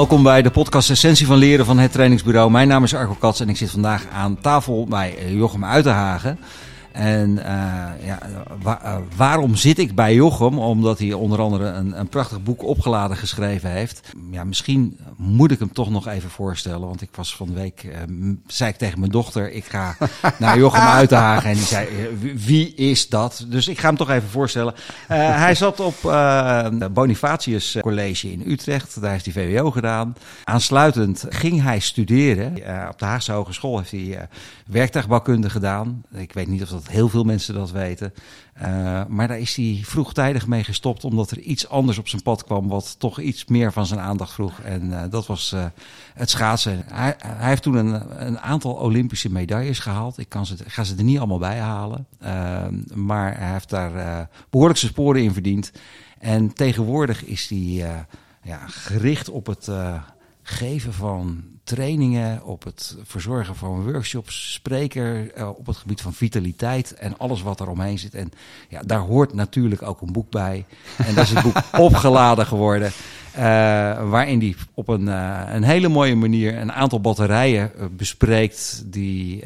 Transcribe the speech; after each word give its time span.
Welkom 0.00 0.22
bij 0.22 0.42
de 0.42 0.50
podcast 0.50 0.90
Essentie 0.90 1.26
van 1.26 1.36
Leren 1.36 1.64
van 1.64 1.78
het 1.78 1.92
Trainingsbureau. 1.92 2.50
Mijn 2.50 2.68
naam 2.68 2.84
is 2.84 2.94
Arco 2.94 3.16
Kats 3.18 3.40
en 3.40 3.48
ik 3.48 3.56
zit 3.56 3.70
vandaag 3.70 4.06
aan 4.12 4.40
tafel 4.40 4.86
bij 4.86 5.14
Jochem 5.28 5.64
Uitenhagen. 5.64 6.38
En 6.92 7.30
uh, 7.30 7.44
ja, 8.04 8.18
uh, 8.64 8.96
waarom 9.16 9.54
zit 9.54 9.78
ik 9.78 9.94
bij 9.94 10.14
Jochem? 10.14 10.58
Omdat 10.58 10.98
hij 10.98 11.12
onder 11.12 11.40
andere 11.40 11.64
een, 11.64 11.98
een 11.98 12.08
prachtig 12.08 12.42
boek 12.42 12.62
opgeladen 12.62 13.16
geschreven 13.16 13.70
heeft. 13.70 14.12
Ja, 14.30 14.44
misschien 14.44 14.98
moet 15.16 15.50
ik 15.50 15.58
hem 15.58 15.72
toch 15.72 15.90
nog 15.90 16.06
even 16.06 16.30
voorstellen. 16.30 16.86
Want 16.86 17.02
ik 17.02 17.08
was 17.14 17.36
van 17.36 17.46
de 17.46 17.52
week, 17.52 17.82
uh, 17.84 18.32
zei 18.46 18.70
ik 18.70 18.76
tegen 18.76 18.98
mijn 18.98 19.12
dochter, 19.12 19.52
ik 19.52 19.64
ga 19.64 19.96
naar 20.38 20.58
Jochem 20.58 20.80
Uitenhagen. 20.80 21.50
En 21.50 21.56
die 21.56 21.64
zei, 21.64 21.88
wie 22.36 22.74
is 22.74 23.08
dat? 23.08 23.44
Dus 23.48 23.68
ik 23.68 23.78
ga 23.78 23.86
hem 23.86 23.96
toch 23.96 24.10
even 24.10 24.28
voorstellen. 24.28 24.74
hij 25.06 25.54
zat 25.54 25.80
op 25.80 25.96
Bonifatius 26.92 27.76
College 27.80 28.32
in 28.32 28.42
Utrecht. 28.46 29.00
Daar 29.00 29.10
heeft 29.10 29.24
hij 29.24 29.34
VWO 29.34 29.70
gedaan. 29.70 30.14
Aansluitend 30.44 31.24
ging 31.28 31.62
hij 31.62 31.78
studeren. 31.78 32.52
op 32.90 32.98
de 32.98 33.04
Haagse 33.04 33.32
Hogeschool 33.32 33.78
heeft 33.78 33.90
hij 33.90 34.28
werktuigbouwkunde 34.66 35.50
gedaan. 35.50 36.02
Ik 36.12 36.32
weet 36.32 36.46
niet 36.46 36.62
of 36.62 36.68
dat 36.68 36.79
heel 36.88 37.08
veel 37.08 37.24
mensen 37.24 37.54
dat 37.54 37.70
weten. 37.70 38.14
Uh, 38.62 39.04
maar 39.08 39.28
daar 39.28 39.38
is 39.38 39.56
hij 39.56 39.80
vroegtijdig 39.84 40.46
mee 40.46 40.64
gestopt, 40.64 41.04
omdat 41.04 41.30
er 41.30 41.38
iets 41.38 41.68
anders 41.68 41.98
op 41.98 42.08
zijn 42.08 42.22
pad 42.22 42.44
kwam, 42.44 42.68
wat 42.68 42.98
toch 42.98 43.20
iets 43.20 43.44
meer 43.44 43.72
van 43.72 43.86
zijn 43.86 44.00
aandacht 44.00 44.32
vroeg. 44.32 44.60
En 44.60 44.82
uh, 44.82 45.02
dat 45.10 45.26
was 45.26 45.52
uh, 45.54 45.64
het 46.14 46.30
schaatsen. 46.30 46.82
Hij, 46.86 47.14
hij, 47.18 47.48
heeft 47.48 47.62
toen 47.62 47.74
een, 47.74 48.26
een, 48.26 48.40
aantal 48.40 48.72
Olympische 48.72 49.30
medailles 49.30 49.78
gehaald. 49.78 50.18
Ik 50.18 50.28
kan 50.28 50.46
ze, 50.46 50.56
ga 50.66 50.84
ze 50.84 50.96
er 50.96 51.04
niet 51.04 51.18
allemaal 51.18 51.38
bij 51.38 51.58
halen. 51.58 52.06
maar 52.94 53.38
hij 53.38 53.52
heeft 53.52 53.70
daar 53.70 54.28
behoorlijk 54.50 54.78
zijn 54.78 54.92
sporen 54.92 55.22
in 55.22 55.32
verdiend. 55.32 55.72
En 56.18 56.52
tegenwoordig 56.52 57.24
is 57.24 57.48
hij 57.48 58.04
ja, 58.42 58.66
gericht 58.66 59.28
op 59.28 59.46
het 59.46 59.68
geven 60.42 60.92
van 60.92 61.44
trainingen, 61.74 62.42
op 62.44 62.64
het 62.64 62.96
verzorgen 63.02 63.56
van 63.56 63.92
workshops, 63.92 64.52
spreker 64.52 65.38
uh, 65.38 65.48
op 65.48 65.66
het 65.66 65.76
gebied 65.76 66.00
van 66.00 66.12
vitaliteit 66.12 66.94
en 66.94 67.18
alles 67.18 67.42
wat 67.42 67.60
er 67.60 67.68
omheen 67.68 67.98
zit. 67.98 68.14
En 68.14 68.32
ja, 68.68 68.80
daar 68.84 68.98
hoort 68.98 69.34
natuurlijk 69.34 69.82
ook 69.82 70.00
een 70.00 70.12
boek 70.12 70.30
bij. 70.30 70.64
En 70.96 71.14
daar 71.14 71.24
is 71.24 71.30
het 71.30 71.42
boek 71.42 71.62
opgeladen 71.90 72.46
geworden. 72.46 72.92
Uh, 73.36 73.42
waarin 74.10 74.38
die 74.38 74.56
op 74.74 74.88
een, 74.88 75.06
uh, 75.06 75.42
een 75.46 75.62
hele 75.62 75.88
mooie 75.88 76.16
manier 76.16 76.58
een 76.58 76.72
aantal 76.72 77.00
batterijen 77.00 77.72
bespreekt. 77.96 78.82
Die, 78.86 79.44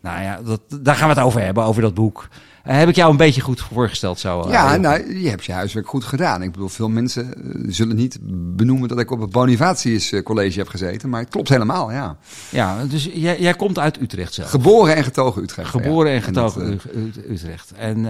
nou 0.00 0.22
ja, 0.22 0.42
dat, 0.42 0.60
daar 0.80 0.96
gaan 0.96 1.08
we 1.08 1.14
het 1.14 1.24
over 1.24 1.40
hebben, 1.40 1.64
over 1.64 1.82
dat 1.82 1.94
boek. 1.94 2.28
Uh, 2.68 2.76
heb 2.78 2.88
ik 2.88 2.96
jou 2.96 3.10
een 3.10 3.16
beetje 3.16 3.40
goed 3.40 3.60
voorgesteld 3.60 4.18
zo? 4.18 4.46
Ja, 4.48 4.74
uh, 4.74 4.80
nou, 4.80 5.18
je 5.18 5.28
hebt 5.28 5.44
je 5.44 5.52
huiswerk 5.52 5.88
goed 5.88 6.04
gedaan. 6.04 6.42
Ik 6.42 6.52
bedoel, 6.52 6.68
veel 6.68 6.88
mensen 6.88 7.32
zullen 7.66 7.96
niet 7.96 8.18
benoemen 8.56 8.88
dat 8.88 8.98
ik 8.98 9.10
op 9.10 9.20
het 9.20 9.30
Bonifatius 9.30 10.12
College 10.22 10.58
heb 10.58 10.68
gezeten, 10.68 11.08
maar 11.08 11.20
het 11.20 11.28
klopt 11.28 11.48
helemaal, 11.48 11.92
ja. 11.92 12.16
Ja, 12.48 12.84
dus 12.84 13.10
jij, 13.12 13.40
jij 13.40 13.54
komt 13.54 13.78
uit 13.78 14.00
Utrecht 14.00 14.34
zelf? 14.34 14.50
Geboren 14.50 14.96
en 14.96 15.04
getogen 15.04 15.42
Utrecht. 15.42 15.70
Geboren 15.70 16.10
ja. 16.10 16.16
en 16.16 16.22
getogen 16.22 16.62
en 16.62 16.80
dat, 17.14 17.24
Utrecht. 17.28 17.72
En 17.72 18.00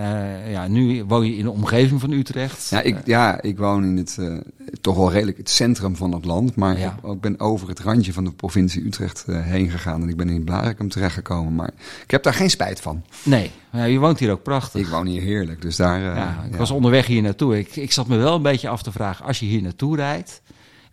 ja, 0.50 0.66
nu 0.68 1.04
woon 1.04 1.26
je 1.26 1.36
in 1.36 1.44
de 1.44 1.50
omgeving 1.50 2.00
van 2.00 2.10
Utrecht. 2.10 2.68
Ja, 2.68 2.80
ik, 2.80 2.96
ja, 3.04 3.42
ik 3.42 3.58
woon 3.58 3.84
in 3.84 3.96
het 3.96 4.18
toch 4.80 4.96
wel 4.96 5.12
redelijk 5.12 5.38
het 5.38 5.50
centrum 5.50 5.96
van 5.96 6.12
het 6.12 6.24
land, 6.24 6.54
maar 6.54 6.78
ja. 6.78 6.96
ik, 7.02 7.10
ik, 7.10 7.20
ben 7.20 7.40
over 7.40 7.68
het 7.68 7.80
randje 7.80 8.12
van 8.12 8.24
de 8.24 8.32
provincie 8.32 8.84
Utrecht 8.84 9.24
heen 9.28 9.70
gegaan 9.70 10.02
en 10.02 10.08
ik 10.08 10.16
ben 10.16 10.28
in 10.28 10.44
Blarikum 10.44 10.88
terechtgekomen. 10.88 11.54
Maar 11.54 11.70
ik 12.04 12.10
heb 12.10 12.22
daar 12.22 12.34
geen 12.34 12.50
spijt 12.50 12.80
van. 12.80 13.02
Nee, 13.22 13.50
ja, 13.72 13.84
je 13.84 13.98
woont 13.98 14.18
hier 14.18 14.30
ook 14.30 14.42
prachtig. 14.44 14.80
Ik 14.80 14.86
woon 14.86 15.06
hier 15.06 15.22
heerlijk, 15.22 15.62
dus 15.62 15.76
daar... 15.76 16.00
Uh, 16.00 16.16
ja, 16.16 16.42
ik 16.46 16.52
ja. 16.52 16.58
was 16.58 16.70
onderweg 16.70 17.06
hier 17.06 17.22
naartoe. 17.22 17.58
Ik, 17.58 17.76
ik 17.76 17.92
zat 17.92 18.06
me 18.06 18.16
wel 18.16 18.34
een 18.34 18.42
beetje 18.42 18.68
af 18.68 18.82
te 18.82 18.92
vragen, 18.92 19.24
als 19.24 19.40
je 19.40 19.46
hier 19.46 19.62
naartoe 19.62 19.96
rijdt... 19.96 20.42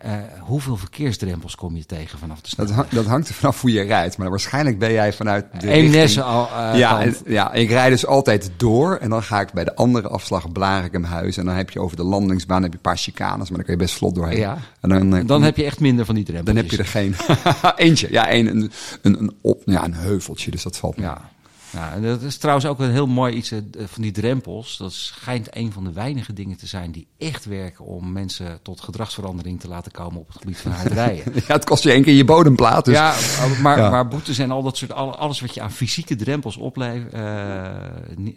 Uh, 0.06 0.12
hoeveel 0.39 0.78
verkeersdrempels 0.78 1.56
kom 1.56 1.75
je 1.75 1.85
tegen 1.85 2.19
vanaf 2.19 2.41
de 2.41 2.50
snelweg? 2.50 2.75
Dat, 2.75 2.85
dat 2.91 3.06
hangt 3.06 3.28
er 3.28 3.34
vanaf 3.34 3.62
hoe 3.62 3.72
je 3.72 3.81
rijdt. 3.81 4.17
Maar 4.17 4.29
waarschijnlijk 4.29 4.79
ben 4.79 4.91
jij 4.91 5.13
vanuit 5.13 5.45
de 5.59 5.69
Eemnes 5.72 6.22
al 6.22 6.50
uh, 6.53 6.79
ja, 6.79 7.06
ja, 7.25 7.53
ik 7.53 7.69
rijd 7.69 7.91
dus 7.91 8.06
altijd 8.06 8.51
door. 8.57 8.95
En 8.95 9.09
dan 9.09 9.23
ga 9.23 9.41
ik 9.41 9.53
bij 9.53 9.63
de 9.63 9.75
andere 9.75 10.07
afslag 10.07 10.51
Blarikum 10.51 11.03
huis. 11.03 11.38
En 11.38 11.45
dan 11.45 11.56
heb 11.56 11.69
je 11.69 11.79
over 11.79 11.97
de 11.97 12.03
landingsbaan 12.03 12.62
heb 12.62 12.72
je 12.72 12.78
een 12.78 12.83
paar 12.83 12.97
chicanes. 12.97 13.50
Maar 13.50 13.57
dan 13.57 13.66
kun 13.66 13.73
je 13.73 13.79
best 13.79 13.95
vlot 13.95 14.16
doorheen. 14.16 14.38
Ja. 14.38 14.57
En 14.79 14.89
dan, 14.89 15.16
uh, 15.16 15.28
dan 15.28 15.44
heb 15.44 15.57
je 15.57 15.63
echt 15.63 15.79
minder 15.79 16.06
van 16.06 16.16
die 16.16 16.23
drempels. 16.23 16.47
Dan 16.47 16.63
heb 16.63 16.72
je 16.72 16.78
er 16.78 16.85
geen. 16.85 17.16
Eentje. 17.88 18.07
Ja, 18.12 18.31
een, 18.31 18.47
een, 18.47 18.72
een, 19.01 19.19
een, 19.19 19.33
op, 19.41 19.62
ja, 19.66 19.83
een 19.83 19.94
heuveltje. 19.94 20.51
Dus 20.51 20.63
dat 20.63 20.78
valt 20.78 20.97
me. 20.97 21.03
Ja. 21.03 21.31
Ja, 21.71 21.93
en 21.93 22.01
dat 22.01 22.21
is 22.21 22.37
trouwens 22.37 22.65
ook 22.65 22.79
een 22.79 22.91
heel 22.91 23.07
mooi 23.07 23.35
iets 23.35 23.53
van 23.75 24.01
die 24.01 24.11
drempels. 24.11 24.77
Dat 24.77 24.93
schijnt 24.93 25.55
een 25.55 25.71
van 25.71 25.83
de 25.83 25.91
weinige 25.91 26.33
dingen 26.33 26.57
te 26.57 26.67
zijn 26.67 26.91
die 26.91 27.07
echt 27.17 27.45
werken 27.45 27.85
om 27.85 28.11
mensen 28.11 28.59
tot 28.61 28.81
gedragsverandering 28.81 29.59
te 29.59 29.67
laten 29.67 29.91
komen 29.91 30.19
op 30.19 30.27
het 30.27 30.37
gebied 30.37 30.57
van 30.57 30.71
hard 30.71 30.91
rijden. 30.91 31.33
ja, 31.47 31.53
het 31.53 31.65
kost 31.65 31.83
je 31.83 31.91
één 31.91 32.03
keer 32.03 32.13
je 32.13 32.25
bodemplaat. 32.25 32.85
Dus. 32.85 32.93
Ja, 32.93 33.15
maar, 33.61 33.77
ja. 33.77 33.89
maar 33.89 34.07
boetes 34.07 34.37
en 34.37 34.51
al 34.51 34.63
dat 34.63 34.77
soort, 34.77 34.93
alles 34.93 35.41
wat 35.41 35.53
je 35.53 35.61
aan 35.61 35.71
fysieke 35.71 36.15
drempels 36.15 36.57
oplevert, 36.57 37.13
uh, 37.13 37.21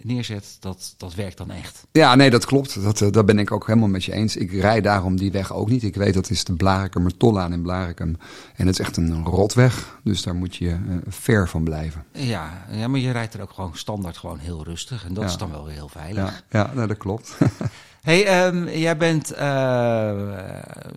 neerzet, 0.02 0.56
dat, 0.60 0.94
dat 0.96 1.14
werkt 1.14 1.38
dan 1.38 1.50
echt. 1.50 1.86
Ja, 1.92 2.14
nee, 2.14 2.30
dat 2.30 2.44
klopt. 2.44 2.82
Dat, 2.82 3.00
uh, 3.00 3.10
dat 3.10 3.26
ben 3.26 3.38
ik 3.38 3.52
ook 3.52 3.66
helemaal 3.66 3.88
met 3.88 4.04
je 4.04 4.12
eens. 4.12 4.36
Ik 4.36 4.52
rij 4.52 4.80
daarom 4.80 5.16
die 5.16 5.32
weg 5.32 5.52
ook 5.52 5.70
niet. 5.70 5.82
Ik 5.82 5.94
weet 5.94 6.14
dat 6.14 6.30
is 6.30 6.44
de 6.44 6.52
Blarikum 6.52 7.16
Tollaan 7.16 7.52
in 7.52 7.62
Blarikum. 7.62 8.16
En 8.56 8.66
het 8.66 8.78
is 8.78 8.86
echt 8.86 8.96
een 8.96 9.24
rotweg. 9.24 9.98
Dus 10.02 10.22
daar 10.22 10.34
moet 10.34 10.56
je 10.56 10.76
ver 11.08 11.48
van 11.48 11.64
blijven. 11.64 12.04
Ja, 12.12 12.64
ja 12.70 12.88
maar 12.88 13.00
je 13.00 13.10
rijdt 13.10 13.23
er 13.32 13.42
ook 13.42 13.52
gewoon 13.52 13.76
standaard 13.76 14.16
gewoon 14.16 14.38
heel 14.38 14.64
rustig. 14.64 15.04
En 15.04 15.14
dat 15.14 15.24
ja. 15.24 15.30
is 15.30 15.36
dan 15.36 15.50
wel 15.50 15.64
weer 15.64 15.74
heel 15.74 15.88
veilig. 15.88 16.44
Ja, 16.50 16.60
ja 16.60 16.74
nou, 16.74 16.88
dat 16.88 16.96
klopt. 16.96 17.38
hey, 18.02 18.46
um, 18.46 18.68
jij 18.68 18.96
bent, 18.96 19.32
uh, 19.32 19.38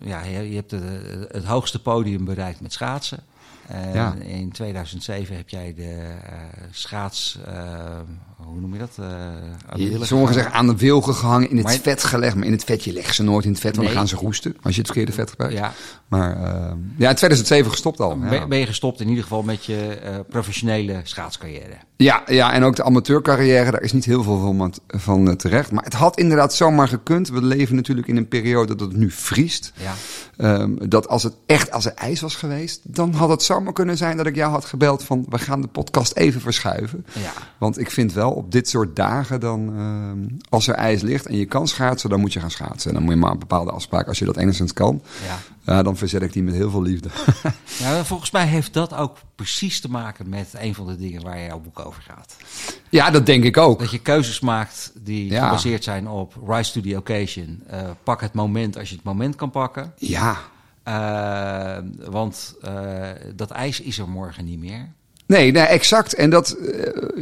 ja, 0.02 0.22
je, 0.22 0.50
je 0.50 0.54
hebt 0.54 0.70
de, 0.70 1.28
het 1.30 1.44
hoogste 1.44 1.82
podium 1.82 2.24
bereikt 2.24 2.60
met 2.60 2.72
schaatsen. 2.72 3.18
Uh, 3.72 3.94
ja. 3.94 4.14
In 4.14 4.52
2007 4.52 5.36
heb 5.36 5.48
jij 5.48 5.74
de 5.74 5.82
uh, 5.82 6.38
schaats, 6.70 7.38
uh, 7.48 7.98
hoe 8.44 8.60
noem 8.60 8.72
je 8.72 8.78
dat? 8.78 8.98
Je, 9.76 10.04
sommigen 10.04 10.34
zeggen 10.34 10.52
aan 10.52 10.66
de 10.66 10.76
wilgen 10.76 11.14
gehangen, 11.14 11.50
in 11.50 11.56
het 11.56 11.66
maar, 11.66 11.74
vet 11.74 12.04
gelegd. 12.04 12.34
Maar 12.34 12.46
in 12.46 12.52
het 12.52 12.64
vet, 12.64 12.84
je 12.84 12.92
legt 12.92 13.14
ze 13.14 13.22
nooit 13.22 13.44
in 13.44 13.50
het 13.50 13.60
vet, 13.60 13.76
want 13.76 13.86
nee. 13.86 13.96
dan 13.96 14.06
gaan 14.06 14.18
ze 14.18 14.24
roesten. 14.24 14.56
Als 14.62 14.74
je 14.74 14.80
het 14.80 14.90
verkeerde 14.90 15.12
vet 15.12 15.30
gebruikt. 15.30 15.56
Ja. 15.56 15.72
Maar 16.08 16.38
ja, 16.96 17.08
in 17.08 17.14
2007 17.14 17.70
gestopt 17.70 18.00
al. 18.00 18.18
Ben, 18.18 18.32
ja. 18.32 18.46
ben 18.46 18.58
je 18.58 18.66
gestopt 18.66 19.00
in 19.00 19.08
ieder 19.08 19.22
geval 19.22 19.42
met 19.42 19.64
je 19.64 19.98
professionele 20.28 21.00
schaatscarrière? 21.02 21.76
Ja, 21.96 22.22
ja, 22.26 22.52
en 22.52 22.62
ook 22.62 22.76
de 22.76 22.84
amateurcarrière, 22.84 23.70
daar 23.70 23.82
is 23.82 23.92
niet 23.92 24.04
heel 24.04 24.22
veel 24.22 24.38
van, 24.38 24.74
van 24.86 25.36
terecht. 25.36 25.70
Maar 25.72 25.84
het 25.84 25.92
had 25.92 26.18
inderdaad 26.18 26.54
zomaar 26.54 26.88
gekund. 26.88 27.28
We 27.28 27.42
leven 27.42 27.74
natuurlijk 27.74 28.08
in 28.08 28.16
een 28.16 28.28
periode 28.28 28.74
dat 28.74 28.88
het 28.88 28.96
nu 28.96 29.10
vriest. 29.10 29.72
Ja. 29.74 29.94
Um, 30.60 30.88
dat 30.88 31.08
als 31.08 31.22
het 31.22 31.34
echt 31.46 31.70
als 31.70 31.86
er 31.86 31.92
ijs 31.94 32.20
was 32.20 32.34
geweest, 32.34 32.80
dan 32.82 33.12
had 33.12 33.28
het 33.28 33.42
zomaar 33.42 33.72
kunnen 33.72 33.96
zijn 33.96 34.16
dat 34.16 34.26
ik 34.26 34.34
jou 34.34 34.50
had 34.50 34.64
gebeld 34.64 35.04
van 35.04 35.26
we 35.28 35.38
gaan 35.38 35.60
de 35.60 35.68
podcast 35.68 36.16
even 36.16 36.40
verschuiven. 36.40 37.06
Ja. 37.12 37.32
Want 37.58 37.78
ik 37.78 37.90
vind 37.90 38.12
wel 38.12 38.27
op 38.30 38.52
dit 38.52 38.68
soort 38.68 38.96
dagen 38.96 39.40
dan, 39.40 39.78
uh, 39.78 40.36
als 40.48 40.68
er 40.68 40.74
ijs 40.74 41.02
ligt 41.02 41.26
en 41.26 41.36
je 41.36 41.46
kan 41.46 41.68
schaatsen, 41.68 42.10
dan 42.10 42.20
moet 42.20 42.32
je 42.32 42.40
gaan 42.40 42.50
schaatsen. 42.50 42.88
En 42.88 42.94
dan 42.96 43.04
moet 43.04 43.14
je 43.14 43.20
maar 43.20 43.30
een 43.30 43.38
bepaalde 43.38 43.70
afspraak, 43.70 44.08
als 44.08 44.18
je 44.18 44.24
dat 44.24 44.36
enigszins 44.36 44.72
kan, 44.72 45.02
ja. 45.26 45.78
uh, 45.78 45.84
dan 45.84 45.96
verzet 45.96 46.22
ik 46.22 46.32
die 46.32 46.42
met 46.42 46.54
heel 46.54 46.70
veel 46.70 46.82
liefde. 46.82 47.08
ja, 47.82 48.04
volgens 48.04 48.30
mij 48.30 48.46
heeft 48.46 48.72
dat 48.72 48.94
ook 48.94 49.16
precies 49.34 49.80
te 49.80 49.90
maken 49.90 50.28
met 50.28 50.48
een 50.58 50.74
van 50.74 50.86
de 50.86 50.96
dingen 50.96 51.22
waar 51.22 51.40
jouw 51.40 51.60
boek 51.60 51.78
over 51.78 52.02
gaat. 52.02 52.36
Ja, 52.88 53.10
dat 53.10 53.26
denk 53.26 53.44
ik 53.44 53.56
ook. 53.56 53.78
Dat 53.78 53.90
je 53.90 53.98
keuzes 53.98 54.40
maakt 54.40 54.92
die 54.94 55.30
ja. 55.30 55.44
gebaseerd 55.44 55.84
zijn 55.84 56.08
op 56.08 56.34
rise 56.46 56.72
to 56.72 56.80
the 56.80 56.96
occasion. 56.96 57.62
Uh, 57.70 57.80
pak 58.02 58.20
het 58.20 58.32
moment 58.32 58.78
als 58.78 58.88
je 58.88 58.94
het 58.94 59.04
moment 59.04 59.36
kan 59.36 59.50
pakken. 59.50 59.92
Ja. 59.96 60.36
Uh, 60.88 61.78
want 62.10 62.54
dat 63.34 63.50
ijs 63.50 63.80
is 63.80 63.98
er 63.98 64.08
morgen 64.08 64.44
niet 64.44 64.58
meer. 64.58 64.96
Nee, 65.28 65.52
nee, 65.52 65.62
exact. 65.62 66.14
En 66.14 66.30
dat, 66.30 66.56
uh, 66.60 66.68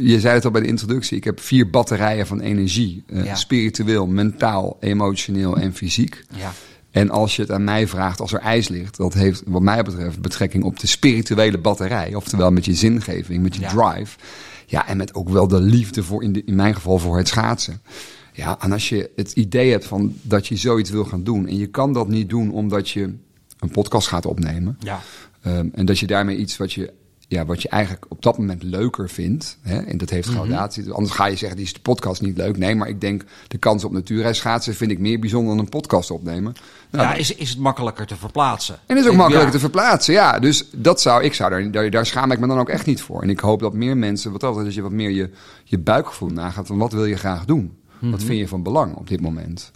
je 0.09 0.19
zei 0.19 0.33
het 0.33 0.45
al 0.45 0.51
bij 0.51 0.61
de 0.61 0.67
introductie. 0.67 1.17
Ik 1.17 1.23
heb 1.23 1.39
vier 1.39 1.69
batterijen 1.69 2.27
van 2.27 2.39
energie. 2.39 3.03
Ja. 3.07 3.35
Spiritueel, 3.35 4.07
mentaal, 4.07 4.77
emotioneel 4.79 5.57
en 5.57 5.73
fysiek. 5.73 6.23
Ja. 6.35 6.53
En 6.91 7.09
als 7.09 7.35
je 7.35 7.41
het 7.41 7.51
aan 7.51 7.63
mij 7.63 7.87
vraagt, 7.87 8.19
als 8.19 8.33
er 8.33 8.39
ijs 8.39 8.67
ligt, 8.67 8.97
dat 8.97 9.13
heeft 9.13 9.43
wat 9.45 9.61
mij 9.61 9.83
betreft 9.83 10.21
betrekking 10.21 10.63
op 10.63 10.79
de 10.79 10.87
spirituele 10.87 11.57
batterij. 11.57 12.15
Oftewel 12.15 12.51
met 12.51 12.65
je 12.65 12.73
zingeving, 12.73 13.43
met 13.43 13.55
je 13.55 13.61
ja. 13.61 13.69
drive. 13.69 14.17
Ja, 14.65 14.87
en 14.87 14.97
met 14.97 15.13
ook 15.13 15.29
wel 15.29 15.47
de 15.47 15.61
liefde 15.61 16.03
voor, 16.03 16.23
in, 16.23 16.33
de, 16.33 16.43
in 16.45 16.55
mijn 16.55 16.75
geval, 16.75 16.97
voor 16.97 17.17
het 17.17 17.27
schaatsen. 17.27 17.81
Ja, 18.33 18.57
en 18.59 18.71
als 18.71 18.89
je 18.89 19.09
het 19.15 19.31
idee 19.31 19.71
hebt 19.71 19.85
van 19.85 20.13
dat 20.21 20.47
je 20.47 20.55
zoiets 20.55 20.89
wil 20.89 21.05
gaan 21.05 21.23
doen. 21.23 21.47
En 21.47 21.57
je 21.57 21.67
kan 21.67 21.93
dat 21.93 22.07
niet 22.07 22.29
doen 22.29 22.51
omdat 22.51 22.89
je 22.89 23.13
een 23.59 23.71
podcast 23.71 24.07
gaat 24.07 24.25
opnemen. 24.25 24.77
Ja. 24.79 25.01
Um, 25.47 25.71
en 25.73 25.85
dat 25.85 25.99
je 25.99 26.07
daarmee 26.07 26.37
iets 26.37 26.57
wat 26.57 26.73
je, 26.73 26.93
ja, 27.27 27.45
wat 27.45 27.61
je 27.61 27.69
eigenlijk 27.69 28.05
op 28.09 28.21
dat 28.21 28.37
moment 28.37 28.63
leuker 28.63 29.09
vindt. 29.09 29.57
Hè, 29.61 29.77
en 29.77 29.97
dat 29.97 30.09
heeft 30.09 30.27
gradatie. 30.27 30.81
Mm 30.81 30.87
-hmm. 30.87 30.97
Anders 30.97 31.15
ga 31.15 31.25
je 31.25 31.35
zeggen, 31.35 31.57
die 31.57 31.65
is 31.65 31.73
de 31.73 31.79
podcast 31.79 32.21
niet 32.21 32.37
leuk. 32.37 32.57
Nee, 32.57 32.75
maar 32.75 32.87
ik 32.87 33.01
denk, 33.01 33.23
de 33.47 33.57
kans 33.57 33.83
op 33.83 33.91
natuurreis 33.91 34.37
schaatsen 34.37 34.75
vind 34.75 34.91
ik 34.91 34.99
meer 34.99 35.19
bijzonder 35.19 35.55
dan 35.55 35.65
een 35.65 35.69
podcast 35.69 36.11
opnemen. 36.11 36.53
Nou, 36.89 37.07
ja, 37.07 37.13
is, 37.13 37.35
is 37.35 37.49
het 37.49 37.59
makkelijker 37.59 38.05
te 38.05 38.15
verplaatsen? 38.15 38.79
En 38.85 38.97
is 38.97 39.07
ook 39.07 39.15
makkelijker 39.15 39.47
ja. 39.47 39.53
te 39.53 39.59
verplaatsen, 39.59 40.13
ja. 40.13 40.39
Dus 40.39 40.69
dat 40.71 41.01
zou, 41.01 41.23
ik 41.23 41.33
zou 41.33 41.49
daar, 41.49 41.71
daar, 41.71 41.89
daar 41.89 42.05
schaam 42.05 42.31
ik 42.31 42.39
me 42.39 42.47
dan 42.47 42.59
ook 42.59 42.69
echt 42.69 42.85
niet 42.85 43.01
voor. 43.01 43.21
En 43.21 43.29
ik 43.29 43.39
hoop 43.39 43.59
dat 43.59 43.73
meer 43.73 43.97
mensen, 43.97 44.31
wat 44.31 44.43
altijd, 44.43 44.65
dat 44.65 44.73
je 44.73 44.81
wat 44.81 44.91
meer 44.91 45.11
je, 45.11 45.29
je 45.63 45.79
buikgevoel 45.79 46.29
nagaat 46.29 46.67
van 46.67 46.77
wat 46.77 46.91
wil 46.91 47.05
je 47.05 47.17
graag 47.17 47.45
doen? 47.45 47.61
Mm 47.61 47.71
-hmm. 47.99 48.11
Wat 48.11 48.23
vind 48.23 48.39
je 48.39 48.47
van 48.47 48.63
belang 48.63 48.95
op 48.95 49.07
dit 49.07 49.21
moment? 49.21 49.71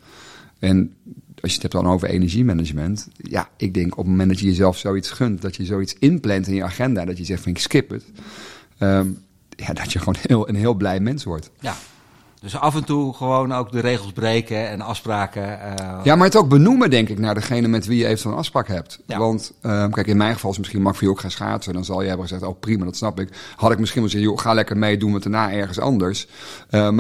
En 0.60 0.94
als 1.42 1.52
je 1.52 1.62
het 1.62 1.72
hebt 1.72 1.84
dan 1.84 1.94
over 1.94 2.08
energiemanagement. 2.10 3.08
Ja, 3.18 3.50
ik 3.58 3.74
denk 3.74 3.92
op 3.92 3.98
het 3.98 4.08
moment 4.08 4.30
dat 4.30 4.40
je 4.40 4.46
jezelf 4.46 4.78
zoiets 4.78 5.12
gunt, 5.12 5.42
dat 5.42 5.56
je 5.56 5.66
zoiets 5.66 5.96
inplant 6.00 6.48
in 6.48 6.56
je 6.56 6.64
agenda, 6.64 7.06
dat 7.06 7.18
je 7.18 7.24
zegt 7.26 7.42
van 7.44 7.52
ik 7.52 7.58
skip 7.60 7.90
het. 7.90 8.04
ehm, 8.78 9.08
ja, 9.56 9.74
dat 9.74 9.94
je 9.94 10.00
gewoon 10.00 10.16
heel, 10.28 10.50
een 10.50 10.56
heel 10.56 10.74
blij 10.74 11.00
mens 11.00 11.24
wordt. 11.24 11.50
Ja. 11.60 11.76
Dus 12.42 12.58
af 12.58 12.76
en 12.76 12.84
toe 12.84 13.14
gewoon 13.14 13.54
ook 13.54 13.72
de 13.72 13.80
regels 13.80 14.12
breken 14.12 14.70
en 14.70 14.82
afspraken. 14.82 15.62
eh, 15.78 16.00
Ja, 16.04 16.16
maar 16.16 16.26
het 16.26 16.36
ook 16.36 16.50
benoemen, 16.50 16.90
denk 16.90 17.10
ik, 17.10 17.20
naar 17.20 17.34
degene 17.34 17.68
met 17.68 17.86
wie 17.86 17.98
je 17.98 18.06
eventueel 18.06 18.34
een 18.34 18.40
afspraak 18.40 18.68
hebt. 18.68 19.00
Ja. 19.08 19.18
Want, 19.18 19.54
ehm, 19.62 19.90
kijk, 19.92 20.08
in 20.08 20.18
mijn 20.18 20.34
geval 20.34 20.52
is 20.52 20.58
misschien 20.58 20.82
mag 20.82 20.94
voor 20.96 21.04
je 21.04 21.10
ook 21.10 21.20
gaan 21.20 21.32
schaatsen. 21.32 21.74
Dan 21.74 21.86
zal 21.86 22.02
je 22.02 22.08
hebben 22.08 22.28
gezegd, 22.28 22.46
oh 22.46 22.60
prima, 22.60 22.86
dat 22.86 22.96
snap 22.96 23.20
ik. 23.20 23.30
Had 23.56 23.72
ik 23.72 23.80
misschien 23.80 24.02
wel 24.02 24.10
gezegd, 24.10 24.30
joh, 24.30 24.40
ga 24.40 24.54
lekker 24.54 24.78
mee, 24.78 24.98
doen 24.98 25.10
we 25.10 25.14
het 25.16 25.24
daarna 25.24 25.52
ergens 25.52 25.80
anders. 25.80 26.28
Eh, 26.70 26.82
maar, 26.90 26.92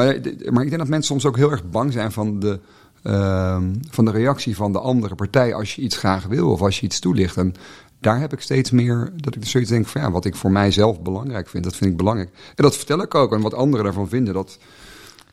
maar 0.52 0.64
ik 0.64 0.70
denk 0.70 0.78
dat 0.78 0.88
mensen 0.88 1.04
soms 1.04 1.26
ook 1.26 1.38
heel 1.38 1.52
erg 1.52 1.70
bang 1.70 1.94
zijn 1.94 2.12
van 2.12 2.40
de, 2.40 2.60
ehm, 3.04 3.74
van 3.90 4.06
de 4.06 4.12
reactie 4.12 4.56
van 4.56 4.72
de 4.72 4.80
andere 4.80 5.16
partij 5.16 5.54
als 5.54 5.76
je 5.76 5.82
iets 5.82 5.98
graag 5.98 6.26
wil 6.26 6.52
of 6.52 6.62
als 6.62 6.80
je 6.80 6.86
iets 6.86 7.00
toelicht. 7.00 7.38
En 7.38 7.54
daar 8.00 8.20
heb 8.20 8.34
ik 8.34 8.42
steeds 8.42 8.72
meer 8.72 9.12
dat 9.16 9.36
ik 9.36 9.46
zoiets 9.46 9.70
denk 9.70 9.88
van 9.88 10.02
ja, 10.02 10.12
wat 10.12 10.26
ik 10.26 10.36
voor 10.36 10.52
mijzelf 10.52 11.02
belangrijk 11.02 11.50
vind, 11.50 11.64
dat 11.64 11.76
vind 11.76 11.92
ik 11.92 11.98
belangrijk. 11.98 12.30
En 12.56 12.64
dat 12.64 12.76
vertel 12.76 13.02
ik 13.02 13.16
ook. 13.16 13.34
En 13.34 13.42
wat 13.42 13.54
anderen 13.54 13.86
daarvan 13.86 14.10
vinden, 14.10 14.34
dat, 14.34 14.60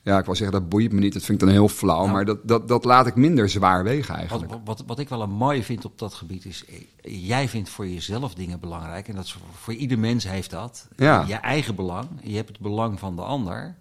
ja, 0.03 0.19
ik 0.19 0.25
wil 0.25 0.35
zeggen, 0.35 0.61
dat 0.61 0.69
boeit 0.69 0.93
me 0.93 1.01
niet. 1.01 1.13
Dat 1.13 1.23
vind 1.23 1.41
ik 1.41 1.47
dan 1.47 1.57
heel 1.57 1.69
flauw. 1.69 2.01
Nou. 2.01 2.11
Maar 2.11 2.25
dat, 2.25 2.39
dat, 2.43 2.69
dat 2.69 2.85
laat 2.85 3.07
ik 3.07 3.15
minder 3.15 3.49
zwaar 3.49 3.85
wegen 3.85 4.09
Wat, 4.09 4.19
eigenlijk. 4.19 4.53
wat, 4.65 4.85
wat 4.87 4.99
ik 4.99 5.09
wel 5.09 5.23
een 5.23 5.31
mooie 5.31 5.63
vind 5.63 5.85
op 5.85 5.99
dat 5.99 6.15
gebied 6.15 6.45
is, 6.45 6.65
eh, 6.65 7.29
jij 7.29 7.49
vindt 7.49 7.69
voor 7.69 7.89
jezelf 7.89 8.35
dingen 8.35 8.61
belangrijk. 8.61 9.09
En 9.09 9.15
dat 9.15 9.25
is 9.25 9.33
voor, 9.33 9.43
voor 9.53 9.75
ieder 9.75 9.99
mens 9.99 10.29
heeft 10.29 10.51
dat. 10.51 10.89
Ja. 10.97 11.25
Je 11.27 11.35
eigen 11.35 11.75
belang, 11.75 12.09
je 12.23 12.37
hebt 12.37 12.49
het 12.49 12.61
belang 12.61 12.99
van 12.99 13.17
de 13.17 13.23
ander 13.23 13.75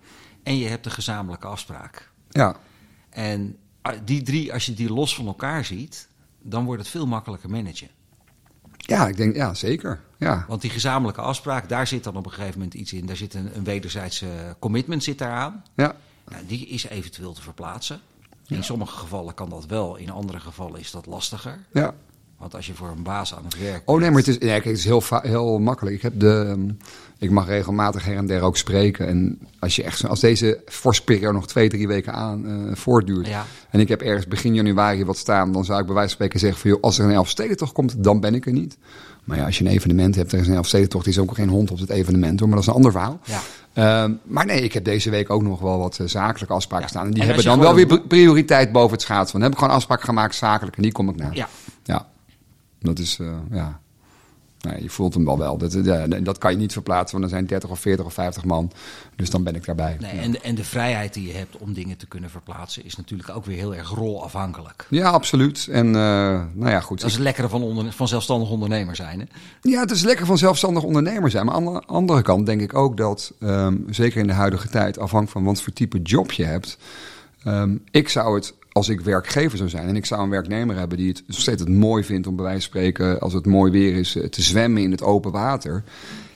en 0.43 0.57
je 0.57 0.67
hebt 0.67 0.83
de 0.83 0.89
gezamenlijke 0.89 1.47
afspraak. 1.47 2.11
Ja, 2.29 2.55
En 3.09 3.57
die 4.03 4.21
drie, 4.21 4.53
als 4.53 4.65
je 4.65 4.73
die 4.73 4.93
los 4.93 5.15
van 5.15 5.27
elkaar 5.27 5.65
ziet, 5.65 6.07
dan 6.41 6.65
wordt 6.65 6.81
het 6.81 6.91
veel 6.91 7.07
makkelijker 7.07 7.49
managen. 7.49 7.89
ja, 8.77 9.07
ik 9.07 9.17
denk, 9.17 9.35
ja, 9.35 9.53
zeker. 9.53 10.01
Ja, 10.17 10.45
Want 10.47 10.61
die 10.61 10.69
gezamenlijke 10.69 11.21
afspraak, 11.21 11.69
daar 11.69 11.87
zit 11.87 12.03
dan 12.03 12.15
op 12.15 12.25
een 12.25 12.31
gegeven 12.31 12.57
moment 12.57 12.73
iets 12.73 12.93
in. 12.93 13.05
Daar 13.05 13.15
zit 13.15 13.33
een, 13.33 13.57
een 13.57 13.63
wederzijdse 13.63 14.55
commitment 14.59 15.03
zit 15.03 15.17
daaraan. 15.17 15.63
ja, 15.75 15.95
Nou, 16.29 16.45
die 16.45 16.67
is 16.67 16.87
eventueel 16.87 17.33
te 17.33 17.41
verplaatsen. 17.41 17.99
In 18.47 18.63
sommige 18.63 18.97
gevallen 18.97 19.33
kan 19.33 19.49
dat 19.49 19.65
wel, 19.65 19.95
in 19.95 20.09
andere 20.09 20.39
gevallen 20.39 20.79
is 20.79 20.91
dat 20.91 21.05
lastiger. 21.05 21.59
ja. 21.71 21.93
Want 22.37 22.55
als 22.55 22.67
je 22.67 22.73
voor 22.73 22.89
een 22.95 23.03
baas 23.03 23.35
aan 23.35 23.43
het 23.43 23.59
werk 23.59 23.81
Oh 23.85 23.99
nee, 23.99 24.09
maar 24.09 24.19
het 24.19 24.27
is, 24.27 24.37
nee, 24.37 24.49
kijk, 24.49 24.63
het 24.63 24.77
is 24.77 24.85
heel, 24.85 25.03
heel 25.09 25.59
makkelijk. 25.59 25.95
Ik, 25.95 26.01
heb 26.01 26.19
de, 26.19 26.45
ehm, 26.47 26.69
ik 27.17 27.31
mag 27.31 27.47
regelmatig 27.47 28.05
her 28.05 28.15
en 28.17 28.25
der 28.27 28.41
ook 28.41 28.57
spreken. 28.57 29.07
En 29.07 29.39
als, 29.59 29.75
je 29.75 29.83
echt, 29.83 30.07
als 30.07 30.19
deze 30.19 30.61
vorstperiode 30.65 31.33
nog 31.33 31.47
twee, 31.47 31.69
drie 31.69 31.87
weken 31.87 32.13
aan 32.13 32.47
eh, 32.47 32.75
voortduurt. 32.75 33.27
Ja. 33.27 33.45
En 33.69 33.79
ik 33.79 33.87
heb 33.87 34.01
ergens 34.01 34.27
begin 34.27 34.53
januari 34.53 35.05
wat 35.05 35.17
staan. 35.17 35.51
Dan 35.51 35.65
zou 35.65 35.79
ik 35.79 35.85
bij 35.85 35.95
wijze 35.95 36.09
van 36.09 36.15
spreken 36.17 36.39
zeggen 36.39 36.59
van... 36.61 36.69
Joh, 36.69 36.81
als 36.81 36.99
er 36.99 37.05
een 37.05 37.11
Elfstedentocht 37.11 37.71
komt, 37.73 38.03
dan 38.03 38.19
ben 38.19 38.35
ik 38.35 38.45
er 38.45 38.53
niet. 38.53 38.77
Maar 39.23 39.37
ja, 39.37 39.45
als 39.45 39.57
je 39.57 39.65
een 39.65 39.71
evenement 39.71 40.15
hebt, 40.15 40.31
er 40.31 40.39
is 40.39 40.47
een 40.47 40.53
Elfstedentocht... 40.55 41.07
is 41.07 41.19
ook 41.19 41.35
geen 41.35 41.49
hond 41.49 41.71
op 41.71 41.79
het 41.79 41.89
evenement 41.89 42.39
hoor. 42.39 42.47
Maar 42.49 42.57
dat 42.57 42.67
is 42.67 42.73
een 42.73 42.77
ander 42.77 42.91
verhaal. 42.91 43.19
Ja. 43.23 43.39
Ehm, 43.73 44.11
maar 44.23 44.45
nee, 44.45 44.61
ik 44.61 44.73
heb 44.73 44.83
deze 44.83 45.09
week 45.09 45.29
ook 45.29 45.41
nog 45.41 45.59
wel 45.59 45.77
wat 45.77 45.99
eh, 45.99 46.07
zakelijke 46.07 46.53
afspraken 46.53 46.85
Ja. 46.85 46.91
staan. 46.91 47.05
En 47.05 47.11
die 47.11 47.21
En 47.21 47.27
hebben 47.27 47.45
dan 47.45 47.59
wel 47.59 47.73
weer 47.75 48.01
prioriteit 48.01 48.71
boven 48.71 48.91
het 48.91 49.01
schaatsen. 49.01 49.33
Dan 49.33 49.41
heb 49.41 49.51
ik 49.51 49.57
gewoon 49.57 49.73
afspraken 49.73 50.05
gemaakt 50.05 50.35
zakelijk 50.35 50.75
en 50.75 50.81
die 50.83 50.91
kom 50.91 51.09
ik 51.09 51.15
na. 51.15 51.29
Ja, 51.33 51.47
Ja, 51.83 52.05
dat 52.79 52.99
is, 52.99 53.19
eh, 53.19 53.35
ja. 53.51 53.79
Je 54.79 54.89
voelt 54.89 55.13
hem 55.13 55.25
wel 55.25 55.37
wel. 55.37 55.57
Dat, 55.57 55.73
ja, 55.83 56.07
dat 56.07 56.37
kan 56.37 56.51
je 56.51 56.57
niet 56.57 56.73
verplaatsen, 56.73 57.19
want 57.19 57.31
er 57.31 57.37
zijn 57.37 57.47
30 57.47 57.69
of 57.69 57.79
40 57.79 58.05
of 58.05 58.13
50 58.13 58.45
man. 58.45 58.71
Dus 59.15 59.29
dan 59.29 59.43
ben 59.43 59.55
ik 59.55 59.65
daarbij. 59.65 59.97
nee, 59.99 60.15
ja. 60.15 60.21
en, 60.21 60.31
de, 60.31 60.39
en 60.39 60.55
de 60.55 60.63
vrijheid 60.63 61.13
die 61.13 61.27
je 61.27 61.33
hebt 61.33 61.57
om 61.57 61.73
dingen 61.73 61.97
te 61.97 62.07
kunnen 62.07 62.29
verplaatsen 62.29 62.85
is 62.85 62.95
natuurlijk 62.95 63.29
ook 63.29 63.45
weer 63.45 63.57
heel 63.57 63.75
erg 63.75 63.89
rolafhankelijk. 63.89 64.85
ja, 64.89 65.09
absoluut. 65.09 65.67
En 65.71 65.85
eh, 65.85 66.41
nou 66.53 66.69
ja, 66.69 66.79
goed. 66.79 66.99
Dat 66.99 67.07
is 67.09 67.15
het 67.15 67.23
lekkere 67.23 67.49
van, 67.49 67.61
onder, 67.63 67.91
van 67.93 68.07
zelfstandig 68.07 68.49
ondernemer 68.49 68.95
zijn. 68.95 69.19
Hè? 69.19 69.25
Ja, 69.61 69.79
het 69.79 69.91
is 69.91 70.03
lekker 70.03 70.25
van 70.25 70.37
zelfstandig 70.37 70.83
ondernemer 70.83 71.29
zijn. 71.31 71.45
Maar 71.45 71.55
aan 71.55 71.65
de 71.65 71.83
andere 71.85 72.21
kant 72.21 72.45
denk 72.45 72.61
ik 72.61 72.73
ook 72.73 72.97
dat, 72.97 73.33
ehm, 73.39 73.77
zeker 73.89 74.21
in 74.21 74.27
de 74.27 74.33
huidige 74.33 74.69
tijd, 74.69 74.99
afhankelijk 74.99 75.31
van 75.31 75.43
wat 75.43 75.61
voor 75.61 75.73
type 75.73 76.01
job 76.01 76.31
je 76.31 76.43
hebt. 76.43 76.77
ehm, 77.43 77.75
ik 77.91 78.09
zou 78.09 78.35
het, 78.35 78.53
als 78.77 78.89
ik 78.89 79.01
werkgever 79.01 79.57
zou 79.57 79.69
zijn 79.69 79.87
en 79.87 79.95
ik 79.95 80.05
zou 80.05 80.21
een 80.21 80.29
werknemer 80.29 80.75
hebben 80.75 80.97
die 80.97 81.07
het 81.07 81.23
nog 81.27 81.39
steeds 81.39 81.61
het 81.61 81.69
mooi 81.69 82.03
vindt 82.03 82.27
om 82.27 82.35
bij 82.35 82.45
wijze 82.45 82.61
van 82.61 82.69
spreken, 82.69 83.19
als 83.19 83.33
het 83.33 83.45
mooi 83.45 83.71
weer 83.71 83.95
is, 83.95 84.15
eh, 84.15 84.27
te 84.27 84.41
zwemmen 84.41 84.81
in 84.81 84.91
het 84.91 85.01
open 85.01 85.31
water. 85.31 85.83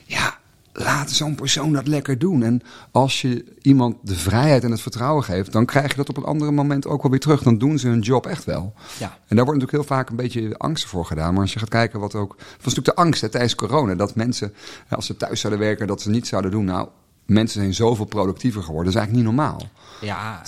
Ja, 0.05 0.37
laat 0.73 1.11
zo'n 1.11 1.35
persoon 1.35 1.73
dat 1.73 1.87
lekker 1.87 2.19
doen. 2.19 2.43
En 2.43 2.61
als 2.91 3.21
je 3.21 3.45
iemand 3.61 3.95
de 4.01 4.15
vrijheid 4.15 4.63
en 4.63 4.71
het 4.71 4.81
vertrouwen 4.81 5.23
geeft, 5.23 5.51
dan 5.51 5.65
krijg 5.65 5.89
je 5.89 5.95
dat 5.95 6.09
op 6.09 6.17
een 6.17 6.23
andere 6.23 6.51
moment 6.51 6.87
ook 6.87 7.01
wel 7.01 7.11
weer 7.11 7.19
terug. 7.19 7.43
Dan 7.43 7.57
doen 7.57 7.79
ze 7.79 7.87
hun 7.87 7.99
job 7.99 8.25
echt 8.25 8.43
wel. 8.43 8.73
Ja. 8.99 9.17
En 9.27 9.35
daar 9.35 9.45
wordt 9.45 9.61
natuurlijk 9.61 9.71
heel 9.71 9.97
vaak 9.97 10.09
een 10.09 10.15
beetje 10.15 10.57
angst 10.57 10.85
voor 10.85 11.05
gedaan. 11.05 11.33
Maar 11.33 11.41
als 11.41 11.53
je 11.53 11.59
gaat 11.59 11.69
kijken 11.69 11.99
wat 11.99 12.15
ook. 12.15 12.35
Het 12.37 12.63
was 12.63 12.73
natuurlijk 12.73 12.95
de 12.95 13.03
angst 13.03 13.21
hè, 13.21 13.29
tijdens 13.29 13.55
corona. 13.55 13.95
Dat 13.95 14.15
mensen, 14.15 14.53
eh, 14.87 14.93
als 14.95 15.05
ze 15.05 15.17
thuis 15.17 15.39
zouden 15.39 15.61
werken, 15.61 15.87
dat 15.87 16.01
ze 16.01 16.09
niet 16.09 16.27
zouden 16.27 16.51
doen. 16.51 16.65
Nou, 16.65 16.87
mensen 17.33 17.61
zijn 17.61 17.73
zoveel 17.73 18.05
productiever 18.05 18.63
geworden. 18.63 18.93
Dat 18.93 19.01
is 19.01 19.07
eigenlijk 19.07 19.27
niet 19.27 19.37
normaal. 19.37 19.61
Ja, 20.01 20.41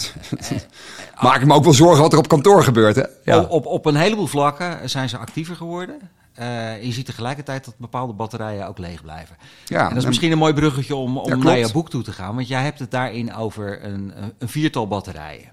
Maak 1.22 1.42
ik 1.42 1.48
me 1.48 1.54
ook 1.54 1.64
wel 1.64 1.74
zorgen 1.74 2.02
wat 2.02 2.14
er 2.14 2.20
op 2.20 2.28
kantoor 2.28 2.64
gebeurt. 2.64 2.96
Hè? 3.24 3.38
op, 3.38 3.50
op, 3.50 3.66
op 3.66 3.86
een 3.86 3.96
heleboel 3.96 4.28
vlakken 4.28 4.90
zijn 4.90 5.10
ze 5.10 5.18
actiever 5.18 5.56
geworden. 5.56 6.00
Eh, 6.34 6.84
je 6.84 6.92
ziet 6.92 7.06
tegelijkertijd 7.06 7.66
dat 7.66 7.74
bepaalde 7.78 8.14
batterijen 8.14 8.68
ook 8.68 8.78
leeg 8.78 9.02
blijven. 9.02 9.36
Ja, 9.66 9.82
en 9.82 9.88
dat 9.88 9.98
is 9.98 10.04
en- 10.04 10.08
misschien 10.10 10.32
een 10.32 10.38
mooi 10.38 10.54
bruggetje 10.54 10.96
om, 10.96 11.18
om 11.18 11.30
Ja, 11.30 11.36
naar 11.36 11.58
je 11.58 11.72
boek 11.72 11.90
toe 11.90 12.04
te 12.04 12.12
gaan. 12.12 12.36
Want 12.36 12.48
jij 12.48 12.64
hebt 12.64 12.80
het 12.80 12.92
daarin 12.92 13.34
over 13.36 13.84
een, 13.84 14.14
een 14.38 14.50
viertal 14.50 14.88
batterijen. 14.88 15.50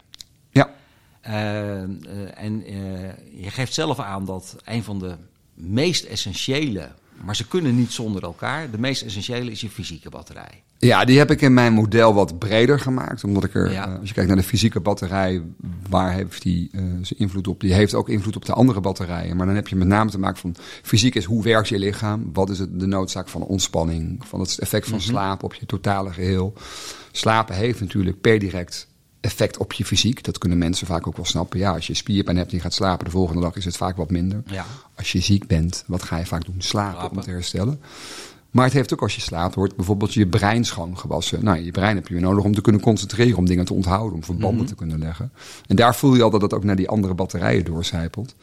Ja. 0.50 0.70
Eh, 1.20 1.82
eh, 1.82 1.88
en 2.34 2.64
eh, 2.66 3.42
je 3.42 3.50
geeft 3.50 3.74
zelf 3.74 3.98
aan 3.98 4.24
dat 4.24 4.56
een 4.64 4.82
van 4.82 4.98
de 4.98 5.16
meest 5.54 6.04
essentiële, 6.04 6.88
maar 7.14 7.36
ze 7.36 7.48
kunnen 7.48 7.76
niet 7.76 7.92
zonder 7.92 8.22
elkaar, 8.22 8.70
de 8.70 8.78
meest 8.78 9.02
essentiële 9.02 9.50
is 9.50 9.60
je 9.60 9.70
fysieke 9.70 10.10
batterij. 10.10 10.62
Ja, 10.82 11.04
die 11.04 11.18
heb 11.18 11.30
ik 11.30 11.40
in 11.40 11.54
mijn 11.54 11.72
model 11.72 12.14
wat 12.14 12.38
breder 12.38 12.80
gemaakt. 12.80 13.24
Omdat 13.24 13.44
ik 13.44 13.54
er, 13.54 13.70
Ja. 13.72 13.86
eh, 13.92 13.98
als 13.98 14.08
je 14.08 14.14
kijkt 14.14 14.28
naar 14.28 14.38
de 14.38 14.44
fysieke 14.46 14.80
batterij, 14.80 15.42
waar 15.88 16.12
heeft 16.12 16.42
die 16.42 16.68
eh, 16.72 16.80
zijn 16.80 17.18
invloed 17.18 17.48
op? 17.48 17.60
Die 17.60 17.72
heeft 17.72 17.94
ook 17.94 18.08
invloed 18.08 18.36
op 18.36 18.44
de 18.44 18.52
andere 18.52 18.80
batterijen. 18.80 19.36
Maar 19.36 19.46
dan 19.46 19.54
heb 19.54 19.68
je 19.68 19.76
met 19.76 19.88
name 19.88 20.10
te 20.10 20.18
maken 20.18 20.38
van 20.40 20.54
fysiek 20.82 21.14
is 21.14 21.24
hoe 21.24 21.42
werkt 21.42 21.68
je 21.68 21.78
lichaam? 21.78 22.30
Wat 22.32 22.50
is 22.50 22.58
het, 22.58 22.80
de 22.80 22.86
noodzaak 22.86 23.28
van 23.28 23.42
ontspanning? 23.42 24.26
Van 24.26 24.40
het 24.40 24.58
effect 24.58 24.88
van 24.88 25.00
slaap 25.00 25.42
op 25.42 25.54
je 25.54 25.66
totale 25.66 26.12
geheel? 26.12 26.52
Slapen 27.12 27.54
heeft 27.54 27.80
natuurlijk 27.80 28.20
per 28.20 28.38
direct 28.38 28.88
effect 29.20 29.56
op 29.58 29.72
je 29.72 29.84
fysiek. 29.84 30.24
Dat 30.24 30.38
kunnen 30.38 30.58
mensen 30.58 30.86
vaak 30.86 31.06
ook 31.06 31.16
wel 31.16 31.24
snappen. 31.26 31.58
Ja, 31.58 31.72
als 31.72 31.86
je 31.86 31.94
spierpijn 31.94 32.36
hebt 32.36 32.50
en 32.50 32.56
je 32.56 32.62
gaat 32.62 32.74
slapen, 32.74 33.04
de 33.04 33.10
volgende 33.10 33.40
dag 33.42 33.56
is 33.56 33.64
het 33.64 33.76
vaak 33.76 33.96
wat 33.96 34.10
minder. 34.10 34.42
Ja. 34.46 34.64
Als 34.96 35.12
je 35.12 35.20
ziek 35.20 35.46
bent, 35.46 35.84
wat 35.86 36.02
ga 36.02 36.16
je 36.18 36.26
vaak 36.26 36.44
doen? 36.44 36.54
Slapen, 36.58 36.98
Slapen. 36.98 37.16
om 37.16 37.22
te 37.22 37.30
herstellen. 37.30 37.80
Maar 38.50 38.64
het 38.64 38.72
heeft 38.72 38.92
ook 38.92 39.02
als 39.02 39.14
je 39.14 39.20
slaapt, 39.20 39.54
wordt 39.54 39.76
bijvoorbeeld 39.76 40.14
je 40.14 40.26
brein 40.26 40.64
schoongewassen. 40.64 41.44
Nou, 41.44 41.58
je 41.58 41.70
brein 41.70 41.96
heb 41.96 42.06
je 42.08 42.14
weer 42.14 42.22
nodig 42.22 42.44
om 42.44 42.54
te 42.54 42.60
kunnen 42.60 42.80
concentreren, 42.80 43.36
om 43.38 43.46
dingen 43.46 43.64
te 43.64 43.74
onthouden, 43.74 44.14
om 44.14 44.24
verbanden 44.24 44.66
te 44.66 44.74
kunnen 44.74 44.98
leggen. 44.98 45.32
En 45.66 45.76
daar 45.76 45.94
voel 45.94 46.14
je 46.14 46.22
al 46.22 46.30
dat 46.30 46.42
het 46.42 46.54
ook 46.54 46.64
naar 46.64 46.76
die 46.76 46.88
andere 46.88 47.14
batterijen 47.14 47.64
doorcijpelt. 47.64 48.34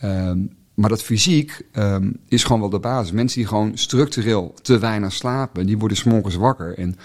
Ehm, 0.00 0.38
maar 0.74 0.88
dat 0.88 1.02
fysiek 1.02 1.62
ehm, 1.72 2.10
is 2.28 2.44
gewoon 2.44 2.60
wel 2.60 2.70
de 2.70 2.78
basis. 2.78 3.12
Mensen 3.12 3.38
die 3.38 3.48
gewoon 3.48 3.70
structureel 3.74 4.54
te 4.62 4.78
weinig 4.78 5.12
slapen, 5.12 5.66
die 5.66 5.78
worden 5.78 5.96
's 5.98 6.04
morgens 6.04 6.34
wakker 6.34 6.78
en... 6.78 6.96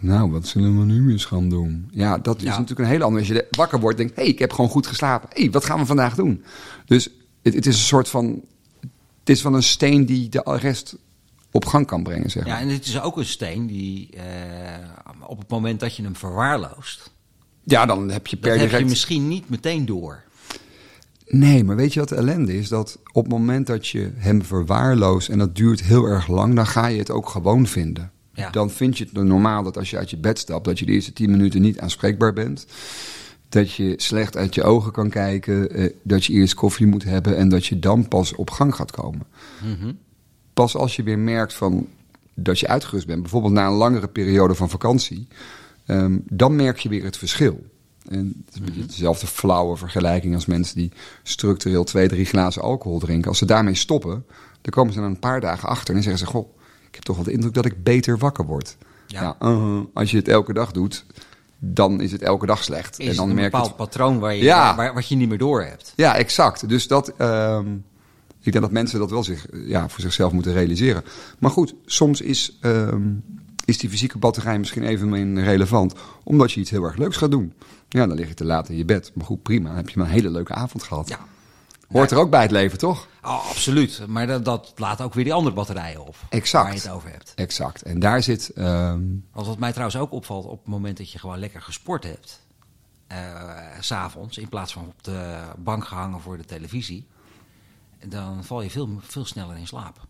Nou, 0.00 0.30
wat 0.30 0.46
zullen 0.46 0.78
we 0.78 0.84
nu 0.84 1.10
eens 1.12 1.24
gaan 1.24 1.48
doen? 1.48 1.88
Ja, 1.90 2.18
dat 2.18 2.36
is 2.36 2.42
Ja. 2.42 2.48
natuurlijk 2.50 2.78
een 2.78 2.86
hele 2.86 3.04
andere. 3.04 3.24
Als 3.24 3.36
je 3.36 3.46
wakker 3.50 3.80
wordt, 3.80 3.96
denkt, 3.96 4.16
hé, 4.16 4.22
hey, 4.22 4.30
ik 4.30 4.38
heb 4.38 4.52
gewoon 4.52 4.70
goed 4.70 4.86
geslapen. 4.86 5.28
Hé, 5.32 5.42
hey, 5.42 5.50
wat 5.50 5.64
gaan 5.64 5.78
we 5.78 5.86
vandaag 5.86 6.14
doen? 6.14 6.44
Dus 6.86 7.10
het, 7.42 7.54
het 7.54 7.66
is 7.66 7.74
een 7.74 7.80
soort 7.86 8.08
van, 8.08 8.40
het 9.28 9.36
is 9.36 9.42
van 9.42 9.54
een 9.54 9.62
steen 9.62 10.06
die 10.06 10.28
de 10.28 10.42
rest 10.60 10.96
op 11.50 11.64
gang 11.64 11.86
kan 11.86 12.02
brengen, 12.02 12.30
zeg 12.30 12.44
maar. 12.44 12.52
Ja, 12.52 12.60
en 12.60 12.68
het 12.68 12.86
is 12.86 13.00
ook 13.00 13.16
een 13.16 13.24
steen 13.24 13.66
die 13.66 14.10
eh, 14.10 14.22
op 15.26 15.38
het 15.38 15.48
moment 15.48 15.80
dat 15.80 15.96
je 15.96 16.02
hem 16.02 16.16
verwaarloost, 16.16 17.10
Ja, 17.64 17.86
dan 17.86 18.10
heb 18.10 18.26
je 18.26 18.36
per 18.36 18.50
dat 18.50 18.58
heb 18.58 18.68
direct... 18.68 18.84
je 18.84 18.90
misschien 18.90 19.28
niet 19.28 19.48
meteen 19.48 19.86
door. 19.86 20.22
Nee, 21.26 21.64
maar 21.64 21.76
weet 21.76 21.92
je 21.92 22.00
wat 22.00 22.08
de 22.08 22.14
ellende 22.14 22.58
is? 22.58 22.68
Dat 22.68 22.98
op 23.12 23.22
het 23.22 23.32
moment 23.32 23.66
dat 23.66 23.88
je 23.88 24.12
hem 24.14 24.44
verwaarloost 24.44 25.28
en 25.28 25.38
dat 25.38 25.56
duurt 25.56 25.82
heel 25.82 26.04
erg 26.04 26.28
lang, 26.28 26.54
dan 26.54 26.66
ga 26.66 26.86
je 26.86 26.98
het 26.98 27.10
ook 27.10 27.28
gewoon 27.28 27.66
vinden. 27.66 28.10
Ja. 28.32 28.50
Dan 28.50 28.70
vind 28.70 28.98
je 28.98 29.04
het 29.04 29.24
normaal 29.24 29.62
dat 29.62 29.76
als 29.76 29.90
je 29.90 29.98
uit 29.98 30.10
je 30.10 30.16
bed 30.16 30.38
stapt, 30.38 30.64
dat 30.64 30.78
je 30.78 30.86
de 30.86 30.92
eerste 30.92 31.12
tien 31.12 31.30
minuten 31.30 31.60
niet 31.60 31.80
aanspreekbaar 31.80 32.32
bent. 32.32 32.66
Dat 33.48 33.72
je 33.72 33.94
slecht 33.96 34.36
uit 34.36 34.54
je 34.54 34.62
ogen 34.62 34.92
kan 34.92 35.10
kijken, 35.10 35.70
eh, 35.70 35.92
dat 36.02 36.24
je 36.24 36.32
eerst 36.32 36.54
koffie 36.54 36.86
moet 36.86 37.04
hebben 37.04 37.36
en 37.36 37.48
dat 37.48 37.66
je 37.66 37.78
dan 37.78 38.08
pas 38.08 38.34
op 38.34 38.50
gang 38.50 38.74
gaat 38.74 38.90
komen. 38.90 39.26
Mhm. 39.62 39.92
Pas 40.54 40.76
als 40.76 40.96
je 40.96 41.02
weer 41.02 41.18
merkt 41.18 41.54
van 41.54 41.86
dat 42.34 42.60
je 42.60 42.68
uitgerust 42.68 43.06
bent, 43.06 43.22
bijvoorbeeld 43.22 43.52
na 43.52 43.66
een 43.66 43.72
langere 43.72 44.08
periode 44.08 44.54
van 44.54 44.70
vakantie, 44.70 45.28
ehm, 45.86 46.18
dan 46.24 46.56
merk 46.56 46.78
je 46.78 46.88
weer 46.88 47.04
het 47.04 47.16
verschil. 47.16 47.66
En 48.08 48.44
het 48.46 48.54
is 48.54 48.60
beetje 48.60 48.86
dezelfde 48.86 49.26
flauwe 49.26 49.76
vergelijking 49.76 50.34
als 50.34 50.46
mensen 50.46 50.76
die 50.76 50.92
structureel 51.22 51.84
twee, 51.84 52.08
drie 52.08 52.24
glazen 52.24 52.62
alcohol 52.62 52.98
drinken. 52.98 53.28
Als 53.28 53.38
ze 53.38 53.44
daarmee 53.44 53.74
stoppen, 53.74 54.24
dan 54.60 54.72
komen 54.72 54.92
ze 54.92 55.00
na 55.00 55.06
een 55.06 55.18
paar 55.18 55.40
dagen 55.40 55.68
achter 55.68 55.94
en 55.94 56.02
zeggen 56.02 56.26
ze: 56.26 56.32
Goh, 56.32 56.48
ik 56.88 56.94
heb 56.94 57.02
toch 57.02 57.16
wel 57.16 57.24
de 57.24 57.32
indruk 57.32 57.54
dat 57.54 57.64
ik 57.64 57.82
beter 57.82 58.18
wakker 58.18 58.46
word. 58.46 58.76
Ja. 59.06 59.22
Ja, 59.22 59.48
uh-huh. 59.48 59.80
als 59.94 60.10
je 60.10 60.16
het 60.16 60.28
elke 60.28 60.52
dag 60.52 60.72
doet, 60.72 61.04
dan 61.58 62.00
is 62.00 62.12
het 62.12 62.22
elke 62.22 62.46
dag 62.46 62.64
slecht. 62.64 62.98
Is 62.98 63.08
en 63.08 63.16
dan 63.16 63.28
een 63.28 63.34
merk 63.34 63.44
je 63.44 63.50
bepaald 63.50 63.66
het- 63.68 63.76
patroon 63.76 64.18
waar 64.18 64.34
je, 64.34 64.42
Ja. 64.42 64.76
waar, 64.76 64.94
wat 64.94 65.08
je 65.08 65.16
niet 65.16 65.28
meer 65.28 65.38
door 65.38 65.62
hebt. 65.62 65.92
Ja, 65.96 66.16
exact. 66.16 66.68
Dus 66.68 66.86
dat, 66.86 67.12
ehm, 67.16 67.74
ik 68.42 68.52
denk 68.52 68.60
dat 68.64 68.70
mensen 68.72 68.98
dat 68.98 69.10
wel 69.10 69.24
zich, 69.24 69.46
ja, 69.52 69.88
voor 69.88 70.00
zichzelf 70.00 70.32
moeten 70.32 70.52
realiseren. 70.52 71.04
Maar 71.38 71.50
goed, 71.50 71.74
soms 71.86 72.20
is, 72.20 72.58
ehm, 72.60 73.02
is 73.64 73.78
die 73.78 73.90
fysieke 73.90 74.18
batterij 74.18 74.58
misschien 74.58 74.82
even 74.82 75.08
minder 75.08 75.44
relevant, 75.44 75.94
omdat 76.24 76.52
je 76.52 76.60
iets 76.60 76.70
heel 76.70 76.84
erg 76.84 76.96
leuks 76.96 77.16
gaat 77.16 77.30
doen. 77.30 77.52
Ja, 77.88 78.06
dan 78.06 78.16
lig 78.16 78.28
je 78.28 78.34
te 78.34 78.44
laat 78.44 78.68
in 78.68 78.76
je 78.76 78.84
bed. 78.84 79.10
Maar 79.14 79.26
goed, 79.26 79.42
prima. 79.42 79.66
Dan 79.68 79.76
heb 79.76 79.88
je 79.88 79.98
maar 79.98 80.06
een 80.06 80.12
hele 80.12 80.30
leuke 80.30 80.52
avond 80.54 80.82
gehad. 80.82 81.08
Ja. 81.08 81.18
Hoort 81.88 82.10
er 82.10 82.18
ook 82.18 82.30
bij 82.30 82.42
het 82.42 82.50
leven, 82.50 82.78
toch? 82.78 83.06
Oh, 83.22 83.48
absoluut. 83.48 84.06
Maar 84.06 84.26
dat, 84.26 84.44
dat 84.44 84.72
laat 84.76 85.00
ook 85.00 85.14
weer 85.14 85.24
die 85.24 85.32
andere 85.32 85.54
batterijen 85.54 86.06
op. 86.06 86.16
Exact. 86.28 86.64
Waar 86.64 86.74
je 86.74 86.80
het 86.80 86.90
over 86.90 87.10
hebt. 87.10 87.32
Exact. 87.34 87.82
En 87.82 87.98
daar 87.98 88.22
zit, 88.22 88.50
Want 88.54 89.22
wat 89.32 89.58
mij 89.58 89.70
trouwens 89.70 89.98
ook 89.98 90.12
opvalt 90.12 90.44
op 90.44 90.58
het 90.58 90.68
moment 90.68 90.96
dat 90.96 91.12
je 91.12 91.18
gewoon 91.18 91.38
lekker 91.38 91.62
gesport 91.62 92.04
hebt. 92.04 92.40
s 93.80 93.86
s'avonds, 93.86 94.38
in 94.38 94.48
plaats 94.48 94.72
van 94.72 94.86
op 94.86 95.04
de 95.04 95.38
bank 95.58 95.84
gehangen 95.86 96.20
voor 96.20 96.36
de 96.36 96.44
televisie. 96.44 97.06
Dan 98.06 98.44
val 98.44 98.62
je 98.62 98.70
veel, 98.70 98.88
veel 99.00 99.24
sneller 99.24 99.56
in 99.56 99.66
slaap. 99.66 100.06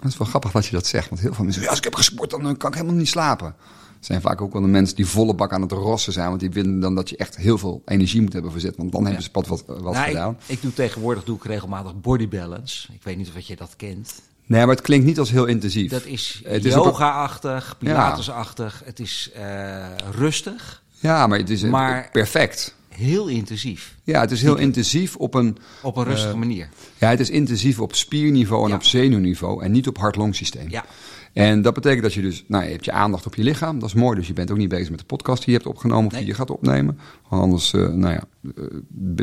Het 0.00 0.04
is 0.10 0.16
wel 0.18 0.28
grappig 0.28 0.50
dat 0.50 0.66
je 0.66 0.72
dat 0.72 0.86
zegt. 0.86 1.08
Want 1.08 1.20
heel 1.20 1.34
veel 1.34 1.44
mensen 1.44 1.62
zeggen, 1.62 1.62
ja, 1.62 1.68
als 1.68 1.78
ik 1.78 1.84
heb 1.84 1.94
gesport, 1.94 2.30
dan 2.30 2.48
eh, 2.48 2.56
kan 2.58 2.70
ik 2.70 2.76
helemaal 2.76 2.96
niet 2.96 3.08
slapen. 3.08 3.54
Zijn 4.04 4.20
vaak 4.20 4.40
ook 4.40 4.52
wel 4.52 4.62
de 4.62 4.68
mensen 4.68 4.96
die 4.96 5.06
volle 5.06 5.34
bak 5.34 5.52
aan 5.52 5.62
het 5.62 5.72
rossen 5.72 6.12
zijn. 6.12 6.28
Want 6.28 6.40
die 6.40 6.50
vinden 6.50 6.80
dan 6.80 6.94
dat 6.94 7.08
je 7.10 7.16
echt 7.16 7.36
heel 7.36 7.58
veel 7.58 7.82
energie 7.84 8.20
moet 8.22 8.32
hebben 8.32 8.52
verzet. 8.52 8.76
Want 8.76 8.92
dan 8.92 9.04
hebben 9.04 9.22
ze 9.22 9.30
pas 9.30 9.48
wat, 9.48 9.64
wat 9.66 9.78
Nou, 9.82 9.96
ik, 9.96 10.02
gedaan. 10.04 10.36
ik 10.46 10.62
doe 10.62 10.72
tegenwoordig 10.74 11.24
doe 11.24 11.36
ik 11.36 11.44
regelmatig 11.44 12.00
body 12.00 12.28
balance. 12.28 12.88
Ik 12.92 13.02
weet 13.02 13.16
niet 13.16 13.28
of 13.36 13.40
je 13.40 13.56
dat 13.56 13.74
kent. 13.76 14.12
Nee, 14.46 14.60
maar 14.66 14.74
het 14.74 14.84
klinkt 14.84 15.06
niet 15.06 15.18
als 15.18 15.30
heel 15.30 15.44
intensief. 15.44 15.90
Dat 15.90 16.04
is 16.04 16.40
Het 16.44 16.64
is 16.64 16.74
yoga-achtig, 16.74 17.76
pilatesachtig. 17.78 18.82
Het 18.84 19.00
is 19.00 19.30
eh, 19.34 19.86
rustig, 20.10 20.82
Ja, 20.98 21.26
maar 21.26 21.38
het 21.38 21.50
is 21.50 21.62
eh, 21.62 21.70
Maar- 21.70 22.08
perfect. 22.12 22.74
heel 22.88 23.26
intensief. 23.26 23.94
Ja, 24.04 24.20
het 24.20 24.30
is 24.30 24.42
heel 24.42 24.56
intensief 24.56 25.16
op 25.16 25.34
een... 25.34 25.58
Op 25.82 25.96
een 25.96 26.04
rustige 26.04 26.36
manier. 26.36 26.68
Ja, 26.98 27.08
het 27.08 27.20
is 27.20 27.30
intensief 27.30 27.80
op 27.80 27.94
spierniveau 27.94 28.62
en 28.64 28.68
Ja. 28.68 28.74
op 28.74 28.82
zenuwniveau. 28.84 29.64
En 29.64 29.70
niet 29.72 29.88
op 29.88 29.98
hart-longsysteem. 29.98 30.70
Ja. 30.70 30.84
En 31.32 31.62
dat 31.62 31.74
betekent 31.74 32.02
dat 32.02 32.14
je 32.14 32.22
dus... 32.22 32.44
Nou, 32.46 32.64
je 32.64 32.70
hebt 32.70 32.84
je 32.84 32.92
aandacht 32.92 33.26
op 33.26 33.34
je 33.34 33.42
lichaam. 33.42 33.78
Dat 33.78 33.88
is 33.88 33.94
mooi. 33.94 34.16
Dus 34.16 34.26
je 34.26 34.32
bent 34.32 34.50
ook 34.50 34.56
niet 34.56 34.68
bezig 34.68 34.90
met 34.90 34.98
de 34.98 35.04
podcast 35.04 35.44
die 35.44 35.52
je 35.52 35.56
hebt 35.58 35.70
opgenomen... 35.70 36.06
of 36.06 36.12
Nee. 36.12 36.20
die 36.20 36.30
je 36.30 36.36
gaat 36.36 36.50
opnemen. 36.50 36.98
Want 37.28 37.42
anders, 37.42 37.72
eh, 37.72 37.88
nou 37.88 38.14
ja, 38.14 38.22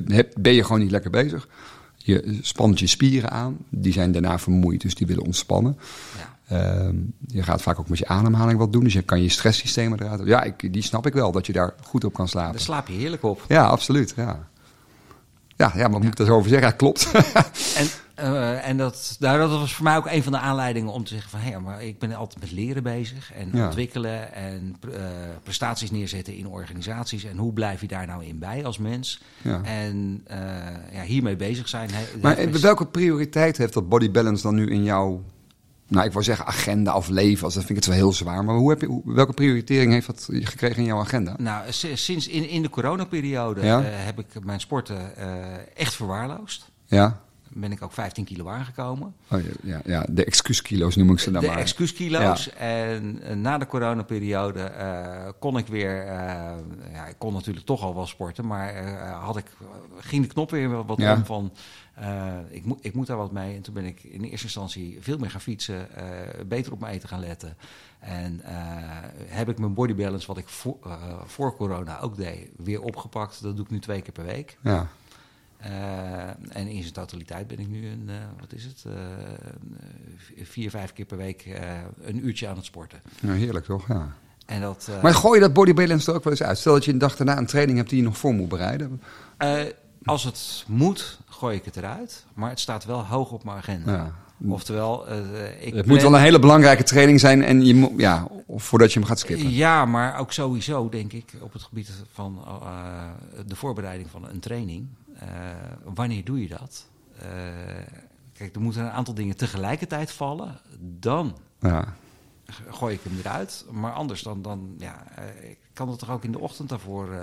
eh, 0.08 0.24
ben 0.38 0.54
je 0.54 0.64
gewoon 0.64 0.80
niet 0.80 0.92
lekker 0.92 1.12
bezig. 1.12 1.48
Je 1.96 2.40
spant 2.42 2.80
je 2.80 2.88
spieren 2.88 3.32
aan. 3.32 3.58
Die 3.70 3.94
zijn 3.94 4.12
daarna 4.12 4.40
vermoeid, 4.40 4.82
dus 4.82 4.96
die 4.96 5.08
willen 5.08 5.24
ontspannen. 5.26 5.78
Ja. 6.18 6.38
Ehm, 6.50 6.96
je 7.28 7.44
gaat 7.44 7.62
vaak 7.62 7.80
ook 7.80 7.90
met 7.90 7.98
je 7.98 8.08
ademhaling 8.08 8.60
wat 8.60 8.72
doen. 8.72 8.84
Dus 8.84 8.94
je 8.94 9.02
kan 9.02 9.22
je 9.22 9.30
stresssystemen 9.30 10.02
eruit... 10.02 10.22
Ja, 10.26 10.44
ik, 10.44 10.74
die 10.74 10.84
snap 10.84 11.06
ik 11.06 11.14
wel. 11.14 11.32
Dat 11.32 11.46
je 11.46 11.54
daar 11.54 11.74
goed 11.84 12.04
op 12.04 12.14
kan 12.14 12.28
slapen. 12.28 12.52
Daar 12.52 12.62
slaap 12.62 12.88
je 12.88 12.94
heerlijk 12.94 13.24
op. 13.24 13.46
Ja, 13.48 13.66
absoluut. 13.66 14.14
Ja, 14.16 14.49
ja, 15.60 15.72
ja 15.76 15.88
maar 15.88 16.00
moet 16.00 16.20
ik 16.20 16.26
zo 16.26 16.36
over 16.36 16.50
zeggen? 16.50 16.68
Ja, 16.68 16.74
klopt. 16.76 17.12
En, 17.76 17.88
eh, 18.16 18.68
en 18.68 18.78
dat, 18.78 19.16
nou, 19.20 19.38
dat 19.40 19.50
was 19.50 19.74
voor 19.74 19.84
mij 19.84 19.98
ook 19.98 20.08
een 20.12 20.24
van 20.24 20.32
de 20.32 20.38
aanleidingen 20.38 20.92
om 20.92 21.04
te 21.04 21.14
zeggen 21.14 21.30
van... 21.30 21.40
hé, 21.40 21.60
maar 21.60 21.84
ik 21.84 22.00
ben 22.00 22.14
altijd 22.14 22.40
met 22.40 22.52
leren 22.52 22.84
bezig 22.84 23.34
en 23.34 23.50
Ja. 23.54 23.66
ontwikkelen 23.66 24.34
en 24.34 24.76
eh, 24.94 25.00
prestaties 25.44 25.92
neerzetten 25.92 26.36
in 26.36 26.48
organisaties. 26.48 27.24
En 27.24 27.38
hoe 27.38 27.54
blijf 27.54 27.82
je 27.82 27.88
daar 27.88 28.08
nou 28.08 28.26
in 28.26 28.40
bij 28.40 28.66
als 28.66 28.78
mens? 28.78 29.22
Ja. 29.42 29.62
En 29.64 30.22
eh, 30.28 30.38
ja, 30.94 31.02
hiermee 31.04 31.36
bezig 31.36 31.68
zijn. 31.70 31.90
hè, 31.94 32.04
maar 32.22 32.36
best- 32.36 32.60
welke 32.64 32.86
prioriteit 32.86 33.58
heeft 33.58 33.74
dat 33.74 33.90
body 33.90 34.12
balance 34.12 34.44
dan 34.44 34.56
nu 34.56 34.68
in 34.70 34.84
jouw, 34.84 35.24
nou 35.90 36.06
ik 36.06 36.12
wou 36.12 36.24
zeggen 36.24 36.46
agenda 36.46 36.96
of 36.96 37.08
leven? 37.08 37.44
Als 37.46 37.54
dat 37.54 37.64
vind 37.66 37.78
ik 37.78 37.84
het 37.86 37.94
wel 37.94 38.04
heel 38.04 38.14
zwaar. 38.14 38.44
Maar 38.44 38.56
hoe 38.56 38.70
heb 38.70 38.82
je, 38.82 39.02
welke 39.06 39.34
prioritering 39.34 39.92
heeft 39.92 40.08
dat 40.08 40.28
gekregen 40.32 40.78
in 40.78 40.84
jouw 40.86 41.00
agenda? 41.00 41.36
Nou, 41.38 41.64
sinds 41.94 42.28
in, 42.28 42.50
in 42.50 42.62
de 42.62 42.70
coronaperiode 42.70 43.62
Ja. 43.66 43.80
eh, 43.80 43.86
heb 43.92 44.20
ik 44.20 44.26
mijn 44.44 44.60
sporten 44.60 45.16
eh, 45.18 45.28
echt 45.76 45.94
verwaarloosd. 45.94 46.70
Ja? 46.86 47.20
Ben 47.54 47.72
ik 47.72 47.82
ook 47.84 47.92
15 47.92 48.24
kilo 48.26 48.48
aangekomen. 48.50 49.14
Oh, 49.32 49.40
ja, 49.64 49.82
ja, 49.86 50.06
de 50.10 50.26
excuuskilo's 50.26 50.96
noem 50.96 51.12
ik 51.12 51.20
ze 51.20 51.32
dan 51.32 51.42
de 51.42 51.48
maar. 51.48 51.58
excuuskilo's. 51.58 52.54
En 52.54 53.20
eh, 53.24 53.36
na 53.36 53.58
de 53.58 53.66
coronaperiode 53.68 54.72
kon 55.40 55.58
ik 55.58 55.68
weer... 55.68 56.06
ja, 56.94 57.06
ik 57.10 57.16
kon 57.18 57.34
natuurlijk 57.34 57.66
toch 57.66 57.82
al 57.84 57.96
wel 57.96 58.06
sporten, 58.08 58.48
maar 58.48 58.74
had 59.22 59.38
ik, 59.38 59.46
ging 60.00 60.22
de 60.28 60.34
knop 60.34 60.52
weer 60.52 60.86
wat 60.86 60.98
Ja. 60.98 61.14
om 61.16 61.26
van... 61.26 61.52
eh, 62.00 62.38
ik, 62.50 62.66
moet, 62.66 62.80
ik 62.82 62.94
moet 62.94 63.08
daar 63.08 63.18
wat 63.18 63.32
mee. 63.32 63.56
En 63.56 63.62
toen 63.62 63.74
ben 63.74 63.86
ik 63.86 64.04
in 64.04 64.24
eerste 64.24 64.46
instantie 64.46 64.98
veel 65.02 65.18
meer 65.18 65.30
gaan 65.30 65.42
fietsen. 65.42 65.96
eh, 65.96 66.46
beter 66.46 66.72
op 66.72 66.80
mijn 66.80 66.94
eten 66.94 67.10
gaan 67.10 67.20
letten. 67.20 67.58
En 68.00 68.42
eh, 68.44 68.56
heb 69.28 69.50
ik 69.50 69.60
mijn 69.60 69.74
body 69.74 69.96
balance, 69.96 70.28
wat 70.28 70.38
ik 70.38 70.48
voor, 70.48 70.78
voor 71.26 71.56
corona 71.56 72.00
ook 72.00 72.18
deed, 72.18 72.50
weer 72.58 72.82
opgepakt. 72.82 73.42
Dat 73.42 73.56
doe 73.56 73.66
ik 73.66 73.72
nu 73.72 73.80
twee 73.80 74.02
keer 74.02 74.12
per 74.12 74.26
week. 74.26 74.58
Ja. 74.62 74.88
En 76.50 76.68
in 76.68 76.82
zijn 76.82 76.94
totaliteit 76.94 77.48
ben 77.48 77.60
ik 77.60 77.68
nu 77.68 77.88
een, 77.88 78.10
wat 78.40 78.54
is 78.54 78.64
het, 78.64 78.86
vier, 80.36 80.70
vijf 80.70 80.94
keer 80.94 81.06
per 81.06 81.18
week 81.18 81.60
een 82.02 82.26
uurtje 82.26 82.48
aan 82.48 82.56
het 82.56 82.66
sporten. 82.66 83.02
heerlijk 83.22 83.66
toch? 83.66 83.88
Ja. 83.88 84.14
En 84.46 84.62
dat, 84.62 84.90
Maar 85.02 85.14
gooi 85.14 85.40
je 85.40 85.46
dat 85.46 85.54
body 85.54 85.74
balance 85.74 86.10
er 86.10 86.18
ook 86.18 86.24
wel 86.24 86.34
eens 86.34 86.44
uit? 86.44 86.58
Stel 86.58 86.74
dat 86.74 86.86
je 86.86 86.92
een 86.92 86.98
dag 86.98 87.16
daarna 87.16 87.38
een 87.38 87.46
training 87.46 87.78
hebt 87.78 87.90
die 87.90 88.00
je 88.00 88.06
nog 88.06 88.18
voor 88.18 88.34
moet 88.34 88.50
bereiden. 88.50 89.02
Als 90.04 90.24
het 90.24 90.64
moet, 90.68 91.20
gooi 91.26 91.56
ik 91.58 91.66
het 91.66 91.78
eruit. 91.78 92.26
Maar 92.34 92.50
het 92.50 92.60
staat 92.60 92.86
wel 92.86 93.06
hoog 93.06 93.32
op 93.32 93.44
mijn 93.44 93.58
agenda. 93.58 93.92
Ja. 93.94 94.14
Oftewel, 94.48 95.08
eh, 95.08 95.66
ik 95.68 95.74
Het 95.74 95.86
moet 95.86 96.02
wel 96.02 96.14
een 96.16 96.22
hele 96.22 96.40
belangrijke 96.40 96.84
training 96.84 97.20
zijn 97.20 97.44
en 97.44 97.66
je 97.66 97.76
moet, 97.76 97.92
ja, 97.98 98.28
voordat 98.48 98.94
je 98.94 99.00
hem 99.00 99.08
gaat 99.08 99.20
skippen. 99.20 99.50
Ja, 99.52 99.86
maar 99.86 100.18
ook 100.20 100.32
sowieso 100.32 100.90
denk 100.90 101.14
ik 101.14 101.34
op 101.42 101.54
het 101.54 101.62
gebied 101.62 101.92
van 102.14 102.40
eh, 102.46 103.04
de 103.48 103.56
voorbereiding 103.56 104.10
van 104.10 104.28
een 104.28 104.40
training. 104.40 104.88
eh, 105.20 105.28
wanneer 105.84 106.24
doe 106.24 106.42
je 106.42 106.48
dat? 106.48 106.86
Kijk, 108.34 108.56
er 108.56 108.62
moeten 108.62 108.82
een 108.84 108.92
aantal 108.92 109.14
dingen 109.14 109.38
tegelijkertijd 109.38 110.12
vallen. 110.12 110.60
Dan 110.80 111.38
Ja. 111.60 111.94
gooi 112.70 112.94
ik 112.96 113.00
hem 113.04 113.18
eruit. 113.20 113.66
Maar 113.72 113.92
anders 113.94 114.22
dan, 114.22 114.42
dan 114.42 114.76
ja, 114.78 115.04
ik 115.42 115.58
kan 115.80 115.90
het 115.90 116.00
toch 116.00 116.12
ook 116.12 116.24
in 116.24 116.32
de 116.32 116.40
ochtend 116.40 116.70
daarvoor 116.70 117.12
eh, 117.14 117.20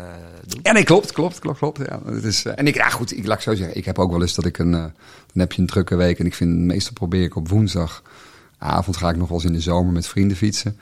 doen. 0.47 0.61
Ja, 0.63 0.73
nee, 0.73 0.85
klopt, 0.85 1.13
klopt, 1.13 1.39
klopt, 1.39 1.59
klopt. 1.59 1.79
Ja, 1.79 2.01
het 2.05 2.25
is, 2.25 2.45
eh, 2.45 2.53
en 2.57 2.67
ik, 2.67 2.75
ja, 2.75 2.89
goed, 2.89 3.17
ik 3.17 3.27
laat 3.27 3.37
ik 3.37 3.43
zo 3.43 3.55
zeggen. 3.55 3.77
Ik 3.77 3.85
heb 3.85 3.99
ook 3.99 4.11
wel 4.11 4.21
eens 4.21 4.35
dat 4.35 4.45
ik 4.45 4.59
een, 4.59 4.75
eh, 4.75 4.81
dan 4.81 4.93
heb 5.33 5.53
je 5.53 5.61
een 5.61 5.67
drukke 5.67 5.97
week 5.97 6.19
en 6.19 6.27
ik 6.27 6.35
vind, 6.35 6.59
meestal 6.59 6.93
probeer 6.93 7.23
ik 7.23 7.37
op 7.37 7.49
woensdagavond 7.49 8.97
ga 8.97 9.09
ik 9.09 9.17
nog 9.17 9.29
wel 9.29 9.37
eens 9.37 9.47
in 9.47 9.53
de 9.53 9.61
zomer 9.61 9.93
met 9.93 10.07
vrienden 10.07 10.37
fietsen. 10.37 10.79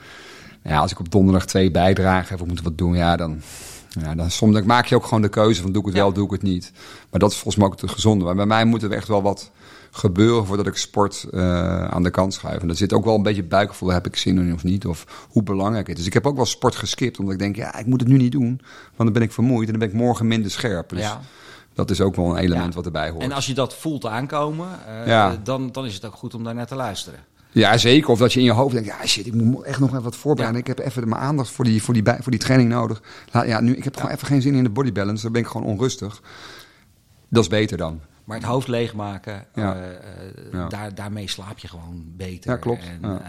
Ja, 0.63 0.77
als 0.79 0.91
ik 0.91 0.99
op 0.99 1.11
donderdag 1.11 1.45
twee 1.45 1.71
bijdragen 1.71 2.29
heb 2.29 2.41
of 2.41 2.47
moet 2.47 2.61
wat 2.61 2.77
doen, 2.77 2.95
ja, 2.95 3.15
dan, 3.15 3.41
ja, 3.89 4.15
dan 4.15 4.31
soms 4.31 4.53
dan 4.53 4.65
maak 4.65 4.85
je 4.85 4.95
ook 4.95 5.03
gewoon 5.05 5.21
de 5.21 5.29
keuze 5.29 5.61
van 5.61 5.71
doe 5.71 5.81
ik 5.81 5.87
het 5.87 5.95
Ja. 5.97 6.01
wel, 6.01 6.13
doe 6.13 6.25
ik 6.25 6.31
het 6.31 6.41
niet. 6.41 6.71
Maar 7.09 7.19
dat 7.19 7.31
is 7.31 7.37
volgens 7.37 7.55
mij 7.55 7.65
ook 7.65 7.77
te 7.77 7.87
gezonde. 7.87 8.25
Maar 8.25 8.35
bij 8.35 8.45
mij 8.45 8.65
moet 8.65 8.83
er 8.83 8.91
echt 8.91 9.07
wel 9.07 9.21
wat 9.21 9.51
gebeuren 9.95 10.45
voordat 10.45 10.67
ik 10.67 10.75
sport 10.77 11.27
eh, 11.31 11.85
aan 11.85 12.03
de 12.03 12.09
kant 12.09 12.33
schuif. 12.33 12.61
En 12.61 12.69
er 12.69 12.75
zit 12.75 12.93
ook 12.93 13.05
wel 13.05 13.15
een 13.15 13.23
beetje 13.23 13.43
buikgevoel, 13.43 13.89
heb 13.91 14.05
ik 14.05 14.15
zin 14.15 14.37
in 14.37 14.53
of 14.53 14.63
niet, 14.63 14.85
of 14.85 15.27
hoe 15.29 15.43
belangrijk 15.43 15.87
het 15.87 15.91
is. 15.97 15.97
Dus 15.97 16.07
ik 16.07 16.13
heb 16.13 16.25
ook 16.27 16.35
wel 16.35 16.45
sport 16.45 16.75
geskipt, 16.75 17.19
omdat 17.19 17.33
ik 17.33 17.39
denk, 17.39 17.55
ja, 17.55 17.77
ik 17.77 17.85
moet 17.85 17.99
het 17.99 18.09
nu 18.09 18.17
niet 18.17 18.31
doen, 18.31 18.61
want 18.85 18.97
dan 18.97 19.13
ben 19.13 19.21
ik 19.21 19.31
vermoeid 19.31 19.65
en 19.65 19.71
dan 19.71 19.79
ben 19.79 19.89
ik 19.89 20.03
morgen 20.03 20.27
minder 20.27 20.51
scherp. 20.51 20.89
Dus 20.89 20.99
Ja. 20.99 21.21
dat 21.73 21.89
is 21.89 22.01
ook 22.01 22.15
wel 22.15 22.25
een 22.29 22.37
element 22.37 22.69
Ja. 22.69 22.75
wat 22.75 22.85
erbij 22.85 23.09
hoort. 23.09 23.23
En 23.23 23.31
als 23.31 23.45
je 23.45 23.53
dat 23.53 23.75
voelt 23.75 24.05
aankomen, 24.05 24.67
eh, 24.87 25.07
Ja. 25.07 25.37
dan, 25.43 25.71
dan 25.71 25.85
is 25.85 25.93
het 25.93 26.05
ook 26.05 26.15
goed 26.15 26.33
om 26.33 26.43
daar 26.43 26.55
naar 26.55 26.67
te 26.67 26.75
luisteren. 26.75 27.19
Ja, 27.51 27.77
zeker. 27.77 28.09
Of 28.09 28.19
dat 28.19 28.33
je 28.33 28.39
in 28.39 28.45
je 28.45 28.51
hoofd 28.51 28.73
denkt, 28.73 28.87
ja 28.87 29.05
shit, 29.05 29.25
ik 29.25 29.33
moet 29.33 29.63
echt 29.63 29.79
nog 29.79 29.89
even 29.89 30.03
wat 30.03 30.15
voorbereiden. 30.15 30.61
Ja. 30.65 30.71
Ik 30.71 30.77
heb 30.77 30.87
even 30.87 31.09
mijn 31.09 31.21
aandacht 31.21 31.49
voor 31.49 31.65
die, 31.65 31.83
voor 31.83 31.93
die, 31.93 32.03
voor 32.05 32.31
die 32.31 32.39
training 32.39 32.69
nodig. 32.69 33.01
Laat, 33.31 33.47
ja, 33.47 33.59
nu, 33.61 33.75
ik 33.75 33.83
heb 33.83 33.95
gewoon 33.95 34.11
even 34.11 34.27
geen 34.27 34.41
zin 34.41 34.55
in 34.55 34.63
de 34.63 34.69
body 34.69 34.91
balance, 34.91 35.23
dan 35.23 35.31
ben 35.31 35.41
ik 35.41 35.47
gewoon 35.47 35.67
onrustig. 35.67 36.21
Dat 37.29 37.43
is 37.43 37.49
beter 37.49 37.77
dan. 37.77 37.99
Maar 38.25 38.37
het 38.37 38.45
hoofd 38.45 38.67
leegmaken, 38.67 39.45
Ja. 39.55 39.75
eh, 39.75 39.89
eh, 39.89 39.97
Ja. 40.51 40.67
daar, 40.67 40.95
daarmee 40.95 41.29
slaap 41.29 41.57
je 41.59 41.67
gewoon 41.67 42.03
beter. 42.17 42.51
Ja, 42.51 42.57
klopt. 42.57 42.83
En 43.01 43.03
eh, 43.03 43.19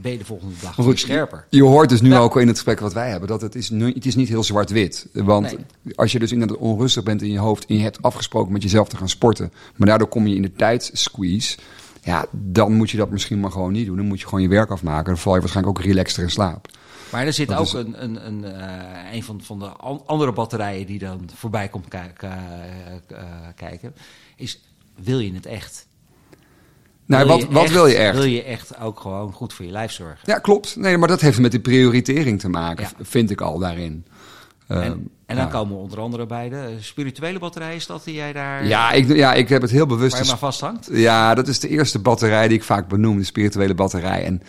ben 0.00 0.12
je 0.12 0.18
de 0.18 0.24
volgende 0.24 0.54
dag 0.54 0.62
Maar 0.62 0.74
weer 0.76 0.84
goed, 0.84 0.98
scherper. 0.98 1.46
Je 1.50 1.62
hoort 1.62 1.88
dus 1.88 2.00
nu 2.00 2.10
Ja. 2.10 2.18
ook 2.18 2.36
in 2.36 2.46
het 2.46 2.56
gesprek 2.56 2.80
wat 2.80 2.92
wij 2.92 3.10
hebben, 3.10 3.28
dat 3.28 3.40
het 3.40 3.54
is, 3.54 3.70
nu, 3.70 3.92
het 3.92 4.06
is 4.06 4.14
niet 4.14 4.28
heel 4.28 4.44
zwart-wit. 4.44 5.06
Want 5.12 5.56
als 5.94 6.12
je 6.12 6.18
dus 6.18 6.32
inderdaad 6.32 6.56
onrustig 6.56 7.02
bent 7.02 7.22
in 7.22 7.30
je 7.30 7.38
hoofd 7.38 7.66
en 7.66 7.76
je 7.76 7.82
hebt 7.82 8.02
afgesproken 8.02 8.52
met 8.52 8.62
jezelf 8.62 8.88
te 8.88 8.96
gaan 8.96 9.08
sporten, 9.08 9.52
maar 9.76 9.88
daardoor 9.88 10.08
kom 10.08 10.26
je 10.26 10.34
in 10.34 10.42
de 10.42 10.52
tijdssqueeze, 10.52 11.58
ja, 12.02 12.26
dan 12.32 12.72
moet 12.72 12.90
je 12.90 12.96
dat 12.96 13.10
misschien 13.10 13.40
maar 13.40 13.50
gewoon 13.52 13.72
niet 13.72 13.86
doen. 13.86 13.96
Dan 13.96 14.06
moet 14.06 14.20
je 14.20 14.24
gewoon 14.26 14.42
je 14.42 14.48
werk 14.48 14.70
afmaken. 14.70 15.04
Dan 15.04 15.18
val 15.18 15.34
je 15.34 15.40
waarschijnlijk 15.40 15.78
ook 15.78 15.84
relaxter 15.84 16.22
in 16.22 16.30
slaap. 16.30 16.68
Maar 17.12 17.26
er 17.26 17.32
zit 17.32 17.48
Dat 17.48 17.58
ook 17.58 17.64
is- 17.64 17.72
een, 17.72 18.02
een, 18.04 18.26
een, 18.26 18.44
eh, 18.44 19.12
een 19.14 19.22
van, 19.22 19.40
van 19.42 19.58
de 19.58 19.66
an- 19.66 20.02
andere 20.06 20.32
batterijen 20.32 20.86
die 20.86 20.98
dan 20.98 21.28
voorbij 21.34 21.68
komt 21.68 21.88
ki- 21.88 21.98
eh, 22.18 22.32
kijken. 23.56 23.94
Is, 24.36 24.60
wil 25.02 25.18
je 25.18 25.32
het 25.34 25.46
echt? 25.46 25.86
Nou, 27.06 27.26
Wil 27.26 27.38
wat, 27.40 27.48
wat 27.50 27.70
wil 27.70 27.86
je 27.86 27.96
echt? 27.96 28.14
Wil 28.14 28.24
je 28.24 28.42
echt 28.42 28.78
ook 28.80 29.00
gewoon 29.00 29.32
goed 29.32 29.52
voor 29.52 29.64
je 29.64 29.70
lijf 29.70 29.92
zorgen? 29.92 30.18
Ja, 30.24 30.38
klopt. 30.38 30.76
Nee, 30.76 30.98
maar 30.98 31.08
dat 31.08 31.20
heeft 31.20 31.38
met 31.38 31.50
die 31.50 31.60
prioritering 31.60 32.40
te 32.40 32.48
maken, 32.48 32.84
Ja. 32.98 33.04
vind 33.04 33.30
ik 33.30 33.40
al 33.40 33.58
daarin. 33.58 34.04
En, 34.66 34.76
Ehm, 34.82 34.90
en 35.26 35.36
dan 35.36 35.44
ja. 35.44 35.44
komen 35.46 35.76
we 35.76 35.82
onder 35.82 36.00
andere 36.00 36.26
bij 36.26 36.48
de 36.48 36.76
spirituele 36.80 37.38
batterij. 37.38 37.74
Is 37.74 37.86
dat 37.86 38.04
die 38.04 38.14
jij 38.14 38.32
daar 38.32 38.66
Ja, 38.66 38.92
ik, 38.92 39.16
ja, 39.16 39.34
ik 39.34 39.48
heb 39.48 39.62
het 39.62 39.70
heel 39.70 39.86
bewust. 39.86 40.12
waar 40.12 40.22
je 40.22 40.28
maar 40.28 40.38
vasthangt? 40.38 40.88
Ja, 40.92 41.34
dat 41.34 41.48
is 41.48 41.60
de 41.60 41.68
eerste 41.68 41.98
batterij 41.98 42.48
die 42.48 42.56
ik 42.56 42.64
vaak 42.64 42.88
benoem, 42.88 43.18
de 43.18 43.24
spirituele 43.24 43.74
batterij. 43.74 44.24
En 44.24 44.42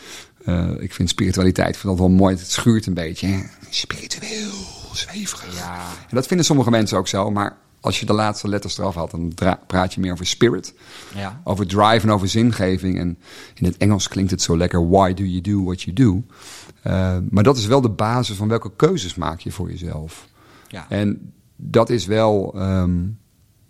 eh, 0.45 0.69
ik 0.79 0.93
vind 0.93 1.09
spiritualiteit, 1.09 1.77
vind 1.77 1.87
dat 1.97 1.97
wel 2.07 2.15
mooi. 2.17 2.35
Het 2.35 2.51
schuurt 2.51 2.85
een 2.85 2.93
beetje. 2.93 3.27
hè. 3.27 3.39
Spiritueel. 3.69 4.51
zweverig. 4.93 5.55
Ja. 5.55 5.87
En 6.09 6.15
dat 6.15 6.27
vinden 6.27 6.45
sommige 6.45 6.69
mensen 6.69 6.97
ook 6.97 7.07
zo, 7.07 7.31
maar 7.31 7.57
als 7.81 7.99
je 7.99 8.05
de 8.05 8.13
laatste 8.13 8.47
letters 8.47 8.77
eraf 8.77 8.95
had, 8.95 9.11
dan 9.11 9.33
praat 9.67 9.93
je 9.93 9.99
meer 9.99 10.11
over 10.11 10.25
spirit. 10.25 10.73
Ja. 11.15 11.41
Over 11.43 11.67
drive 11.67 12.07
en 12.07 12.11
over 12.11 12.27
zingeving. 12.27 12.99
En 12.99 13.17
in 13.55 13.65
het 13.65 13.77
Engels 13.77 14.07
klinkt 14.07 14.31
het 14.31 14.41
zo 14.41 14.57
lekker, 14.57 14.89
why 14.89 15.13
do 15.13 15.23
you 15.23 15.41
do 15.41 15.63
what 15.63 15.81
you 15.81 15.95
do? 15.95 16.23
Eh, 16.81 17.17
maar 17.29 17.43
dat 17.43 17.57
is 17.57 17.65
wel 17.65 17.81
de 17.81 17.89
basis 17.89 18.35
van 18.35 18.47
welke 18.47 18.71
keuzes 18.75 19.15
maak 19.15 19.39
je 19.39 19.51
voor 19.51 19.69
jezelf. 19.69 20.27
Ja. 20.67 20.85
En 20.89 21.33
dat 21.55 21.89
is 21.89 22.05
wel, 22.05 22.53
ehm, 22.55 22.99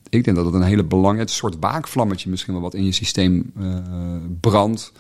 ik 0.10 0.24
denk 0.24 0.38
dat 0.38 0.46
het 0.46 0.54
een 0.54 0.62
hele 0.62 0.86
belangrijke 0.86 1.32
soort 1.32 1.56
waakvlammetje 1.60 2.30
misschien 2.30 2.54
wel 2.54 2.62
wat 2.62 2.74
in 2.74 2.86
je 2.86 2.92
systeem 2.92 3.52
eh, 3.60 3.76
brandt. 4.40 4.92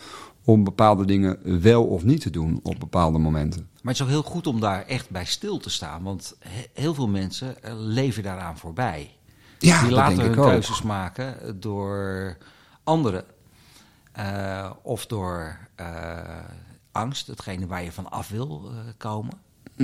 Om 0.45 0.63
bepaalde 0.63 1.05
dingen 1.05 1.61
wel 1.61 1.85
of 1.85 2.03
niet 2.03 2.21
te 2.21 2.29
doen 2.29 2.59
op 2.63 2.79
bepaalde 2.79 3.17
momenten. 3.17 3.67
Maar 3.81 3.93
het 3.93 3.95
is 3.95 4.01
ook 4.01 4.07
heel 4.23 4.31
goed 4.31 4.47
om 4.47 4.59
daar 4.59 4.85
echt 4.85 5.09
bij 5.09 5.25
stil 5.25 5.57
te 5.57 5.69
staan. 5.69 6.03
Want 6.03 6.35
he- 6.39 6.65
heel 6.73 6.93
veel 6.93 7.07
mensen 7.07 7.63
eh, 7.63 7.73
leven 7.75 8.23
daaraan 8.23 8.57
voorbij. 8.57 9.13
Ja, 9.59 9.81
Die 9.81 9.91
laten 9.91 10.19
hun 10.19 10.37
ook. 10.39 10.45
keuzes 10.49 10.81
maken 10.81 11.59
door 11.59 12.37
anderen. 12.83 13.23
eh, 14.11 14.71
of 14.81 15.05
door 15.05 15.57
eh, 15.75 16.17
angst, 16.91 17.27
hetgene 17.27 17.67
waar 17.67 17.83
je 17.83 17.91
van 17.91 18.09
af 18.11 18.29
wil 18.29 18.71
komen. 18.97 19.33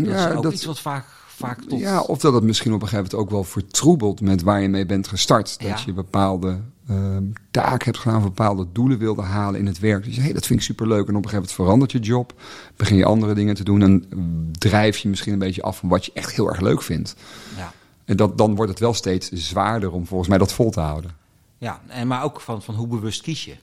Dat 0.04 0.06
Ja, 0.14 0.30
is 0.30 0.36
ook 0.36 0.44
dat- 0.44 0.54
iets 0.54 0.66
wat 0.66 0.80
vaak, 0.80 1.06
vaak 1.28 1.62
tot... 1.62 1.80
Ja, 1.80 2.02
of 2.02 2.20
dat 2.20 2.34
het 2.34 2.44
misschien 2.44 2.74
op 2.74 2.82
een 2.82 2.88
gegeven 2.88 3.12
moment 3.12 3.26
ook 3.28 3.36
wel 3.36 3.44
vertroebelt 3.44 4.22
met 4.22 4.42
waar 4.42 4.62
je 4.62 4.68
mee 4.70 4.86
bent 4.86 5.08
gestart. 5.08 5.60
Dat 5.60 5.68
Ja. 5.68 5.78
je 5.86 5.94
bepaalde 5.94 6.60
ehm 6.90 7.24
taak 7.52 7.84
hebt 7.84 7.98
gedaan, 7.98 8.22
bepaalde 8.22 8.68
doelen 8.72 8.98
wilde 8.98 9.22
halen 9.22 9.60
in 9.60 9.66
het 9.66 9.80
werk. 9.80 10.04
Dus 10.04 10.16
je 10.16 10.22
hey, 10.22 10.34
dat 10.34 10.46
vind 10.46 10.60
ik 10.60 10.66
superleuk. 10.66 11.08
En 11.08 11.16
op 11.16 11.24
een 11.24 11.30
gegeven 11.30 11.36
moment 11.36 11.52
verandert 11.56 11.92
je 11.92 12.00
job. 12.00 12.34
Begin 12.76 12.98
je 12.98 13.06
andere 13.06 13.34
dingen 13.34 13.56
te 13.56 13.64
doen. 13.64 13.82
En 13.82 14.06
mm, 14.16 14.52
drijf 14.52 14.98
je 14.98 15.10
misschien 15.10 15.34
een 15.34 15.40
beetje 15.40 15.62
af 15.62 15.78
van 15.78 15.90
wat 15.90 16.06
je 16.06 16.12
echt 16.14 16.32
heel 16.36 16.50
erg 16.50 16.60
leuk 16.62 16.82
vindt. 16.82 17.16
Ja. 17.58 17.72
En 18.06 18.18
dat, 18.18 18.38
dan 18.38 18.56
wordt 18.56 18.72
het 18.72 18.80
wel 18.80 18.94
steeds 18.94 19.30
zwaarder 19.32 19.92
om 19.92 20.06
volgens 20.08 20.30
mij 20.30 20.38
dat 20.38 20.54
vol 20.54 20.72
te 20.72 20.80
houden. 20.80 21.12
Ja, 21.58 21.82
en 21.88 22.08
maar 22.08 22.24
ook 22.24 22.42
van, 22.42 22.62
van 22.62 22.76
hoe 22.76 22.88
bewust 22.88 23.22
kies 23.22 23.46
je. 23.46 23.56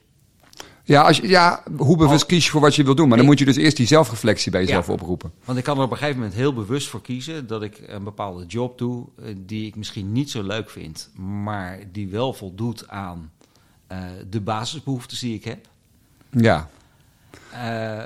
Ja, 0.85 1.01
als 1.01 1.17
je, 1.17 1.27
ja 1.27 1.63
hoe 1.77 1.97
bewust 1.97 2.25
kies 2.25 2.45
je 2.45 2.51
voor 2.51 2.61
wat 2.61 2.75
je 2.75 2.83
wil 2.83 2.95
doen. 2.95 3.07
Maar 3.07 3.17
dan 3.17 3.25
moet 3.25 3.39
je 3.39 3.45
dus 3.45 3.55
eerst 3.55 3.77
die 3.77 3.87
zelfreflectie 3.87 4.51
bij 4.51 4.61
jezelf 4.61 4.87
Ja. 4.87 4.93
oproepen. 4.93 5.31
Want 5.45 5.57
ik 5.57 5.63
kan 5.63 5.77
er 5.77 5.83
op 5.83 5.91
een 5.91 5.97
gegeven 5.97 6.19
moment 6.19 6.35
heel 6.37 6.53
bewust 6.53 6.87
voor 6.87 7.01
kiezen 7.01 7.47
dat 7.47 7.61
ik 7.63 7.81
een 7.87 8.03
bepaalde 8.03 8.45
job 8.45 8.77
doe 8.77 9.05
eh, 9.17 9.35
die 9.37 9.67
ik 9.67 9.75
misschien 9.75 10.11
niet 10.11 10.29
zo 10.31 10.43
leuk 10.43 10.69
vind, 10.69 11.09
maar 11.43 11.79
die 11.91 12.07
wel 12.07 12.33
voldoet 12.33 12.87
aan 12.87 13.31
eh, 13.87 13.99
de 14.29 14.41
basisbehoeftes 14.41 15.19
die 15.19 15.33
ik 15.35 15.43
heb, 15.43 15.67
Ja, 16.29 16.69
eh, 17.51 18.03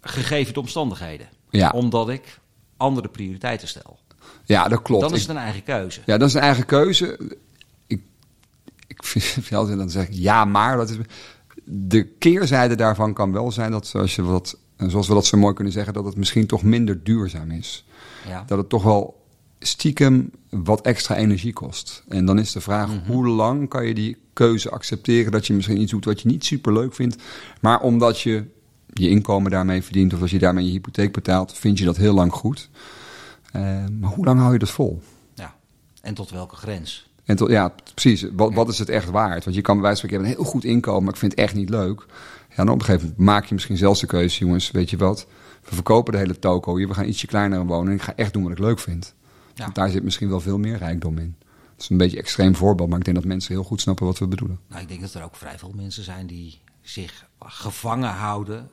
gegeven 0.00 0.54
de 0.54 0.60
omstandigheden. 0.60 1.28
Ja. 1.50 1.70
Omdat 1.70 2.08
ik 2.08 2.38
andere 2.76 3.08
prioriteiten 3.08 3.68
stel. 3.68 3.98
ja 4.44 4.68
dat 4.68 4.82
klopt. 4.82 5.02
Dan 5.02 5.14
is 5.14 5.20
het 5.20 5.30
een 5.30 5.36
eigen 5.36 5.62
keuze. 5.62 6.00
Ja, 6.06 6.16
dat 6.18 6.28
is 6.28 6.34
een 6.34 6.40
eigen 6.40 6.66
keuze. 6.66 7.18
Ik, 7.86 8.02
ik 8.86 9.04
vind 9.04 9.52
altijd 9.60 9.78
dan 9.78 9.90
zeg 9.90 10.06
ik 10.08 10.14
ja, 10.14 10.44
maar 10.44 10.76
dat 10.76 10.90
is. 10.90 10.96
De 11.68 12.04
keerzijde 12.04 12.74
daarvan 12.74 13.12
kan 13.12 13.32
wel 13.32 13.52
zijn 13.52 13.70
dat, 13.70 13.86
zoals, 13.86 14.14
je 14.16 14.22
wat, 14.22 14.58
zoals 14.76 15.08
we 15.08 15.14
dat 15.14 15.26
zo 15.26 15.36
mooi 15.38 15.54
kunnen 15.54 15.72
zeggen, 15.72 15.92
dat 15.94 16.04
het 16.04 16.16
misschien 16.16 16.46
toch 16.46 16.62
minder 16.62 17.04
duurzaam 17.04 17.50
is. 17.50 17.84
Ja. 18.28 18.44
Dat 18.46 18.58
het 18.58 18.68
toch 18.68 18.82
wel 18.82 19.24
stiekem 19.58 20.30
wat 20.50 20.80
extra 20.80 21.16
energie 21.16 21.52
kost. 21.52 22.04
En 22.08 22.24
dan 22.24 22.38
is 22.38 22.52
de 22.52 22.60
vraag, 22.60 22.88
Mhm. 22.88 23.10
hoe 23.12 23.26
lang 23.26 23.68
kan 23.68 23.86
je 23.86 23.94
die 23.94 24.16
keuze 24.32 24.70
accepteren 24.70 25.32
dat 25.32 25.46
je 25.46 25.52
misschien 25.52 25.80
iets 25.80 25.90
doet 25.90 26.04
wat 26.04 26.20
je 26.20 26.28
niet 26.28 26.44
super 26.44 26.72
leuk 26.72 26.94
vindt, 26.94 27.16
maar 27.60 27.80
omdat 27.80 28.20
je 28.20 28.44
je 28.92 29.08
inkomen 29.08 29.50
daarmee 29.50 29.82
verdient 29.82 30.14
of 30.14 30.20
als 30.20 30.30
je 30.30 30.38
daarmee 30.38 30.64
je 30.64 30.70
hypotheek 30.70 31.12
betaalt, 31.12 31.52
vind 31.52 31.78
je 31.78 31.84
dat 31.84 31.96
heel 31.96 32.14
lang 32.14 32.32
goed. 32.32 32.68
Eh, 33.52 33.62
maar 34.00 34.10
hoe 34.10 34.24
lang 34.24 34.38
hou 34.40 34.52
je 34.52 34.58
dat 34.58 34.70
vol? 34.70 35.02
ja. 35.34 35.54
En 36.02 36.14
tot 36.14 36.30
welke 36.30 36.56
grens? 36.56 37.05
En 37.26 37.36
tot, 37.36 37.50
ja, 37.50 37.74
precies. 37.94 38.26
Wat, 38.32 38.54
wat 38.54 38.68
is 38.68 38.78
het 38.78 38.88
echt 38.88 39.10
waard? 39.10 39.44
Want 39.44 39.56
je 39.56 39.62
kan 39.62 39.74
bij 39.74 39.84
wijze 39.84 40.00
van 40.00 40.08
spreken, 40.08 40.30
een 40.30 40.36
heel 40.36 40.50
goed 40.50 40.64
inkomen, 40.64 41.02
maar 41.02 41.12
ik 41.12 41.18
vind 41.18 41.32
het 41.32 41.40
echt 41.40 41.54
niet 41.54 41.68
leuk. 41.68 42.06
Ja, 42.48 42.56
dan 42.56 42.68
op 42.68 42.78
een 42.78 42.84
gegeven 42.84 43.08
moment 43.08 43.26
maak 43.26 43.44
je 43.44 43.54
misschien 43.54 43.76
zelfs 43.76 44.00
de 44.00 44.06
keuze, 44.06 44.44
jongens, 44.44 44.70
weet 44.70 44.90
je 44.90 44.96
wat? 44.96 45.26
We 45.68 45.74
verkopen 45.74 46.12
de 46.12 46.18
hele 46.18 46.38
toko 46.38 46.76
hier, 46.76 46.88
we 46.88 46.94
gaan 46.94 47.04
ietsje 47.04 47.26
kleiner 47.26 47.66
wonen 47.66 47.88
en 47.88 47.96
ik 47.98 48.02
ga 48.02 48.12
echt 48.16 48.32
doen 48.32 48.42
wat 48.42 48.52
ik 48.52 48.58
leuk 48.58 48.78
vind. 48.78 49.14
Ja. 49.54 49.62
Want 49.62 49.74
daar 49.74 49.90
zit 49.90 50.02
misschien 50.02 50.28
wel 50.28 50.40
veel 50.40 50.58
meer 50.58 50.76
rijkdom 50.76 51.18
in. 51.18 51.34
Dat 51.74 51.84
is 51.84 51.90
een 51.90 51.96
beetje 51.96 52.16
een 52.16 52.22
extreem 52.22 52.56
voorbeeld, 52.56 52.88
maar 52.88 52.98
ik 52.98 53.04
denk 53.04 53.16
dat 53.16 53.26
mensen 53.26 53.54
heel 53.54 53.64
goed 53.64 53.80
snappen 53.80 54.06
wat 54.06 54.18
we 54.18 54.26
bedoelen. 54.26 54.60
Nou, 54.68 54.82
ik 54.82 54.88
denk 54.88 55.00
dat 55.00 55.14
er 55.14 55.22
ook 55.22 55.36
vrij 55.36 55.58
veel 55.58 55.72
mensen 55.74 56.04
zijn 56.04 56.26
die 56.26 56.60
zich 56.82 57.26
gevangen 57.40 58.10
houden 58.10 58.70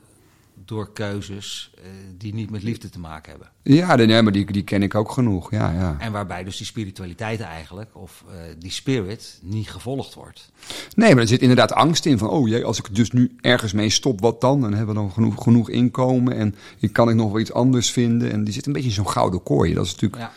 door 0.66 0.94
keuzes 0.94 1.74
eh, 1.78 1.84
die 2.18 2.34
niet 2.34 2.50
met 2.50 2.64
liefde 2.64 2.90
te 2.90 3.00
maken 3.00 3.32
hebben. 3.32 3.50
Ja, 3.64 3.96
nee, 3.96 4.22
maar 4.22 4.32
die, 4.34 4.52
die 4.52 4.64
ken 4.64 4.84
ik 4.84 4.96
ook 4.96 5.12
genoeg. 5.12 5.52
Ja, 5.52 5.72
ja. 5.72 5.96
En 6.00 6.12
waarbij 6.12 6.44
dus 6.44 6.58
die 6.58 6.66
spiritualiteit 6.66 7.40
eigenlijk, 7.40 7.90
of 7.98 8.24
eh, 8.28 8.36
die 8.60 8.72
spirit, 8.72 9.40
niet 9.42 9.70
gevolgd 9.70 10.14
wordt. 10.14 10.52
Nee, 10.96 11.14
maar 11.14 11.22
er 11.22 11.28
zit 11.28 11.42
inderdaad 11.42 11.74
angst 11.74 12.06
in 12.06 12.18
van, 12.18 12.30
oh 12.30 12.48
jee, 12.48 12.66
als 12.66 12.78
ik 12.80 12.96
dus 12.96 13.12
nu 13.12 13.36
ergens 13.42 13.74
mee 13.74 13.90
stop, 13.90 14.22
wat 14.22 14.42
dan? 14.42 14.62
Dan 14.62 14.74
hebben 14.74 14.96
we 14.96 15.02
dan 15.02 15.12
genoeg, 15.12 15.44
genoeg 15.44 15.70
inkomen 15.70 16.36
en 16.36 16.56
ik 16.80 16.94
kan 16.94 17.10
ik 17.10 17.16
nog 17.16 17.32
wel 17.32 17.40
iets 17.40 17.54
anders 17.54 17.92
vinden. 17.92 18.32
En 18.32 18.44
die 18.44 18.54
zit 18.54 18.66
een 18.66 18.74
beetje 18.74 18.90
in 18.90 18.96
zo'n 18.96 19.10
gouden 19.10 19.44
kooi. 19.44 19.74
Dat 19.74 19.86
is 19.86 19.92
natuurlijk, 19.92 20.22
Ja, 20.22 20.32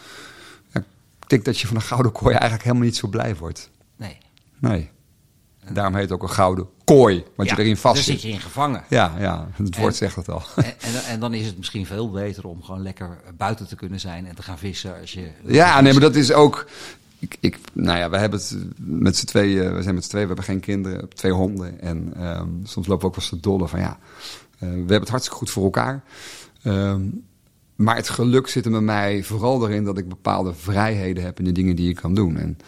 ja, 0.73 0.81
ik 1.21 1.29
denk 1.29 1.45
dat 1.45 1.59
je 1.59 1.67
van 1.67 1.77
een 1.77 1.83
gouden 1.83 2.13
kooi 2.13 2.33
eigenlijk 2.33 2.63
helemaal 2.63 2.85
niet 2.85 2.97
zo 2.97 3.09
blij 3.09 3.37
wordt. 3.37 3.71
nee. 3.97 4.19
Nee. 4.59 4.91
En 5.61 5.75
daarom 5.75 5.95
heet 5.95 6.03
het 6.03 6.13
ook 6.13 6.23
een 6.23 6.29
gouden 6.29 6.67
kooi, 6.95 7.25
want 7.37 7.49
Ja, 7.49 7.55
je 7.57 7.63
erin 7.63 7.77
vast 7.77 7.95
Daar 7.95 8.05
zit 8.05 8.21
zit. 8.21 8.23
je 8.31 8.37
in 8.37 8.41
gevangen. 8.41 8.85
Ja, 8.89 9.15
ja, 9.19 9.49
het 9.53 9.77
woord 9.77 9.91
En- 9.93 9.97
zegt 9.97 10.17
het 10.17 10.29
al. 10.29 10.43
En, 10.57 10.65
en, 10.65 11.05
en 11.09 11.21
dan 11.21 11.35
is 11.35 11.47
het 11.47 11.57
misschien 11.57 11.87
veel 11.87 12.11
beter 12.11 12.47
om 12.47 12.63
gewoon 12.63 12.83
lekker 12.83 13.19
buiten 13.37 13.69
te 13.69 13.77
kunnen 13.77 14.01
zijn 14.01 14.27
en 14.27 14.35
te 14.35 14.43
gaan 14.43 14.59
vissen 14.59 15.01
als 15.01 15.13
je. 15.13 15.29
Ja, 15.47 15.81
nee, 15.81 15.93
maar 15.93 16.01
dat 16.03 16.15
is 16.15 16.33
ook. 16.33 16.67
Ik, 17.19 17.37
ik, 17.41 17.59
nou 17.73 17.99
ja, 17.99 18.11
we 18.11 18.17
hebben 18.19 18.39
het 18.39 18.57
met 18.79 19.17
z'n 19.17 19.27
tweeën. 19.27 19.75
We 19.75 19.83
zijn 19.83 19.95
met 19.95 20.05
z'n 20.05 20.11
tweeën. 20.11 20.27
We 20.29 20.35
hebben 20.35 20.53
geen 20.55 20.61
kinderen, 20.61 21.09
twee 21.09 21.33
honden. 21.33 21.81
En 21.81 22.13
ehm, 22.17 22.49
soms 22.65 22.87
lopen 22.87 23.01
we 23.03 23.07
ook 23.07 23.15
wel 23.21 23.25
eens 23.25 23.29
te 23.29 23.41
dolle 23.49 23.69
van 23.69 23.81
ja. 23.81 23.99
eh, 24.59 24.59
we 24.59 24.67
hebben 24.67 25.01
het 25.01 25.09
hartstikke 25.09 25.39
goed 25.39 25.51
voor 25.51 25.65
elkaar. 25.65 26.03
Ehm, 26.63 27.01
maar 27.77 27.97
het 27.97 28.09
geluk 28.09 28.49
zit 28.49 28.65
er 28.65 28.71
bij 28.71 28.81
mij 28.81 29.23
vooral 29.23 29.69
erin 29.69 29.85
dat 29.85 29.99
ik 29.99 30.09
bepaalde 30.09 30.55
vrijheden 30.55 31.25
heb 31.25 31.39
in 31.39 31.45
de 31.45 31.53
dingen 31.53 31.77
die 31.77 31.89
ik 31.89 31.97
kan 31.97 32.15
doen. 32.15 32.37
En 32.37 32.59
eh, 32.59 32.67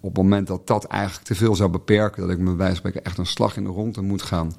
op 0.00 0.14
het 0.14 0.22
moment 0.22 0.46
dat 0.46 0.66
dat 0.66 0.84
eigenlijk 0.84 1.24
te 1.26 1.34
veel 1.34 1.54
zou 1.56 1.70
beperken, 1.70 2.22
dat 2.22 2.30
ik 2.30 2.38
me 2.38 2.54
bij 2.54 2.74
spreken 2.74 3.04
echt 3.04 3.18
een 3.18 3.26
slag 3.26 3.56
in 3.56 3.64
de 3.64 3.70
ronde 3.70 4.02
moet 4.02 4.22
gaan 4.22 4.52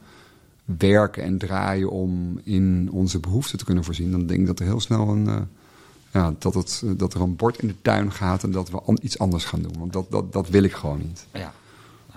werken 0.65 1.23
en 1.23 1.37
draaien 1.37 1.89
om 1.89 2.39
in 2.43 2.89
onze 2.91 3.19
behoeften 3.19 3.57
te 3.57 3.65
kunnen 3.65 3.83
voorzien, 3.83 4.11
dan 4.11 4.25
denk 4.25 4.39
ik 4.39 4.45
dat 4.47 4.59
er 4.59 4.65
heel 4.65 4.79
snel 4.79 5.09
een, 5.09 5.27
eh, 5.27 5.41
ja, 6.11 6.33
dat, 6.39 6.53
het, 6.53 6.83
dat 6.97 7.13
er 7.13 7.21
een 7.21 7.35
bord 7.35 7.57
in 7.59 7.67
de 7.67 7.81
tuin 7.81 8.11
gaat 8.11 8.43
en 8.43 8.51
dat 8.51 8.69
we 8.69 8.81
an- 8.81 8.99
iets 9.01 9.19
anders 9.19 9.45
gaan 9.45 9.61
doen. 9.61 9.75
Want 9.79 9.93
dat, 9.93 10.11
dat, 10.11 10.33
dat 10.33 10.49
wil 10.49 10.63
ik 10.63 10.73
gewoon 10.73 10.97
niet. 10.99 11.25
Ja. 11.33 11.53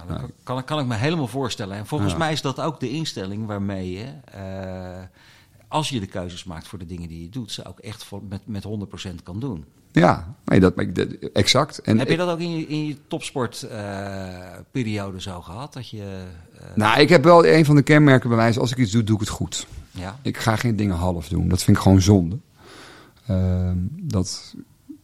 Nou, 0.08 0.20
dat 0.20 0.30
kan, 0.42 0.64
kan 0.64 0.78
ik 0.78 0.86
me 0.86 0.94
helemaal 0.94 1.26
voorstellen. 1.28 1.76
En 1.76 1.86
volgens 1.86 2.12
Ja. 2.12 2.18
mij 2.18 2.32
is 2.32 2.42
dat 2.42 2.60
ook 2.60 2.80
de 2.80 2.90
instelling 2.90 3.46
waarmee 3.46 3.90
je, 3.90 4.04
eh, 4.32 5.04
als 5.68 5.88
je 5.88 6.00
de 6.00 6.06
keuzes 6.06 6.44
maakt 6.44 6.66
voor 6.68 6.78
de 6.78 6.86
dingen 6.86 7.08
die 7.08 7.22
je 7.22 7.28
doet, 7.28 7.52
ze 7.52 7.64
ook 7.64 7.78
echt 7.78 8.04
voor, 8.04 8.20
met, 8.28 8.40
met 8.44 8.64
100% 8.64 9.22
kan 9.22 9.40
doen. 9.40 9.64
Ja, 9.92 10.34
nee, 10.44 10.60
dat, 10.60 10.74
exact. 11.32 11.78
En 11.78 11.98
Heb 11.98 12.08
je 12.08 12.16
dat 12.16 12.28
ook 12.28 12.38
in 12.40 12.56
je, 12.56 12.66
in 12.66 12.86
je 12.86 12.96
topsportperiode 13.08 15.20
zo 15.20 15.40
gehad? 15.40 15.72
Dat 15.72 15.88
je, 15.88 16.22
eh, 16.58 16.64
Nou, 16.74 17.00
ik 17.00 17.08
heb 17.08 17.24
wel 17.24 17.46
een 17.46 17.64
van 17.64 17.76
de 17.76 17.82
kenmerken 17.82 18.28
bij 18.28 18.38
mij 18.38 18.48
is 18.48 18.58
als 18.58 18.70
ik 18.70 18.78
iets 18.78 18.92
doe, 18.92 19.04
doe 19.04 19.14
ik 19.14 19.20
het 19.20 19.30
goed. 19.30 19.66
ja, 19.90 20.18
Ik 20.22 20.38
ga 20.38 20.56
geen 20.56 20.76
dingen 20.76 20.96
half 20.96 21.28
doen. 21.28 21.48
Dat 21.48 21.62
vind 21.62 21.76
ik 21.76 21.82
gewoon 21.82 22.02
zonde. 22.02 22.38
Ehm, 23.26 23.76
dat, 23.90 24.54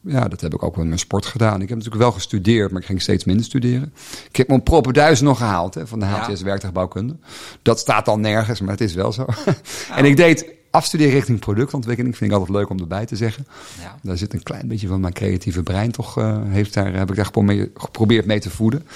ja, 0.00 0.28
dat 0.28 0.40
heb 0.40 0.54
ik 0.54 0.62
ook 0.62 0.72
wel 0.74 0.82
in 0.82 0.88
mijn 0.88 1.00
sport 1.00 1.26
gedaan. 1.26 1.54
Ik 1.62 1.68
heb 1.68 1.76
natuurlijk 1.78 2.02
wel 2.02 2.12
gestudeerd, 2.12 2.70
maar 2.70 2.80
ik 2.80 2.86
ging 2.86 3.02
steeds 3.02 3.24
minder 3.24 3.44
studeren. 3.44 3.92
Ik 4.28 4.36
heb 4.36 4.48
mijn 4.48 4.62
propenduizen 4.62 5.24
nog 5.24 5.38
gehaald 5.38 5.74
hè, 5.74 5.86
van 5.86 5.98
de 6.00 6.06
Ja. 6.06 6.20
HTS 6.20 6.42
Werktuigbouwkunde. 6.42 7.16
Dat 7.62 7.78
staat 7.78 8.04
dan 8.04 8.20
nergens, 8.20 8.60
maar 8.60 8.70
het 8.70 8.80
is 8.80 8.94
wel 8.94 9.12
zo. 9.12 9.26
en 9.96 10.04
ik 10.04 10.16
deed 10.16 10.54
afstuderen 10.76 11.12
richting 11.12 11.38
productontwikkeling. 11.38 12.16
Vind 12.16 12.30
ik 12.30 12.36
altijd 12.36 12.56
leuk 12.56 12.68
om 12.68 12.78
erbij 12.78 13.06
te 13.06 13.16
zeggen. 13.16 13.46
ja. 13.80 13.98
Daar 14.02 14.16
zit 14.16 14.32
een 14.32 14.42
klein 14.42 14.68
beetje 14.68 14.88
van 14.88 15.00
mijn 15.00 15.12
creatieve 15.12 15.62
brein 15.62 15.90
toch, 15.90 16.18
eh, 16.18 16.38
heeft 16.44 16.74
daar, 16.74 16.94
heb 16.94 17.10
ik 17.10 17.16
daar 17.16 17.30
geprobeerd, 17.74 18.26
mee 18.26 18.40
te 18.40 18.50
voeden. 18.50 18.86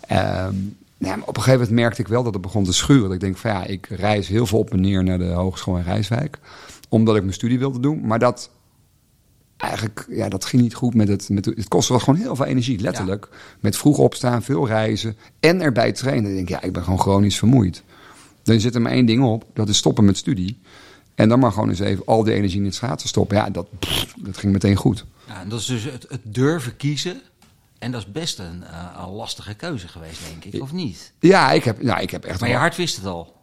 Ehm, 0.00 0.54
ja, 0.98 1.16
maar 1.16 1.26
op 1.26 1.36
een 1.36 1.42
gegeven 1.42 1.60
moment 1.60 1.80
merkte 1.80 2.00
ik 2.00 2.08
wel 2.08 2.22
dat 2.22 2.32
het 2.32 2.42
begon 2.42 2.64
te 2.64 2.72
schuren. 2.72 3.02
Dat 3.02 3.12
ik 3.12 3.20
denk 3.20 3.36
van 3.36 3.50
ja, 3.50 3.64
ik 3.64 3.86
reis 3.86 4.28
heel 4.28 4.46
veel 4.46 4.58
op 4.58 4.70
en 4.70 4.80
neer 4.80 5.04
naar 5.04 5.18
de 5.18 5.24
hogeschool 5.24 5.76
in 5.76 5.82
Rijswijk. 5.82 6.38
Omdat 6.88 7.16
ik 7.16 7.22
mijn 7.22 7.34
studie 7.34 7.58
wilde 7.58 7.80
doen. 7.80 8.06
Maar 8.06 8.18
dat, 8.18 8.50
eigenlijk, 9.56 10.06
ja, 10.10 10.28
dat 10.28 10.44
ging 10.44 10.62
niet 10.62 10.74
goed 10.74 10.94
met 10.94 11.08
het, 11.08 11.28
met 11.28 11.44
het, 11.44 11.68
kostte 11.68 11.92
wel 11.92 12.02
gewoon 12.02 12.20
heel 12.20 12.36
veel 12.36 12.44
energie, 12.44 12.80
letterlijk. 12.80 13.28
Met 13.60 13.76
vroeg 13.76 13.98
opstaan, 13.98 14.42
veel 14.42 14.66
reizen 14.66 15.16
en 15.40 15.60
erbij 15.60 15.92
trainen. 15.92 16.30
Ik 16.30 16.36
denk, 16.36 16.48
ja, 16.48 16.62
ik 16.62 16.72
ben 16.72 16.82
gewoon 16.82 17.00
chronisch 17.00 17.38
vermoeid. 17.38 17.82
Dan 18.42 18.60
zit 18.60 18.74
er 18.74 18.80
maar 18.80 18.92
één 18.92 19.06
ding 19.06 19.24
op, 19.24 19.44
dat 19.52 19.68
is 19.68 19.76
stoppen 19.76 20.04
met 20.04 20.16
studie. 20.16 20.58
En 21.18 21.28
dan 21.28 21.38
maar 21.38 21.52
gewoon 21.52 21.68
eens 21.68 21.78
even 21.78 22.06
al 22.06 22.24
die 22.24 22.34
energie 22.34 22.58
in 22.58 22.64
het 22.64 22.74
schaatsen 22.74 23.08
stoppen. 23.08 23.36
Ja, 23.36 23.50
dat, 23.50 23.66
pff, 23.78 24.14
dat 24.16 24.36
ging 24.36 24.52
meteen 24.52 24.76
goed. 24.76 25.04
Ja, 25.26 25.40
en 25.40 25.48
dat 25.48 25.60
is 25.60 25.66
dus 25.66 25.84
het, 25.84 26.06
het 26.08 26.20
durven 26.22 26.76
kiezen. 26.76 27.20
En 27.78 27.92
dat 27.92 28.00
is 28.00 28.12
best 28.12 28.38
een, 28.38 28.64
een 29.02 29.08
lastige 29.08 29.54
keuze 29.54 29.88
geweest, 29.88 30.20
denk 30.28 30.54
ik, 30.54 30.62
of 30.62 30.72
niet? 30.72 31.12
Ja, 31.20 31.50
ik 31.50 31.64
heb, 31.64 31.82
ja, 31.82 31.98
ik 31.98 32.10
heb 32.10 32.24
echt 32.24 32.40
Maar 32.40 32.48
je 32.48 32.54
hart 32.54 32.76
wist 32.76 32.96
het 32.96 33.06
al. 33.06 33.37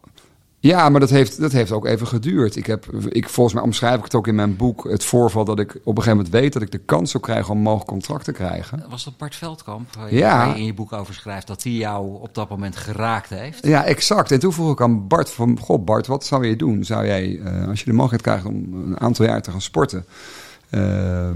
Ja, 0.66 0.90
maar 0.90 1.00
dat 1.00 1.10
heeft, 1.10 1.40
dat 1.40 1.52
heeft 1.52 1.72
ook 1.72 1.86
even 1.86 2.08
geduurd. 2.08 2.56
Ik 2.56 2.66
heb, 2.66 2.86
ik, 3.10 3.30
volgens 3.30 3.56
mij 3.56 3.64
omschrijf 3.64 3.98
ik 3.98 4.04
het 4.04 4.16
ook 4.16 4.28
in 4.28 4.36
mijn 4.36 4.56
boek. 4.56 4.84
Het 4.84 5.04
voorval 5.04 5.46
dat 5.46 5.60
ik 5.60 5.70
op 5.70 5.98
een 5.98 6.04
gegeven 6.04 6.16
moment 6.16 6.30
weet 6.30 6.54
dat 6.54 6.62
ik 6.62 6.72
de 6.72 6.78
kans 6.78 7.12
zou 7.12 7.24
krijgen 7.24 7.54
om 7.54 7.60
mogelijk 7.60 7.90
contract 7.90 8.24
te 8.24 8.32
krijgen. 8.32 8.84
Was 8.90 9.04
dat 9.04 9.18
Bart 9.18 9.36
Veldkamp? 9.36 9.90
Ja. 10.10 10.38
Waar 10.38 10.50
je 10.50 10.60
in 10.60 10.66
je 10.66 10.74
boek 10.74 10.94
over 10.94 11.14
schrijft 11.14 11.48
dat 11.48 11.64
hij 11.64 11.72
jou 11.72 12.22
op 12.22 12.36
dat 12.36 12.50
moment 12.50 12.76
geraakt 12.76 13.30
heeft. 13.30 13.66
Ja, 13.66 13.84
exact. 13.84 14.32
En 14.32 14.40
toen 14.40 14.54
vroeg 14.54 14.72
ik 14.72 14.82
aan 14.82 15.08
Bart 15.08 15.30
van, 15.30 15.60
goh 15.60 15.86
Bart, 15.86 16.08
wat 16.08 16.26
zou 16.26 16.48
je 16.48 16.56
doen? 16.56 16.84
Zou 16.84 17.06
jij, 17.06 17.28
uh, 17.28 17.68
als 17.68 17.80
je 17.80 17.86
de 17.86 17.94
mogelijkheid 17.94 18.42
krijgt 18.42 18.58
om 18.58 18.74
een 18.74 19.00
aantal 19.00 19.26
jaar 19.26 19.42
te 19.42 19.52
gaan 19.52 19.62
sporten 19.62 20.06
uh, 20.72 21.30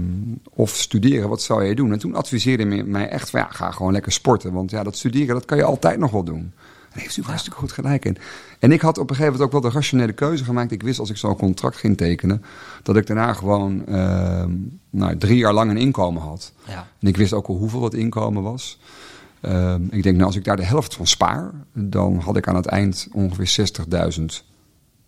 of 0.50 0.76
studeren, 0.76 1.28
wat 1.28 1.42
zou 1.42 1.64
je 1.64 1.74
doen? 1.74 1.92
En 1.92 1.98
toen 1.98 2.14
adviseerde 2.14 2.66
hij 2.66 2.82
mij 2.82 3.08
echt 3.08 3.30
van, 3.30 3.40
ja, 3.40 3.48
ga 3.50 3.70
gewoon 3.70 3.92
lekker 3.92 4.12
sporten. 4.12 4.52
Want 4.52 4.70
ja, 4.70 4.82
dat 4.82 4.96
studeren, 4.96 5.34
dat 5.34 5.44
kan 5.44 5.56
je 5.56 5.64
altijd 5.64 5.98
nog 5.98 6.10
wel 6.10 6.24
doen. 6.24 6.52
Daar 6.92 7.02
heeft 7.02 7.16
u 7.16 7.22
hartstikke 7.22 7.58
goed 7.58 7.72
gelijk 7.72 8.04
in. 8.04 8.16
En 8.60 8.72
ik 8.72 8.80
had 8.80 8.98
op 8.98 9.10
een 9.10 9.16
gegeven 9.16 9.32
moment 9.32 9.54
ook 9.54 9.62
wel 9.62 9.70
de 9.70 9.76
rationele 9.76 10.12
keuze 10.12 10.44
gemaakt. 10.44 10.72
Ik 10.72 10.82
wist 10.82 10.98
als 10.98 11.10
ik 11.10 11.16
zo'n 11.16 11.36
contract 11.36 11.76
ging 11.76 11.96
tekenen, 11.96 12.42
dat 12.82 12.96
ik 12.96 13.06
daarna 13.06 13.32
gewoon 13.32 13.82
uh, 13.88 14.44
nou, 14.90 15.16
drie 15.16 15.36
jaar 15.36 15.52
lang 15.52 15.70
een 15.70 15.76
inkomen 15.76 16.22
had. 16.22 16.52
Ja. 16.66 16.86
En 17.00 17.08
ik 17.08 17.16
wist 17.16 17.32
ook 17.32 17.46
al 17.46 17.56
hoeveel 17.56 17.80
dat 17.80 17.94
inkomen 17.94 18.42
was. 18.42 18.78
Uh, 19.40 19.74
ik 19.90 20.02
denk, 20.02 20.16
nou, 20.16 20.26
als 20.26 20.36
ik 20.36 20.44
daar 20.44 20.56
de 20.56 20.64
helft 20.64 20.94
van 20.94 21.06
spaar, 21.06 21.52
dan 21.72 22.18
had 22.18 22.36
ik 22.36 22.48
aan 22.48 22.54
het 22.56 22.66
eind 22.66 23.08
ongeveer 23.12 23.72
60.000 24.18 24.24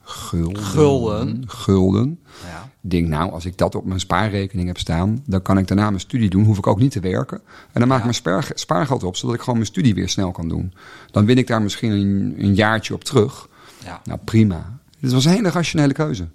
gulden. 0.02 0.62
Gulden. 0.62 1.44
gulden. 1.46 2.20
Ja. 2.44 2.51
Denk, 2.84 3.08
nou, 3.08 3.30
als 3.32 3.44
ik 3.44 3.58
dat 3.58 3.74
op 3.74 3.84
mijn 3.84 4.00
spaarrekening 4.00 4.66
heb 4.68 4.78
staan, 4.78 5.22
dan 5.26 5.42
kan 5.42 5.58
ik 5.58 5.66
daarna 5.68 5.88
mijn 5.88 6.00
studie 6.00 6.30
doen. 6.30 6.44
Hoef 6.44 6.58
ik 6.58 6.66
ook 6.66 6.78
niet 6.78 6.90
te 6.92 7.00
werken. 7.00 7.40
En 7.72 7.80
dan 7.80 7.88
maak 7.88 8.02
ik 8.02 8.04
Ja. 8.04 8.10
mijn 8.10 8.14
spaar, 8.14 8.50
spaargeld 8.54 9.02
op, 9.02 9.16
zodat 9.16 9.34
ik 9.34 9.40
gewoon 9.40 9.54
mijn 9.58 9.70
studie 9.70 9.94
weer 9.94 10.08
snel 10.08 10.30
kan 10.30 10.48
doen. 10.48 10.72
Dan 11.10 11.24
win 11.24 11.38
ik 11.38 11.46
daar 11.46 11.62
misschien 11.62 11.90
een, 11.90 12.34
een 12.38 12.54
jaartje 12.54 12.94
op 12.94 13.04
terug. 13.04 13.48
Ja. 13.84 14.00
Nou, 14.04 14.18
prima. 14.24 14.78
Dit 15.00 15.12
was 15.12 15.24
een 15.24 15.32
hele 15.32 15.50
rationele 15.50 15.92
keuze. 15.92 16.28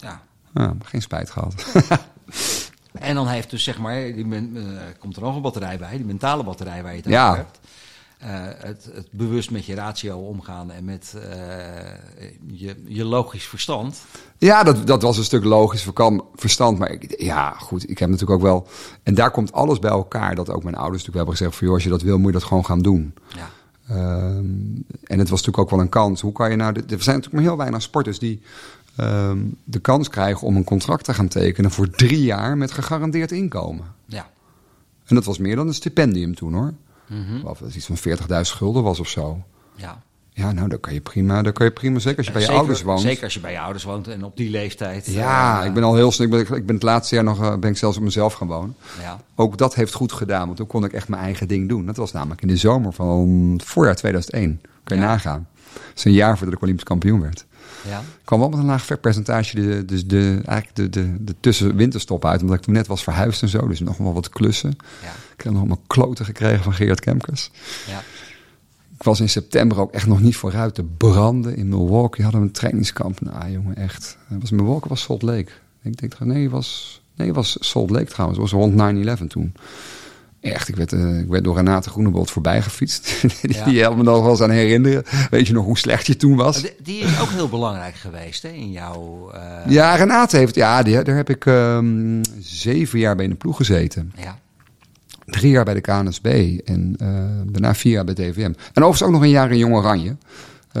ja. 0.00 0.22
Ja, 0.54 0.74
geen 0.84 1.02
spijt 1.02 1.30
gehad. 1.30 1.54
En 2.92 3.14
dan 3.14 3.28
heeft 3.28 3.50
dus 3.50 3.64
zeg 3.64 3.78
maar, 3.78 3.94
die 4.12 4.26
men, 4.26 4.52
eh, 4.56 4.62
komt 4.98 5.16
er 5.16 5.22
nog 5.22 5.36
een 5.36 5.42
batterij 5.42 5.78
bij, 5.78 5.96
die 5.96 6.04
mentale 6.06 6.44
batterij 6.44 6.82
waar 6.82 6.90
je 6.94 6.96
het 7.00 7.08
Ja. 7.08 7.26
over 7.30 7.36
hebt. 7.38 7.60
Eh, 8.24 8.30
het, 8.58 8.88
het 8.94 9.08
bewust 9.10 9.50
met 9.50 9.64
je 9.64 9.74
ratio 9.74 10.18
omgaan 10.18 10.70
en 10.70 10.84
met 10.84 11.14
eh, 11.16 11.36
je, 12.46 12.76
je 12.86 13.04
logisch 13.04 13.44
verstand. 13.44 14.02
Ja, 14.38 14.62
dat, 14.62 14.86
dat 14.86 15.02
was 15.02 15.18
een 15.18 15.24
stuk 15.24 15.44
logisch 15.44 15.88
verstand. 16.34 16.78
Maar 16.78 16.90
ik, 16.90 17.20
ja, 17.20 17.50
goed, 17.50 17.90
ik 17.90 17.98
heb 17.98 18.08
natuurlijk 18.08 18.40
ook 18.40 18.46
wel... 18.46 18.66
En 19.02 19.14
daar 19.14 19.30
komt 19.30 19.52
alles 19.52 19.78
bij 19.78 19.90
elkaar. 19.90 20.34
Dat 20.34 20.50
ook 20.50 20.62
mijn 20.62 20.74
ouders 20.74 21.04
natuurlijk 21.04 21.16
hebben 21.16 21.36
gezegd... 21.36 21.56
van 21.56 21.66
joh, 21.66 21.74
als 21.74 21.84
je 21.84 21.90
dat 21.90 22.02
wil, 22.02 22.18
moet 22.18 22.26
je 22.26 22.38
dat 22.38 22.44
gewoon 22.44 22.64
gaan 22.64 22.82
doen. 22.82 23.14
Ja. 23.28 23.50
Ehm, 23.88 24.46
en 25.04 25.18
het 25.18 25.28
was 25.28 25.38
natuurlijk 25.42 25.58
ook 25.58 25.70
wel 25.70 25.80
een 25.80 25.88
kans. 25.88 26.20
Hoe 26.20 26.32
kan 26.32 26.50
je 26.50 26.56
nou... 26.56 26.74
Er 26.74 26.82
zijn 26.86 26.96
natuurlijk 26.96 27.32
maar 27.32 27.42
heel 27.42 27.56
weinig 27.56 27.82
sporters 27.82 28.18
die 28.18 28.42
ehm, 28.96 29.38
de 29.64 29.78
kans 29.78 30.08
krijgen... 30.08 30.46
om 30.46 30.56
een 30.56 30.64
contract 30.64 31.04
te 31.04 31.14
gaan 31.14 31.28
tekenen 31.28 31.70
voor 31.70 31.90
drie 31.90 32.22
jaar... 32.22 32.56
met 32.56 32.72
gegarandeerd 32.72 33.32
inkomen. 33.32 33.94
Ja. 34.06 34.30
En 35.04 35.14
dat 35.14 35.24
was 35.24 35.38
meer 35.38 35.56
dan 35.56 35.66
een 35.66 35.74
stipendium 35.74 36.34
toen, 36.34 36.54
hoor. 36.54 36.72
Mhm. 37.06 37.46
Of 37.46 37.58
dat 37.58 37.74
iets 37.74 37.86
van 37.86 37.96
40.000 37.96 38.52
gulden 38.56 38.82
was 38.82 39.00
of 39.00 39.08
zo. 39.08 39.42
ja. 39.76 40.02
Ja, 40.36 40.52
nou, 40.52 40.68
dan 40.68 40.80
kan 40.80 40.94
je 40.94 41.00
prima... 41.00 41.42
Dan 41.42 41.52
kan 41.52 41.66
je 41.66 41.72
prima 41.72 41.98
zeker 41.98 42.16
als 42.18 42.26
je 42.26 42.32
bij 42.32 42.40
je 42.40 42.46
zeker, 42.46 42.60
ouders 42.60 42.82
woont. 42.82 43.00
Zeker 43.00 43.24
als 43.24 43.34
je 43.34 43.40
bij 43.40 43.52
je 43.52 43.60
ouders 43.60 43.84
woont 43.84 44.08
en 44.08 44.24
op 44.24 44.36
die 44.36 44.50
leeftijd. 44.50 45.06
Ja, 45.06 45.60
eh, 45.60 45.66
ik 45.66 45.74
ben 45.74 45.82
al 45.82 45.94
heel 45.94 46.12
snel. 46.12 46.26
Ik 46.38 46.48
ben, 46.48 46.56
ik 46.56 46.66
ben 46.66 46.74
het 46.74 46.84
laatste 46.84 47.14
jaar 47.14 47.24
nog 47.24 47.40
eh, 47.42 47.56
ben 47.56 47.70
ik 47.70 47.76
zelfs 47.76 47.96
op 47.96 48.02
mezelf 48.02 48.32
gaan 48.34 48.46
wonen. 48.46 48.76
Ja. 49.00 49.20
Ook 49.34 49.58
dat 49.58 49.74
heeft 49.74 49.92
goed 49.92 50.12
gedaan, 50.12 50.44
want 50.46 50.56
toen 50.56 50.66
kon 50.66 50.84
ik 50.84 50.92
echt 50.92 51.08
mijn 51.08 51.22
eigen 51.22 51.48
ding 51.48 51.68
doen. 51.68 51.86
Dat 51.86 51.96
was 51.96 52.12
namelijk 52.12 52.42
in 52.42 52.48
de 52.48 52.56
zomer 52.56 52.92
van 52.92 53.50
het 53.52 53.64
voorjaar 53.64 53.96
2001. 53.96 54.60
Kun 54.84 54.96
je 54.96 55.02
Ja. 55.02 55.08
nagaan. 55.08 55.48
Dat 55.72 55.82
is 55.96 56.04
een 56.04 56.12
jaar 56.12 56.36
voordat 56.36 56.54
ik 56.56 56.62
Olympisch 56.62 56.84
kampioen 56.84 57.20
werd. 57.20 57.46
Ja. 57.88 57.98
Ik 57.98 58.24
kwam 58.24 58.38
wel 58.38 58.48
met 58.48 58.58
een 58.58 58.64
laag 58.64 58.84
vetpercentage 58.84 59.54
de, 59.54 59.84
dus 59.84 60.06
de, 60.06 60.40
eigenlijk 60.44 60.76
de, 60.76 60.88
de, 60.88 61.24
de 61.24 61.34
tussenwinterstop 61.40 62.24
uit. 62.24 62.40
Omdat 62.40 62.56
ik 62.56 62.62
toen 62.62 62.74
net 62.74 62.86
was 62.86 63.02
verhuisd 63.02 63.42
en 63.42 63.48
zo. 63.48 63.68
Dus 63.68 63.80
nog 63.80 63.96
wel 63.96 64.14
wat 64.14 64.28
klussen. 64.28 64.76
Ja. 65.02 65.12
Ik 65.36 65.44
heb 65.44 65.52
nog 65.52 65.56
allemaal 65.56 65.82
kloten 65.86 66.24
gekregen 66.24 66.62
van 66.62 66.74
Gerard 66.74 67.00
Kemkers. 67.00 67.50
Ja. 67.86 68.02
Ik 68.96 69.02
was 69.02 69.20
in 69.20 69.28
september 69.28 69.80
ook 69.80 69.92
echt 69.92 70.06
nog 70.06 70.20
niet 70.20 70.36
vooruit 70.36 70.74
te 70.74 70.82
branden 70.82 71.56
in 71.56 71.68
Milwaukee. 71.68 72.22
Hadden 72.22 72.40
we 72.40 72.46
een 72.46 72.52
trainingskamp. 72.52 73.20
Nou 73.20 73.50
jongen, 73.50 73.76
echt. 73.76 74.18
Het 74.28 74.40
was 74.40 74.50
Milwaukee 74.50 74.88
was 74.88 75.02
Salt 75.02 75.22
Lake. 75.22 75.50
Ik 75.82 76.00
denk, 76.00 76.18
nee, 76.20 76.42
het 76.42 76.50
was, 76.50 77.00
nee, 77.14 77.26
het 77.26 77.36
was 77.36 77.56
Salt 77.60 77.90
Lake 77.90 78.04
trouwens. 78.04 78.40
Het 78.40 78.50
was 78.50 78.60
rond 78.60 79.20
9-11 79.22 79.26
toen. 79.26 79.54
Echt, 80.52 80.68
ik 80.68 80.76
werd, 80.76 80.92
eh, 80.92 81.18
ik 81.18 81.28
werd 81.28 81.44
door 81.44 81.56
Renate 81.56 81.90
Groenebold 81.90 82.30
voorbij 82.30 82.62
gefietst. 82.62 83.20
die, 83.42 83.52
Ja. 83.54 83.64
die 83.64 83.80
helpt 83.80 83.96
me 83.96 84.02
nog 84.02 84.20
wel 84.20 84.30
eens 84.30 84.40
aan 84.40 84.50
herinneren. 84.50 85.02
Weet 85.30 85.46
je 85.46 85.52
nog 85.52 85.64
hoe 85.64 85.78
slecht 85.78 86.06
je 86.06 86.16
toen 86.16 86.36
was? 86.36 86.62
Die- 86.82 86.98
is 86.98 87.20
ook 87.20 87.28
heel 87.30 87.48
belangrijk 87.48 87.94
geweest 87.94 88.42
hè, 88.42 88.48
in 88.48 88.70
jouw... 88.72 89.30
eh, 89.30 89.40
Ja, 89.66 89.94
Renate 89.94 90.36
heeft, 90.36 90.54
ja, 90.54 90.82
die, 90.82 91.02
daar 91.02 91.16
heb 91.16 91.30
ik 91.30 91.46
ehm, 91.46 92.22
zeven 92.40 92.98
jaar 92.98 93.14
bij 93.16 93.24
in 93.24 93.30
de 93.30 93.36
ploeg 93.36 93.56
gezeten. 93.56 94.12
ja. 94.16 94.38
Drie 95.26 95.50
jaar 95.50 95.64
bij 95.64 95.74
de 95.74 95.80
KNSB 95.80 96.26
en 96.64 96.94
eh, 96.98 97.08
daarna 97.52 97.74
vier 97.74 97.92
jaar 97.92 98.04
bij 98.04 98.14
DVM. 98.14 98.40
En 98.40 98.54
overigens 98.74 99.02
ook 99.02 99.10
nog 99.10 99.22
een 99.22 99.28
jaar 99.28 99.50
in 99.50 99.58
Jong 99.58 99.74
Oranje. 99.74 100.16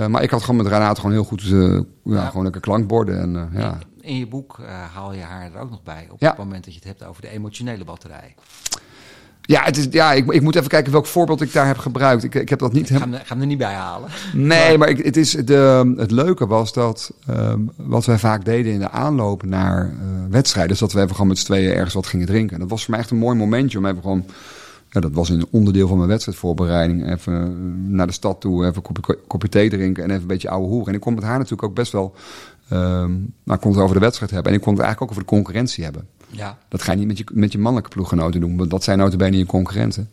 Maar 0.08 0.22
ik 0.22 0.30
had 0.30 0.40
gewoon 0.40 0.56
met 0.56 0.66
Renate 0.66 1.00
gewoon 1.00 1.14
heel 1.16 1.24
goed, 1.24 1.42
ja, 1.42 1.84
Ja. 2.04 2.26
gewoon 2.26 2.42
lekker 2.42 2.60
klankborden. 2.60 3.20
En, 3.20 3.50
ja. 3.52 3.78
In 4.00 4.18
je 4.18 4.26
boek 4.26 4.58
haal 4.94 5.12
je 5.14 5.20
haar 5.22 5.50
er 5.54 5.60
ook 5.60 5.70
nog 5.70 5.82
bij. 5.82 6.06
Op 6.10 6.20
Ja. 6.20 6.28
het 6.28 6.38
moment 6.38 6.64
dat 6.64 6.74
je 6.74 6.78
het 6.78 6.88
hebt 6.88 7.04
over 7.04 7.22
de 7.22 7.28
emotionele 7.28 7.84
batterij. 7.84 8.34
Ja, 9.46 9.62
het 9.64 9.76
is, 9.76 9.86
ja 9.90 10.12
ik, 10.12 10.32
ik 10.32 10.42
moet 10.42 10.54
even 10.56 10.68
kijken 10.68 10.92
welk 10.92 11.06
voorbeeld 11.06 11.40
ik 11.40 11.52
daar 11.52 11.66
heb 11.66 11.78
gebruikt. 11.78 12.24
Ik, 12.24 12.34
ik 12.34 12.48
heb 12.48 12.58
dat 12.58 12.72
niet 12.72 12.90
Ik 12.90 12.96
ga 12.96 13.02
hem, 13.02 13.12
er- 13.14 13.18
ga 13.24 13.32
hem 13.32 13.40
er 13.40 13.46
niet 13.46 13.58
bij 13.58 13.72
halen. 13.74 14.08
Nee, 14.32 14.78
maar 14.78 14.88
ik, 14.88 15.04
het, 15.04 15.16
is 15.16 15.30
de, 15.30 15.94
het 15.96 16.10
leuke 16.10 16.46
was 16.46 16.72
dat 16.72 17.12
ehm, 17.26 17.60
wat 17.76 18.04
wij 18.04 18.18
vaak 18.18 18.44
deden 18.44 18.72
in 18.72 18.78
de 18.78 18.90
aanloop 18.90 19.42
naar 19.44 19.84
eh, 19.84 19.90
wedstrijden, 20.30 20.72
is 20.72 20.78
dat 20.78 20.92
we 20.92 20.98
even 21.00 21.12
gewoon 21.12 21.26
met 21.28 21.38
z'n 21.38 21.44
tweeën 21.44 21.72
ergens 21.74 21.94
wat 21.94 22.06
gingen 22.06 22.26
drinken. 22.26 22.54
En 22.54 22.60
dat 22.60 22.70
was 22.70 22.80
voor 22.82 22.90
mij 22.90 23.00
echt 23.00 23.10
een 23.10 23.16
mooi 23.16 23.36
momentje 23.36 23.78
om 23.78 23.86
even 23.86 24.02
gewoon, 24.02 24.24
ja, 24.90 25.00
dat 25.00 25.12
was 25.12 25.28
een 25.28 25.46
onderdeel 25.50 25.88
van 25.88 25.96
mijn 25.96 26.08
wedstrijdvoorbereiding, 26.08 27.10
even 27.12 27.42
eh, 27.42 27.48
naar 27.92 28.06
de 28.06 28.12
stad 28.12 28.40
toe, 28.40 28.62
even 28.64 28.76
een 28.76 28.82
kopje, 28.82 29.18
kopje 29.26 29.48
thee 29.48 29.70
drinken 29.70 30.02
en 30.02 30.08
even 30.10 30.22
een 30.22 30.28
beetje 30.28 30.50
ouwe 30.50 30.66
hoeren. 30.66 30.88
En 30.88 30.94
ik 30.94 31.00
kon 31.00 31.14
met 31.14 31.22
haar 31.24 31.36
natuurlijk 31.38 31.62
ook 31.62 31.74
best 31.74 31.92
wel, 31.92 32.14
ehm 32.68 33.10
nou, 33.44 33.54
ik 33.56 33.60
kon 33.60 33.70
het 33.72 33.80
over 33.80 33.94
de 33.94 34.00
wedstrijd 34.00 34.30
hebben 34.30 34.52
en 34.52 34.58
ik 34.58 34.64
kon 34.64 34.72
het 34.74 34.82
eigenlijk 34.82 35.12
ook 35.12 35.18
over 35.18 35.30
de 35.30 35.36
concurrentie 35.36 35.84
hebben. 35.84 36.06
Ja. 36.36 36.58
Dat 36.68 36.82
ga 36.82 36.92
je 36.92 36.98
niet 36.98 37.06
met 37.06 37.18
je, 37.18 37.24
met 37.32 37.52
je 37.52 37.58
mannelijke 37.58 37.94
ploeggenoten 37.94 38.40
doen, 38.40 38.56
want 38.56 38.70
dat 38.70 38.84
zijn 38.84 38.98
notabene 38.98 39.36
je 39.36 39.46
concurrenten. 39.46 40.10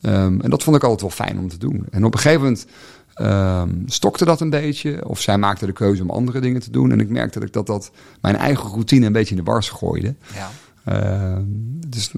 Ehm, 0.00 0.40
en 0.40 0.50
dat 0.50 0.62
vond 0.62 0.76
ik 0.76 0.82
altijd 0.82 1.00
wel 1.00 1.26
fijn 1.26 1.38
om 1.38 1.48
te 1.48 1.58
doen. 1.58 1.86
En 1.90 2.04
op 2.04 2.14
een 2.14 2.20
gegeven 2.20 2.42
moment 2.42 2.66
ehm, 3.14 3.70
stokte 3.86 4.24
dat 4.24 4.40
een 4.40 4.50
beetje. 4.50 5.08
Of 5.08 5.20
zij 5.20 5.38
maakte 5.38 5.66
de 5.66 5.72
keuze 5.72 6.02
om 6.02 6.10
andere 6.10 6.40
dingen 6.40 6.60
te 6.60 6.70
doen. 6.70 6.92
En 6.92 7.00
ik 7.00 7.08
merkte 7.08 7.38
dat 7.38 7.48
ik 7.48 7.54
dat, 7.54 7.66
dat 7.66 7.90
mijn 8.20 8.36
eigen 8.36 8.68
routine 8.70 9.06
een 9.06 9.12
beetje 9.12 9.36
in 9.36 9.44
de 9.44 9.50
wars 9.50 9.68
gooide. 9.68 10.14
Ja. 10.34 10.50
Ehm, 10.84 11.42
dus 11.86 12.12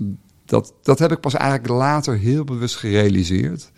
dat, 0.44 0.72
dat 0.82 0.98
heb 0.98 1.12
ik 1.12 1.20
pas 1.20 1.34
eigenlijk 1.34 1.68
later 1.68 2.18
heel 2.18 2.44
bewust 2.44 2.76
gerealiseerd. 2.76 3.70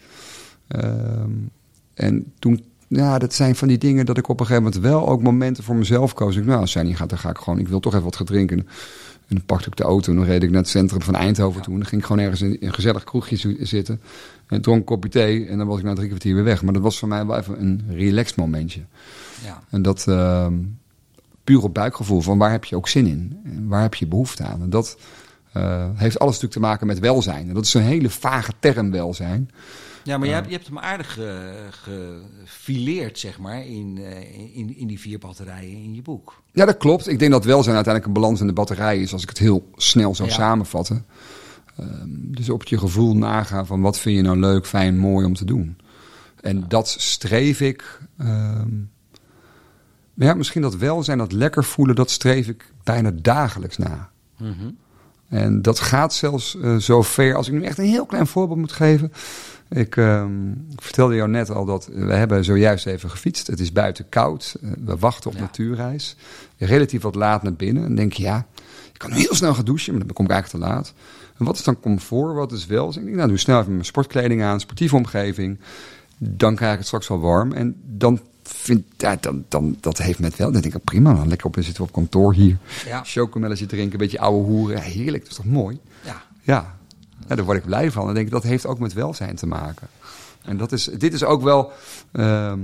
En 1.94 2.32
toen, 2.38 2.64
ja, 2.88 3.18
dat 3.18 3.34
zijn 3.34 3.56
van 3.56 3.68
die 3.68 3.78
dingen 3.78 4.06
dat 4.06 4.18
ik 4.18 4.28
op 4.28 4.40
een 4.40 4.46
gegeven 4.46 4.64
moment 4.64 4.82
wel 4.82 5.08
ook 5.08 5.22
momenten 5.22 5.64
voor 5.64 5.76
mezelf 5.76 6.14
koos. 6.14 6.36
Ik, 6.36 6.44
nou, 6.44 6.60
als 6.60 6.72
zij 6.72 6.82
niet 6.82 6.96
gaat, 6.96 7.08
dan 7.08 7.18
ga 7.18 7.30
ik 7.30 7.38
gewoon, 7.38 7.58
ik 7.58 7.68
wil 7.68 7.80
toch 7.80 7.92
even 7.92 8.04
wat 8.04 8.16
gaan 8.16 8.26
drinken. 8.26 8.68
En 9.28 9.36
dan 9.36 9.44
pakte 9.44 9.68
ik 9.68 9.76
de 9.76 9.82
auto 9.82 10.10
en 10.10 10.18
dan 10.18 10.26
reed 10.26 10.42
ik 10.42 10.50
naar 10.50 10.60
het 10.60 10.68
centrum 10.68 11.02
van 11.02 11.14
Eindhoven 11.14 11.62
toe. 11.62 11.72
En 11.72 11.78
dan 11.78 11.88
ging 11.88 12.00
ik 12.00 12.06
gewoon 12.06 12.22
ergens 12.22 12.40
in 12.40 12.56
een 12.60 12.74
gezellig 12.74 13.04
kroegje 13.04 13.56
zitten. 13.60 14.00
En 14.46 14.60
dronk 14.60 14.78
een 14.78 14.84
kopje 14.84 15.10
thee 15.10 15.46
en 15.46 15.58
dan 15.58 15.66
was 15.66 15.78
ik 15.78 15.84
na 15.84 15.94
drie 15.94 16.08
kwartier 16.08 16.34
weer 16.34 16.44
weg. 16.44 16.62
Maar 16.62 16.72
dat 16.72 16.82
was 16.82 16.98
voor 16.98 17.08
mij 17.08 17.26
wel 17.26 17.38
even 17.38 17.60
een 17.60 17.84
relaxed 17.88 18.36
momentje. 18.36 18.80
Ja. 19.44 19.62
En 19.70 19.82
dat 19.82 20.08
ehm, 20.08 20.54
puur 21.44 21.62
op 21.62 21.74
buikgevoel 21.74 22.20
van 22.20 22.38
waar 22.38 22.50
heb 22.50 22.64
je 22.64 22.76
ook 22.76 22.88
zin 22.88 23.06
in? 23.06 23.40
En 23.44 23.68
waar 23.68 23.82
heb 23.82 23.94
je 23.94 24.06
behoefte 24.06 24.44
aan? 24.44 24.62
En 24.62 24.70
dat 24.70 24.98
eh, 25.52 25.88
heeft 25.94 26.18
alles 26.18 26.32
natuurlijk 26.32 26.52
te 26.52 26.68
maken 26.68 26.86
met 26.86 26.98
welzijn. 26.98 27.48
En 27.48 27.54
dat 27.54 27.64
is 27.64 27.74
een 27.74 27.82
hele 27.82 28.10
vage 28.10 28.52
term 28.58 28.90
welzijn. 28.90 29.50
Ja, 30.04 30.18
maar 30.18 30.28
je, 30.28 30.34
hebt, 30.34 30.46
je 30.46 30.52
hebt 30.52 30.66
hem 30.66 30.78
aardig 30.78 31.18
eh, 31.18 31.26
gefileerd, 31.70 33.18
zeg 33.18 33.38
maar, 33.38 33.66
in, 33.66 33.98
eh, 33.98 34.56
in, 34.56 34.76
in 34.76 34.86
die 34.86 35.00
vier 35.00 35.18
batterijen 35.18 35.76
in 35.82 35.94
je 35.94 36.02
boek. 36.02 36.42
Ja, 36.52 36.64
dat 36.64 36.76
klopt. 36.76 37.08
Ik 37.08 37.18
denk 37.18 37.30
dat 37.32 37.44
welzijn 37.44 37.74
uiteindelijk 37.74 38.14
een 38.14 38.20
balans 38.22 38.40
in 38.40 38.46
de 38.46 38.52
batterij 38.52 38.98
is, 39.00 39.12
als 39.12 39.22
ik 39.22 39.28
het 39.28 39.38
heel 39.38 39.70
snel 39.76 40.14
zou 40.14 40.28
Ja. 40.28 40.34
samenvatten. 40.34 41.06
Ehm, 41.78 42.08
dus 42.08 42.50
op 42.50 42.64
je 42.64 42.78
gevoel 42.78 43.16
nagaan 43.16 43.66
van 43.66 43.80
wat 43.80 43.98
vind 43.98 44.16
je 44.16 44.22
nou 44.22 44.38
leuk, 44.38 44.66
fijn, 44.66 44.98
mooi 44.98 45.26
om 45.26 45.34
te 45.34 45.44
doen. 45.44 45.76
En 46.40 46.64
dat 46.68 46.88
streef 46.88 47.60
ik. 47.60 48.00
ehm, 48.18 48.68
ja, 50.14 50.34
misschien 50.34 50.62
dat 50.62 50.76
welzijn, 50.76 51.18
dat 51.18 51.32
lekker 51.32 51.64
voelen, 51.64 51.94
dat 51.94 52.10
streef 52.10 52.48
ik 52.48 52.72
bijna 52.84 53.10
dagelijks 53.22 53.76
na. 53.76 54.10
Mhm. 54.38 54.70
En 55.28 55.62
dat 55.62 55.80
gaat 55.80 56.14
zelfs 56.14 56.56
eh, 56.60 56.76
zo 56.76 57.02
ver, 57.02 57.34
als 57.34 57.46
ik 57.48 57.52
nu 57.52 57.62
echt 57.62 57.78
een 57.78 57.84
heel 57.84 58.06
klein 58.06 58.26
voorbeeld 58.26 58.58
moet 58.58 58.72
geven. 58.72 59.12
Ik, 59.74 59.96
ehm, 59.96 60.50
ik 60.50 60.82
vertelde 60.82 61.14
jou 61.14 61.28
net 61.28 61.50
al 61.50 61.64
dat 61.64 61.88
we 61.92 62.12
hebben 62.14 62.44
zojuist 62.44 62.86
even 62.86 63.10
gefietst. 63.10 63.46
Het 63.46 63.60
is 63.60 63.72
buiten 63.72 64.08
koud. 64.08 64.56
Eh, 64.62 64.70
we 64.84 64.96
wachten 64.96 65.30
op 65.30 65.36
Ja. 65.36 65.42
natuurreis. 65.42 66.16
Relatief 66.58 67.02
wat 67.02 67.14
laat 67.14 67.42
naar 67.42 67.54
binnen. 67.54 67.82
En 67.82 67.88
dan 67.88 67.96
denk 67.96 68.12
je, 68.12 68.22
ja, 68.22 68.46
ik 68.92 68.98
kan 68.98 69.12
heel 69.12 69.34
snel 69.34 69.54
gaan 69.54 69.64
douchen, 69.64 69.94
maar 69.94 70.04
dan 70.06 70.14
kom 70.14 70.24
ik 70.24 70.30
eigenlijk 70.30 70.64
te 70.64 70.70
laat. 70.70 70.92
En 71.38 71.44
wat 71.44 71.56
is 71.58 71.64
dan 71.64 71.80
comfort? 71.80 72.34
Wat 72.34 72.52
is 72.52 72.66
wel? 72.66 72.86
Dus 72.86 72.96
ik 72.96 73.04
denk, 73.04 73.16
nou, 73.16 73.28
doe 73.28 73.38
snel 73.38 73.60
even 73.60 73.72
mijn 73.72 73.84
sportkleding 73.84 74.42
aan, 74.42 74.60
sportieve 74.60 74.96
omgeving. 74.96 75.58
Dan 76.18 76.54
krijg 76.54 76.72
ik 76.72 76.78
het 76.78 76.86
straks 76.86 77.08
wel 77.08 77.20
warm. 77.20 77.52
En 77.52 77.76
dan 77.84 78.20
vind, 78.42 78.84
ja, 78.96 79.16
dan, 79.20 79.44
dan, 79.48 79.76
dat 79.80 79.98
heeft 79.98 80.18
met 80.18 80.36
wel. 80.36 80.52
Dan 80.52 80.60
denk 80.60 80.74
ik, 80.74 80.84
prima, 80.84 81.14
dan 81.14 81.28
lekker 81.28 81.46
op, 81.46 81.54
zitten 81.56 81.76
we 81.76 81.82
op 81.82 81.92
kantoor 81.92 82.34
hier. 82.34 82.56
Ja. 82.86 83.00
Chocomelletje 83.04 83.66
drinken, 83.66 83.92
een 83.92 83.98
beetje 83.98 84.20
ouwe 84.20 84.44
hoeren. 84.44 84.76
Ja, 84.76 84.82
heerlijk, 84.82 85.22
dat 85.22 85.30
is 85.30 85.36
toch 85.36 85.46
mooi? 85.46 85.78
Ja. 86.04 86.22
Ja. 86.42 86.76
Ja, 87.28 87.34
daar 87.34 87.44
word 87.44 87.58
ik 87.58 87.64
blij 87.64 87.90
van. 87.90 88.08
En 88.08 88.14
denk 88.14 88.26
ik, 88.26 88.32
dat 88.32 88.42
heeft 88.42 88.66
ook 88.66 88.78
met 88.78 88.92
welzijn 88.92 89.36
te 89.36 89.46
maken. 89.46 89.88
En 90.42 90.56
dat 90.56 90.72
is, 90.72 90.84
dit 90.84 91.12
is 91.12 91.24
ook 91.24 91.42
wel. 91.42 91.72
ehm, 92.12 92.58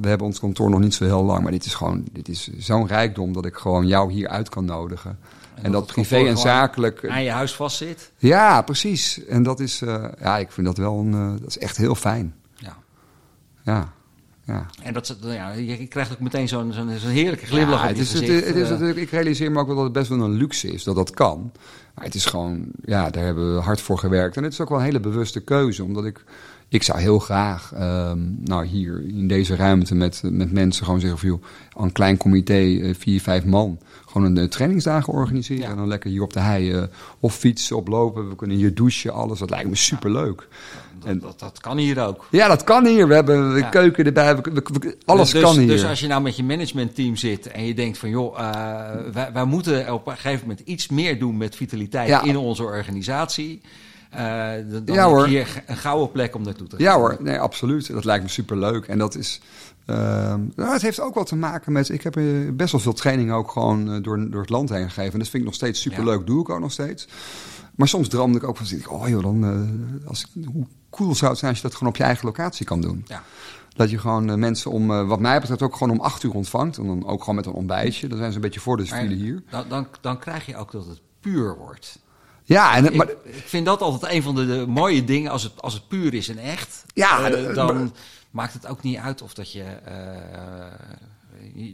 we 0.00 0.08
hebben 0.08 0.26
ons 0.26 0.38
kantoor 0.38 0.70
nog 0.70 0.80
niet 0.80 0.94
zo 0.94 1.04
heel 1.04 1.24
lang, 1.24 1.42
maar 1.42 1.52
dit 1.52 1.64
is 1.64 1.74
gewoon, 1.74 2.04
dit 2.12 2.28
is 2.28 2.50
zo'n 2.58 2.86
rijkdom 2.86 3.32
dat 3.32 3.44
ik 3.44 3.56
gewoon 3.56 3.86
jou 3.86 4.12
hier 4.12 4.28
uit 4.28 4.48
kan 4.48 4.64
nodigen. 4.64 5.18
En, 5.62 5.72
dat, 5.72 5.86
privé 5.86 6.16
en 6.16 6.38
zakelijk. 6.38 7.08
Aan 7.08 7.22
je 7.22 7.30
huis 7.30 7.54
vastzit. 7.54 8.12
Ja, 8.16 8.62
precies. 8.62 9.24
En 9.24 9.42
dat 9.42 9.60
is, 9.60 9.82
eh, 9.82 10.04
ja, 10.20 10.38
ik 10.38 10.50
vind 10.50 10.66
dat 10.66 10.76
wel 10.76 10.98
een, 10.98 11.12
eh, 11.12 11.40
dat 11.40 11.48
is 11.48 11.58
echt 11.58 11.76
heel 11.76 11.94
fijn. 11.94 12.34
Ja. 12.54 12.76
Ja, 13.62 13.92
ja. 14.48 14.66
En 14.82 14.92
dat, 14.92 15.06
ze- 15.06 15.16
ja, 15.22 15.52
je 15.52 15.86
krijgt 15.86 16.12
ook 16.12 16.20
meteen 16.20 16.48
zo'n 16.48 16.72
zo'n 16.72 16.90
zo'n 16.98 17.10
heerlijke 17.10 17.46
glimlach 17.46 17.82
Ja, 17.82 17.88
op 17.90 17.96
het 17.96 17.96
je 17.96 18.02
is, 18.02 18.12
het, 18.12 18.20
gezicht. 18.24 18.46
het 18.46 18.56
is 18.56 18.62
eh. 18.64 18.70
natuurlijk, 18.70 18.98
ik 18.98 19.10
realiseer 19.10 19.52
me 19.52 19.58
ook 19.58 19.66
wel 19.66 19.74
dat 19.76 19.84
het 19.84 19.92
best 19.92 20.08
wel 20.08 20.20
een 20.20 20.32
luxe 20.36 20.72
is 20.72 20.84
dat 20.84 20.94
dat 20.94 21.10
kan. 21.10 21.52
Maar 21.94 22.04
het 22.04 22.14
is 22.14 22.24
gewoon, 22.26 22.66
ja, 22.84 23.10
daar 23.10 23.24
hebben 23.24 23.54
we 23.54 23.60
hard 23.60 23.80
voor 23.80 23.98
gewerkt. 23.98 24.36
En 24.36 24.42
het 24.42 24.52
is 24.52 24.60
ook 24.60 24.68
wel 24.68 24.78
een 24.78 24.84
hele 24.84 25.00
bewuste 25.00 25.40
keuze, 25.40 25.84
omdat 25.84 26.04
ik, 26.04 26.24
ik 26.68 26.82
zou 26.82 26.98
heel 27.00 27.18
graag, 27.18 27.72
ehm, 27.74 28.18
nou 28.44 28.66
hier 28.66 29.02
in 29.08 29.28
deze 29.28 29.56
ruimte 29.56 29.94
met, 29.94 30.20
met 30.24 30.52
mensen 30.52 30.84
gewoon 30.84 31.00
zeggen 31.00 31.18
van, 31.18 31.28
joh, 31.28 31.42
een 31.76 31.92
klein 31.92 32.16
comité, 32.16 32.54
eh, 32.80 32.94
vier, 32.98 33.20
vijf 33.20 33.44
man, 33.44 33.78
gewoon 34.06 34.26
een 34.26 34.38
eh, 34.38 34.44
trainingsdagen 34.48 35.12
organiseren. 35.12 35.62
Ja. 35.62 35.70
En 35.70 35.76
dan 35.76 35.88
lekker 35.88 36.10
hier 36.10 36.22
op 36.22 36.32
de 36.32 36.40
hei 36.40 36.72
eh, 36.72 36.82
of 37.20 37.34
fietsen, 37.34 37.76
of 37.76 37.86
lopen. 37.86 38.28
We 38.28 38.36
kunnen 38.36 38.56
hier 38.56 38.74
douchen, 38.74 39.12
alles. 39.12 39.38
Dat 39.38 39.50
lijkt 39.50 39.68
me 39.68 39.76
superleuk. 39.76 40.48
Dat, 41.04 41.20
dat, 41.20 41.38
dat 41.38 41.60
kan 41.60 41.76
hier 41.76 42.06
ook. 42.06 42.26
Ja, 42.30 42.48
dat 42.48 42.64
kan 42.64 42.86
hier. 42.86 43.08
We 43.08 43.14
hebben 43.14 43.56
Ja. 43.56 43.68
keuken 43.68 44.04
erbij. 44.06 44.36
We, 44.36 44.42
we- 44.52 44.62
we- 44.78 44.96
alles 45.04 45.30
dus, 45.30 45.42
kan 45.42 45.58
hier. 45.58 45.66
Dus 45.66 45.84
als 45.84 46.00
je 46.00 46.06
nou 46.06 46.22
met 46.22 46.36
je 46.36 46.44
managementteam 46.44 47.16
zit 47.16 47.46
en 47.46 47.64
je 47.66 47.74
denkt 47.74 47.98
van 47.98 48.08
joh, 48.08 48.38
eh, 48.38 49.12
wij, 49.12 49.32
wij 49.32 49.44
moeten 49.44 49.92
op 49.92 50.06
een 50.06 50.16
gegeven 50.16 50.48
moment 50.48 50.66
iets 50.66 50.88
meer 50.88 51.18
doen 51.18 51.36
met 51.36 51.56
vitaliteit 51.56 52.08
Ja. 52.08 52.22
in 52.22 52.36
onze 52.36 52.62
organisatie. 52.62 53.60
eh, 54.10 54.20
dan 54.68 54.82
Ja, 54.94 55.08
heb 55.16 55.24
je 55.26 55.30
hier 55.30 55.62
een 55.66 55.76
gouden 55.76 56.10
plek 56.10 56.34
om 56.34 56.42
naartoe 56.42 56.66
te 56.66 56.76
gaan. 56.76 56.84
Ja 56.84 56.94
hoor, 56.96 57.16
nee, 57.20 57.38
absoluut. 57.38 57.92
Dat 57.92 58.04
lijkt 58.04 58.22
me 58.24 58.30
superleuk. 58.30 58.86
En 58.86 58.98
dat 58.98 59.14
is. 59.16 59.40
ehm, 59.86 60.40
nou, 60.56 60.72
het 60.72 60.82
heeft 60.82 61.00
ook 61.00 61.14
wel 61.14 61.24
te 61.24 61.36
maken 61.36 61.72
met. 61.72 61.88
Ik 61.88 62.02
heb 62.02 62.16
eh, 62.16 62.24
best 62.52 62.72
wel 62.72 62.80
veel 62.80 62.92
trainingen 62.92 63.34
ook 63.34 63.50
gewoon 63.50 64.02
door, 64.02 64.30
door 64.30 64.40
het 64.40 64.50
land 64.50 64.68
heen 64.68 64.82
gegeven. 64.90 65.12
En 65.12 65.18
dat 65.18 65.28
vind 65.28 65.42
ik 65.42 65.48
nog 65.48 65.54
steeds 65.54 65.80
superleuk. 65.80 66.26
Doe 66.26 66.40
ik 66.40 66.48
ook 66.48 66.60
nog 66.60 66.72
steeds. 66.72 67.08
Maar 67.74 67.88
soms 67.88 68.08
droomde 68.08 68.38
ik 68.38 68.44
ook 68.44 68.56
van. 68.56 68.66
zit 68.66 68.78
ik, 68.80 68.92
Oh 68.92 69.08
joh, 69.08 69.22
dan. 69.22 69.68
als 70.06 70.20
ik, 70.34 70.44
hoe 70.52 70.66
cool 70.90 71.14
zou 71.14 71.30
het 71.30 71.38
zijn 71.38 71.50
als 71.52 71.60
je 71.60 71.66
dat 71.68 71.76
gewoon 71.76 71.92
op 71.92 71.96
je 71.98 72.04
eigen 72.04 72.24
locatie 72.26 72.66
kan 72.66 72.80
doen? 72.80 73.04
Ja. 73.08 73.22
Dat 73.76 73.90
je 73.90 73.98
gewoon 73.98 74.30
eh, 74.30 74.36
mensen 74.36 74.70
om, 74.70 74.90
eh, 74.90 75.06
wat 75.08 75.20
mij 75.20 75.40
betreft, 75.40 75.62
ook 75.62 75.76
gewoon 75.76 75.98
om 75.98 76.04
acht 76.04 76.22
uur 76.22 76.32
ontvangt. 76.32 76.76
En 76.78 76.86
dan 76.86 77.06
ook 77.06 77.20
gewoon 77.20 77.34
met 77.34 77.46
een 77.46 77.52
ontbijtje. 77.52 78.08
Dan 78.08 78.18
zijn 78.18 78.30
ze 78.30 78.36
een 78.36 78.42
beetje 78.42 78.60
voor 78.60 78.76
de 78.76 78.86
file 78.86 79.14
hier. 79.14 79.42
Dan, 79.50 79.64
dan, 79.68 79.86
dan 80.00 80.18
krijg 80.18 80.46
je 80.46 80.56
ook 80.56 80.72
dat 80.72 80.86
het 80.86 81.00
puur 81.20 81.56
wordt. 81.56 81.98
Ja, 82.44 82.74
en, 82.76 82.96
maar, 82.96 83.10
ik, 83.10 83.16
ik 83.24 83.44
vind 83.46 83.66
dat 83.66 83.80
altijd 83.80 84.12
een 84.12 84.22
van 84.22 84.34
de, 84.34 84.46
de 84.46 84.66
mooie 84.66 85.04
dingen 85.04 85.30
als 85.30 85.42
het, 85.42 85.62
als 85.62 85.74
het 85.74 85.88
puur 85.88 86.14
is 86.14 86.28
en 86.28 86.38
echt. 86.38 86.84
Ja, 86.94 87.30
eh, 87.30 87.54
dan 87.54 87.76
maar- 87.76 87.88
maakt 88.30 88.52
het 88.52 88.66
ook 88.66 88.82
niet 88.82 88.96
uit 88.96 89.22
of 89.22 89.34
dat 89.34 89.52
je. 89.52 89.58
je- 89.58 90.68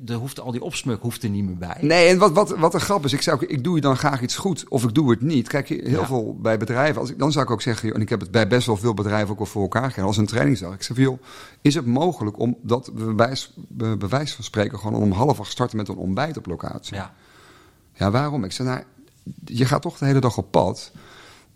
er 0.07 0.14
hoeft, 0.14 0.40
al 0.40 0.53
die 0.53 0.62
opsmuk 0.62 1.01
hoeft 1.01 1.23
er 1.23 1.29
niet 1.29 1.44
meer 1.44 1.57
bij. 1.57 1.77
Nee, 1.81 2.09
en 2.09 2.18
wat, 2.18 2.33
wat, 2.33 2.57
wat 2.57 2.75
een 2.75 2.81
grap 2.81 3.05
is, 3.05 3.12
ik 3.12 3.23
zou 3.23 3.47
ik 3.47 3.64
doe 3.64 3.81
dan 3.81 3.97
graag 3.97 4.23
iets 4.23 4.37
goed 4.37 4.68
of 4.68 4.85
ik 4.85 4.94
doe 4.94 5.11
het 5.11 5.20
niet. 5.20 5.49
Kijk, 5.49 5.68
heel 5.68 5.88
Ja. 5.88 6.07
veel 6.07 6.38
bij 6.42 6.59
bedrijven, 6.59 7.01
als 7.01 7.11
ik, 7.11 7.18
dan 7.18 7.33
zou 7.33 7.44
ik 7.44 7.51
ook 7.51 7.62
zeggen, 7.62 7.94
en 7.94 8.01
ik 8.01 8.09
heb 8.09 8.20
het 8.20 8.31
bij 8.31 8.49
best 8.49 8.66
wel 8.66 8.77
veel 8.77 8.94
bedrijven 8.94 9.31
ook 9.31 9.38
wel 9.38 9.47
voor 9.47 9.62
elkaar 9.62 9.83
gekregen, 9.83 10.07
als 10.09 10.16
een 10.16 10.27
trainingsdag. 10.27 10.75
Ik 10.75 10.83
zeg, 10.83 10.97
joh, 10.97 11.23
is 11.61 11.75
het 11.75 11.87
mogelijk 11.87 12.38
om 12.38 12.57
dat 12.62 12.90
we 12.94 13.12
bij, 13.14 13.37
bij 13.68 13.97
bewijs 13.97 14.35
van 14.35 14.44
spreken 14.44 14.79
gewoon 14.79 15.03
om 15.03 15.12
half 15.12 15.40
acht 15.40 15.51
starten 15.51 15.77
met 15.77 15.88
een 15.88 15.97
ontbijt 15.97 16.37
op 16.37 16.47
locatie? 16.47 16.94
Ja. 16.94 17.14
Ja, 17.94 18.11
waarom? 18.11 18.44
Ik 18.44 18.53
zeg, 18.53 18.66
nou, 18.66 18.83
je 19.44 19.64
gaat 19.64 19.83
toch 19.83 19.99
de 19.99 20.05
hele 20.07 20.20
dag 20.20 20.37
op 20.37 20.51
pad. 20.51 20.92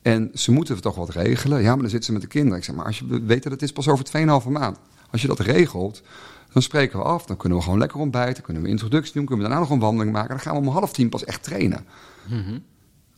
En 0.02 0.30
ze 0.34 0.52
moeten 0.52 0.80
toch 0.80 0.94
wat 0.96 1.10
regelen. 1.10 1.62
Ja, 1.62 1.68
maar 1.70 1.78
dan 1.80 1.88
zitten 1.90 2.06
ze 2.06 2.12
met 2.12 2.22
de 2.22 2.28
kinderen. 2.28 2.58
Ik 2.58 2.64
zeg, 2.64 2.74
maar 2.74 2.84
als 2.86 2.98
je 2.98 3.22
weet 3.24 3.42
dat 3.42 3.52
het 3.52 3.62
is 3.62 3.72
pas 3.72 3.88
over 3.88 4.04
2,5 4.44 4.48
maand. 4.48 4.78
Als 5.10 5.22
je 5.22 5.28
dat 5.28 5.40
regelt, 5.40 6.02
dan 6.52 6.62
spreken 6.62 6.98
we 6.98 7.04
af. 7.04 7.26
Dan 7.26 7.36
kunnen 7.36 7.58
we 7.58 7.64
gewoon 7.64 7.78
lekker 7.78 7.98
ontbijten. 7.98 8.42
Kunnen 8.42 8.62
we 8.62 8.68
introductie 8.68 9.12
doen. 9.12 9.24
Kunnen 9.24 9.44
we 9.44 9.50
daarna 9.50 9.64
nog 9.66 9.74
een 9.74 9.82
wandeling 9.84 10.12
maken. 10.12 10.28
Dan 10.30 10.40
gaan 10.40 10.52
we 10.54 10.60
om 10.60 10.68
half 10.68 10.92
tien 10.92 11.08
pas 11.08 11.24
echt 11.24 11.42
trainen. 11.42 11.84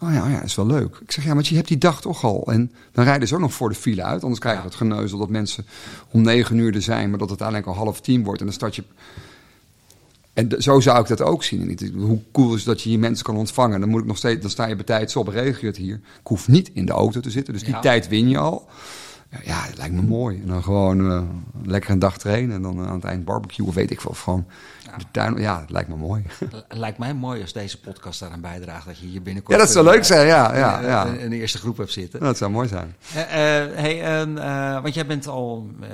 Oh 0.03 0.13
ja, 0.13 0.25
oh 0.25 0.31
ja, 0.31 0.43
is 0.43 0.55
wel 0.55 0.67
leuk. 0.67 0.99
Ik 1.03 1.13
zeg, 1.13 1.25
ja, 1.25 1.35
want 1.35 1.49
je 1.49 1.55
hebt 1.55 1.69
die 1.69 1.79
dag 1.79 2.01
toch 2.01 2.25
al. 2.25 2.47
En 2.47 2.73
dan 2.93 3.05
rijden 3.05 3.29
ze 3.29 3.35
ook 3.35 3.41
nog 3.41 3.53
voor 3.55 3.69
de 3.69 3.75
file 3.75 4.03
uit. 4.03 4.23
Anders 4.23 4.41
krijgen 4.41 4.63
we 4.63 4.69
het 4.69 4.77
geneuzel 4.77 5.19
dat 5.19 5.29
mensen 5.29 5.67
om 6.11 6.23
negen 6.23 6.59
uur 6.59 6.75
er 6.75 6.83
zijn... 6.83 7.11
maar 7.11 7.19
dat 7.19 7.31
het 7.31 7.41
uiteindelijk 7.41 7.79
al 7.79 7.85
half 7.85 8.01
tien 8.01 8.25
wordt. 8.25 8.41
En 8.41 8.47
dan 8.47 8.55
start 8.55 8.77
je... 8.77 8.85
En 10.33 10.63
zo 10.63 10.81
zou 10.81 11.01
ik 11.01 11.07
dat 11.09 11.21
ook 11.23 11.45
zien. 11.45 11.93
Hoe 11.97 12.21
cool 12.33 12.55
is 12.55 12.65
dat 12.65 12.83
je 12.83 12.89
hier 12.89 12.99
mensen 12.99 13.25
kan 13.25 13.37
ontvangen. 13.37 13.81
Dan, 13.81 13.89
moet 13.89 14.01
ik 14.01 14.07
nog 14.07 14.17
steeds, 14.17 14.41
dan 14.41 14.51
sta 14.51 14.67
je 14.67 14.75
bij 14.75 14.85
tijd 14.85 15.17
op, 15.17 15.29
regel 15.29 15.61
je 15.61 15.67
het 15.67 15.77
hier. 15.77 15.95
Ik 15.95 16.27
hoef 16.27 16.49
niet 16.49 16.71
in 16.73 16.87
de 16.87 16.93
auto 16.93 17.21
te 17.21 17.31
zitten, 17.31 17.53
dus 17.53 17.63
die 17.63 17.73
Ja. 17.75 17.81
tijd 17.81 18.09
win 18.09 18.29
je 18.29 18.39
al. 18.39 18.69
Ja, 19.45 19.67
dat 19.67 19.77
lijkt 19.77 19.95
me 19.95 20.03
mooi. 20.03 20.41
En 20.41 20.47
dan 20.47 20.63
gewoon 20.63 21.11
eh, 21.11 21.23
lekker 21.63 21.91
een 21.91 21.99
dag 21.99 22.19
trainen 22.19 22.57
en 22.57 22.63
dan 22.63 22.87
aan 22.87 22.95
het 22.95 23.05
eind 23.05 23.25
barbecue 23.25 23.67
of 23.67 23.75
weet 23.75 23.91
ik 23.91 24.01
veel. 24.01 24.11
Of 24.11 24.21
gewoon 24.21 24.47
de 24.99 25.05
tuin. 25.11 25.37
Ja, 25.37 25.61
dat 25.61 25.71
lijkt 25.71 25.89
me 25.89 25.97
mooi. 25.97 26.23
Lijkt 26.69 26.99
mij 26.99 27.15
mooi 27.15 27.41
als 27.43 27.53
deze 27.53 27.81
podcast 27.81 28.21
daaraan 28.21 28.41
bijdraagt 28.41 28.87
dat 28.87 28.99
je 28.99 29.07
hier 29.07 29.23
binnenkort. 29.23 29.57
Ja, 29.59 29.63
dat 29.65 29.73
zou 29.73 29.85
leuk 29.85 30.05
zijn. 30.05 30.27
Ja, 30.27 30.53
eh, 30.53 30.59
ja, 30.59 30.79
een- 30.79 30.87
ja. 30.87 31.07
Een, 31.07 31.25
een 31.25 31.33
eerste 31.33 31.59
groep 31.59 31.77
hebt 31.77 31.93
zitten. 31.93 32.21
Dat 32.21 32.37
zou 32.37 32.51
mooi 32.51 32.69
zijn. 32.69 32.95
Eh, 33.15 33.23
eh, 33.23 33.75
hey, 33.77 34.03
en, 34.03 34.39
eh, 34.39 34.83
want 34.83 34.95
jij 34.95 35.07
bent 35.07 35.27
al 35.27 35.71
eh, 35.81 35.89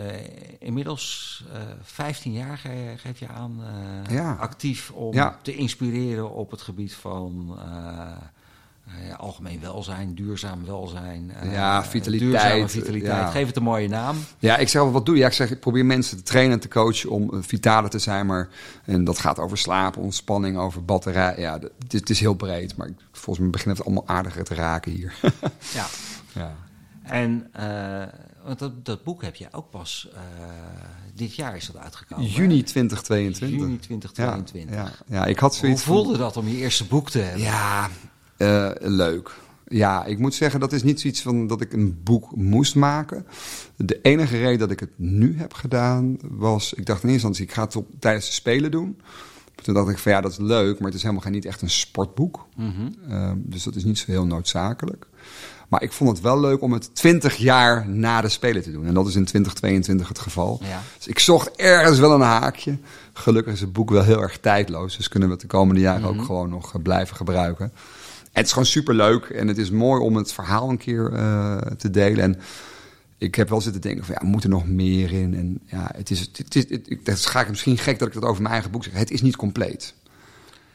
inmiddels 0.58 1.44
eh 1.52 1.60
15 1.82 2.32
jaar, 2.32 2.58
ge- 2.58 2.94
geef 2.96 3.18
je 3.18 3.28
aan, 3.28 3.60
eh, 4.06 4.14
Ja. 4.14 4.36
actief 4.40 4.90
om 4.90 5.14
Ja. 5.14 5.36
te 5.42 5.54
inspireren 5.54 6.30
op 6.34 6.50
het 6.50 6.60
gebied 6.62 6.94
van 6.94 7.56
eh, 7.58 7.76
eh, 7.76 8.06
algemeen 9.16 9.60
welzijn, 9.60 10.14
duurzaam 10.14 10.64
welzijn. 10.64 11.30
eh, 11.40 11.52
Ja, 11.52 11.84
vitaliteit, 11.84 12.30
Duurzame 12.30 12.68
vitaliteit. 12.68 13.12
ja. 13.12 13.30
Geef 13.30 13.46
het 13.46 13.56
een 13.56 13.62
mooie 13.62 13.88
naam. 13.88 14.16
Ja, 14.38 14.56
ik 14.56 14.68
zeg 14.68 14.82
wel, 14.82 14.92
wat 14.92 15.06
doe 15.06 15.14
je? 15.14 15.20
Ja, 15.20 15.26
ik 15.26 15.32
zeg, 15.32 15.50
ik 15.50 15.60
probeer 15.60 15.86
mensen 15.86 16.16
te 16.16 16.22
trainen 16.22 16.52
en 16.52 16.60
te 16.60 16.68
coachen 16.68 17.10
om 17.10 17.30
eh, 17.32 17.38
vitaler 17.42 17.90
te 17.90 17.98
zijn. 17.98 18.26
Maar, 18.26 18.48
en 18.84 19.04
dat 19.04 19.18
gaat 19.18 19.38
over 19.38 19.58
slapen, 19.58 20.02
ontspanning, 20.02 20.58
over 20.58 20.84
batterij. 20.84 21.34
Ja, 21.38 21.58
het, 21.88 22.10
is- 22.10 22.20
heel 22.20 22.34
breed. 22.34 22.76
Maar 22.76 22.86
ik- 22.86 22.94
volgens 23.12 23.38
mij 23.38 23.50
begint 23.50 23.76
het 23.76 23.86
allemaal 23.86 24.06
aardiger 24.08 24.44
te 24.44 24.54
raken 24.54 24.92
hier. 24.92 25.14
Ja. 25.74 25.86
ja. 26.34 26.54
En 27.02 27.48
eh, 27.52 28.02
want 28.44 28.58
dat, 28.58 28.84
dat 28.84 29.02
boek 29.04 29.22
heb 29.22 29.34
je 29.36 29.48
ook 29.50 29.70
pas 29.70 30.08
eh, 30.14 30.20
dit 31.14 31.34
jaar 31.34 31.56
is 31.56 31.66
dat 31.66 31.76
uitgekomen. 31.82 32.26
Juni 32.26 32.62
2022. 32.62 33.58
Juni 33.58 33.78
2022. 33.78 34.74
Ja, 34.76 34.82
ja, 34.82 34.92
ja, 35.16 35.24
ik 35.26 35.38
had 35.38 35.50
Hoe 35.50 35.58
zoiets 35.58 35.82
van- 35.82 35.94
voelde 35.94 36.18
dat 36.18 36.36
om 36.36 36.48
je 36.48 36.56
eerste 36.56 36.84
boek 36.84 37.10
te 37.10 37.18
hebben? 37.18 37.40
Ja, 37.42 37.88
eh, 38.36 38.70
leuk. 38.78 39.30
Ja, 39.68 40.04
ik 40.04 40.18
moet 40.18 40.34
zeggen, 40.34 40.60
dat 40.60 40.72
is 40.72 40.82
niet 40.82 41.00
zoiets 41.00 41.22
van 41.22 41.46
dat 41.46 41.60
ik 41.60 41.72
een 41.72 41.98
boek 42.02 42.36
moest 42.36 42.74
maken. 42.74 43.26
De 43.76 44.00
enige 44.02 44.38
reden 44.38 44.58
dat 44.58 44.70
ik 44.70 44.80
het 44.80 44.90
nu 44.96 45.38
heb 45.38 45.54
gedaan 45.54 46.16
was... 46.22 46.72
Ik 46.72 46.86
dacht 46.86 47.02
in 47.02 47.08
eerste 47.08 47.26
instantie, 47.26 47.44
ik 47.44 47.52
ga 47.52 47.64
het 47.64 47.76
op, 47.76 47.88
tijdens 47.98 48.26
de 48.26 48.32
Spelen 48.32 48.70
doen. 48.70 49.00
Toen 49.62 49.74
dacht 49.74 49.88
ik 49.88 49.98
van 49.98 50.12
ja, 50.12 50.20
dat 50.20 50.30
is 50.30 50.38
leuk, 50.38 50.78
maar 50.78 50.86
het 50.86 50.96
is 50.96 51.02
helemaal 51.02 51.22
geen, 51.22 51.32
niet 51.32 51.44
echt 51.44 51.62
een 51.62 51.70
sportboek. 51.70 52.46
Mhm. 52.56 52.70
Eh, 53.08 53.32
dus 53.36 53.62
dat 53.62 53.74
is 53.74 53.84
niet 53.84 53.98
zo 53.98 54.04
heel 54.06 54.26
noodzakelijk. 54.26 55.06
Maar 55.68 55.82
ik 55.82 55.92
vond 55.92 56.10
het 56.10 56.20
wel 56.20 56.40
leuk 56.40 56.62
om 56.62 56.72
het 56.72 56.94
20 56.94 57.36
jaar 57.36 57.88
na 57.88 58.20
de 58.20 58.28
Spelen 58.28 58.62
te 58.62 58.72
doen. 58.72 58.86
En 58.86 58.94
dat 58.94 59.06
is 59.06 59.14
in 59.14 59.24
2022 59.24 60.08
het 60.08 60.18
geval. 60.18 60.60
Ja. 60.62 60.82
Dus 60.96 61.06
ik 61.06 61.18
zocht 61.18 61.56
ergens 61.56 61.98
wel 61.98 62.12
een 62.12 62.20
haakje. 62.20 62.78
Gelukkig 63.12 63.52
is 63.52 63.60
het 63.60 63.72
boek 63.72 63.90
wel 63.90 64.02
heel 64.02 64.22
erg 64.22 64.38
tijdloos. 64.38 64.96
Dus 64.96 65.08
kunnen 65.08 65.28
we 65.28 65.34
het 65.34 65.42
de 65.42 65.48
komende 65.48 65.80
jaren 65.80 66.08
ook 66.08 66.24
gewoon 66.24 66.50
nog 66.50 66.74
eh, 66.74 66.82
blijven 66.82 67.16
gebruiken. 67.16 67.72
Het 68.36 68.44
is 68.46 68.50
gewoon 68.52 68.66
superleuk. 68.66 69.24
En 69.24 69.48
het 69.48 69.58
is 69.58 69.70
mooi 69.70 70.00
om 70.00 70.16
het 70.16 70.32
verhaal 70.32 70.70
een 70.70 70.76
keer 70.78 71.12
eh, 71.12 71.56
te 71.56 71.90
delen. 71.90 72.22
En 72.24 72.38
ik 73.18 73.34
heb 73.34 73.48
wel 73.48 73.60
zitten 73.60 73.80
denken 73.80 74.04
van 74.04 74.14
ja, 74.20 74.26
moet 74.28 74.42
er 74.42 74.48
nog 74.48 74.66
meer 74.66 75.12
in? 75.12 75.34
En 75.34 75.60
ja, 75.66 75.90
het 75.96 76.10
is, 76.10 76.20
het 76.20 76.54
is, 76.54 76.68
het, 76.68 76.90
ik- 76.90 77.04
dat 77.04 77.26
ga 77.26 77.40
ik 77.40 77.48
misschien 77.48 77.78
gek 77.78 77.98
dat 77.98 78.08
ik 78.08 78.14
dat 78.14 78.22
over 78.24 78.40
mijn 78.42 78.52
eigen 78.54 78.70
boek 78.70 78.84
zeg. 78.84 78.92
Het 78.92 79.10
is 79.10 79.22
niet 79.22 79.36
compleet. 79.36 79.94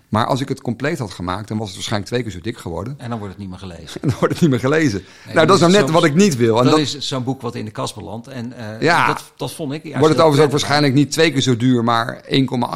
Maar 0.10 0.26
als 0.26 0.42
ik 0.42 0.50
het 0.50 0.62
compleet 0.62 1.00
had 1.00 1.12
gemaakt, 1.12 1.48
dan 1.48 1.58
was 1.58 1.66
het 1.68 1.76
waarschijnlijk 1.76 2.12
twee 2.12 2.24
keer 2.24 2.32
zo 2.32 2.42
dik 2.42 2.58
geworden. 2.58 2.96
En 2.98 3.10
dan 3.10 3.18
wordt 3.20 3.34
het 3.34 3.42
niet 3.42 3.50
meer 3.52 3.60
gelezen. 3.60 4.02
En 4.02 4.08
dan 4.10 4.18
wordt 4.20 4.34
het 4.34 4.42
niet 4.42 4.50
meer 4.52 4.60
gelezen. 4.60 5.04
Nee, 5.26 5.36
nou, 5.36 5.48
dat 5.48 5.56
is 5.56 5.62
nou 5.62 5.74
net 5.74 5.90
wat 5.90 6.04
ik 6.04 6.16
niet 6.16 6.36
wil. 6.36 6.58
En 6.58 6.64
dat, 6.64 6.72
dat, 6.72 6.80
is 6.82 6.98
zo'n 7.00 7.24
boek 7.24 7.42
wat 7.42 7.56
in 7.56 7.66
de 7.66 7.72
kast 7.72 7.96
belandt. 7.96 8.28
En 8.28 8.54
eh, 8.54 8.82
Ja. 8.82 9.08
dat, 9.08 9.34
dat 9.38 9.54
vond 9.54 9.72
ik. 9.74 9.84
wordt 9.84 10.00
het 10.08 10.18
overigens 10.18 10.40
ook 10.46 10.52
waarschijnlijk 10.52 10.94
niet 10.94 11.12
twee 11.12 11.32
keer 11.32 11.42
zo 11.42 11.58
duur, 11.58 11.84
maar 11.84 12.24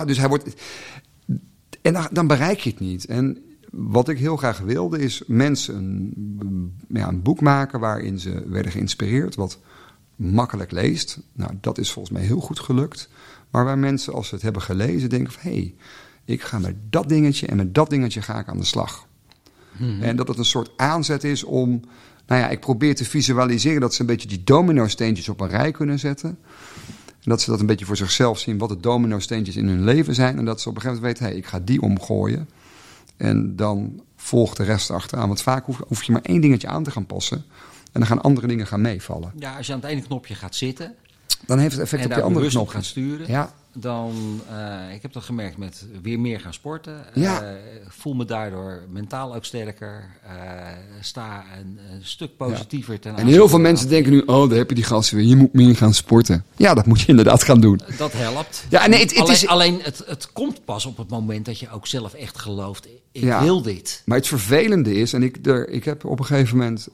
1,8. 0.01 0.05
Dus 0.05 0.17
hij 0.17 0.27
wordt. 0.27 0.53
En 1.81 1.93
dan, 1.93 2.07
dan 2.11 2.27
bereik 2.27 2.59
je 2.59 2.69
het 2.69 2.79
niet. 2.79 3.05
En 3.05 3.37
wat 3.75 4.09
ik 4.09 4.17
heel 4.17 4.37
graag 4.37 4.59
wilde, 4.59 4.99
is 4.99 5.23
mensen 5.27 5.75
een, 5.75 6.73
ja, 6.87 7.07
een 7.07 7.21
boek 7.21 7.41
maken 7.41 7.79
waarin 7.79 8.19
ze 8.19 8.43
werden 8.47 8.71
geïnspireerd, 8.71 9.35
wat 9.35 9.59
makkelijk 10.15 10.71
leest. 10.71 11.19
Nou, 11.33 11.51
dat 11.61 11.77
is 11.77 11.91
volgens 11.91 12.17
mij 12.17 12.25
heel 12.25 12.39
goed 12.39 12.59
gelukt. 12.59 13.09
Maar 13.49 13.65
waar 13.65 13.77
mensen, 13.77 14.13
als 14.13 14.27
ze 14.27 14.35
het 14.35 14.43
hebben 14.43 14.61
gelezen, 14.61 15.09
denken 15.09 15.33
van 15.33 15.51
hé, 15.51 15.57
hey, 15.57 15.75
ik 16.25 16.41
ga 16.41 16.59
met 16.59 16.75
dat 16.89 17.09
dingetje 17.09 17.47
en 17.47 17.57
met 17.57 17.75
dat 17.75 17.89
dingetje 17.89 18.21
ga 18.21 18.39
ik 18.39 18.47
aan 18.47 18.57
de 18.57 18.65
slag. 18.65 19.07
En 20.01 20.15
dat 20.15 20.27
het 20.27 20.37
een 20.37 20.45
soort 20.45 20.71
aanzet 20.75 21.23
is 21.23 21.43
om. 21.43 21.81
Nou 22.27 22.41
ja, 22.41 22.49
ik 22.49 22.59
probeer 22.59 22.95
te 22.95 23.05
visualiseren 23.05 23.81
dat 23.81 23.93
ze 23.93 24.01
een 24.01 24.07
beetje 24.07 24.27
die 24.27 24.43
domino-steentjes 24.43 25.29
op 25.29 25.41
een 25.41 25.49
rij 25.49 25.71
kunnen 25.71 25.99
zetten. 25.99 26.29
En 27.07 27.31
dat 27.31 27.41
ze 27.41 27.49
dat 27.49 27.59
een 27.59 27.65
beetje 27.65 27.85
voor 27.85 27.97
zichzelf 27.97 28.39
zien, 28.39 28.57
wat 28.57 28.69
de 28.69 28.79
domino-steentjes 28.79 29.55
in 29.55 29.67
hun 29.67 29.83
leven 29.83 30.15
zijn. 30.15 30.37
En 30.37 30.45
dat 30.45 30.61
ze 30.61 30.69
op 30.69 30.75
een 30.75 30.81
gegeven 30.81 31.03
moment 31.03 31.19
weten, 31.19 31.33
hé, 31.33 31.39
hey, 31.39 31.39
ik 31.39 31.51
ga 31.51 31.59
die 31.65 31.81
omgooien. 31.81 32.49
En 33.17 33.55
dan 33.55 34.01
volgt 34.15 34.57
de 34.57 34.63
rest 34.63 34.91
achteraan. 34.91 35.27
Want 35.27 35.41
vaak 35.41 35.65
hoef, 35.65 35.81
hoef 35.87 36.03
je 36.03 36.11
maar 36.11 36.21
één 36.21 36.41
dingetje 36.41 36.67
aan 36.67 36.83
te 36.83 36.91
gaan 36.91 37.05
passen. 37.05 37.37
En 37.91 38.01
dan 38.01 38.05
gaan 38.05 38.21
andere 38.21 38.47
dingen 38.47 38.67
gaan 38.67 38.81
meevallen. 38.81 39.31
Ja, 39.39 39.57
als 39.57 39.67
je 39.67 39.73
aan 39.73 39.79
het 39.79 39.89
ene 39.89 40.01
knopje 40.01 40.35
gaat 40.35 40.55
zitten, 40.55 40.95
dan 41.45 41.59
heeft 41.59 41.71
het 41.71 41.81
effect 41.81 42.05
op 42.05 42.13
die 42.13 42.23
andere 42.23 42.47
knop. 42.49 42.67
gaan 42.67 42.83
sturen. 42.83 43.27
Ja. 43.27 43.53
Dan, 43.77 44.41
uh, 44.51 44.93
ik 44.93 45.01
heb 45.01 45.13
dat 45.13 45.23
gemerkt 45.23 45.57
met 45.57 45.85
weer 46.01 46.19
meer 46.19 46.39
gaan 46.39 46.53
sporten. 46.53 47.05
Ja. 47.13 47.43
Uh, 47.43 47.49
voel 47.87 48.13
me 48.13 48.25
daardoor 48.25 48.83
mentaal 48.89 49.35
ook 49.35 49.45
sterker. 49.45 50.05
Uh, 50.25 50.31
sta 51.01 51.43
een, 51.59 51.79
een, 51.91 51.99
stuk 52.01 52.37
positiever 52.37 52.93
ja. 52.93 52.99
ten 52.99 53.15
En 53.15 53.27
heel 53.27 53.49
veel 53.49 53.59
mensen 53.59 53.89
denken 53.89 54.11
nu, 54.11 54.19
oh, 54.25 54.49
daar 54.49 54.57
heb 54.57 54.69
je 54.69 54.75
die 54.75 54.83
gasten 54.83 55.17
weer. 55.17 55.25
Je 55.25 55.35
moet 55.35 55.53
meer 55.53 55.75
gaan 55.75 55.93
sporten. 55.93 56.45
Ja, 56.55 56.73
dat 56.73 56.85
moet 56.85 57.01
je 57.01 57.07
inderdaad 57.07 57.43
gaan 57.43 57.61
doen. 57.61 57.81
Dat 57.97 58.13
helpt. 58.13 58.65
Ja, 58.69 58.87
nee, 58.87 58.99
het, 58.99 59.15
alleen, 59.15 59.31
is... 59.31 59.47
alleen 59.47 59.79
het, 59.81 60.03
het 60.05 60.31
komt 60.31 60.65
pas 60.65 60.85
op 60.85 60.97
het 60.97 61.09
moment 61.09 61.45
dat 61.45 61.59
je 61.59 61.71
ook 61.71 61.87
zelf 61.87 62.13
echt 62.13 62.37
gelooft. 62.37 62.87
Ik 63.11 63.23
ja. 63.23 63.43
wil 63.43 63.61
dit. 63.61 64.01
Maar 64.05 64.17
het 64.17 64.27
vervelende 64.27 64.93
is, 64.93 65.13
en 65.13 65.23
ik, 65.23 65.45
er, 65.45 65.69
ik 65.69 65.85
heb 65.85 66.05
op 66.05 66.19
een 66.19 66.25
gegeven 66.25 66.57
moment, 66.57 66.87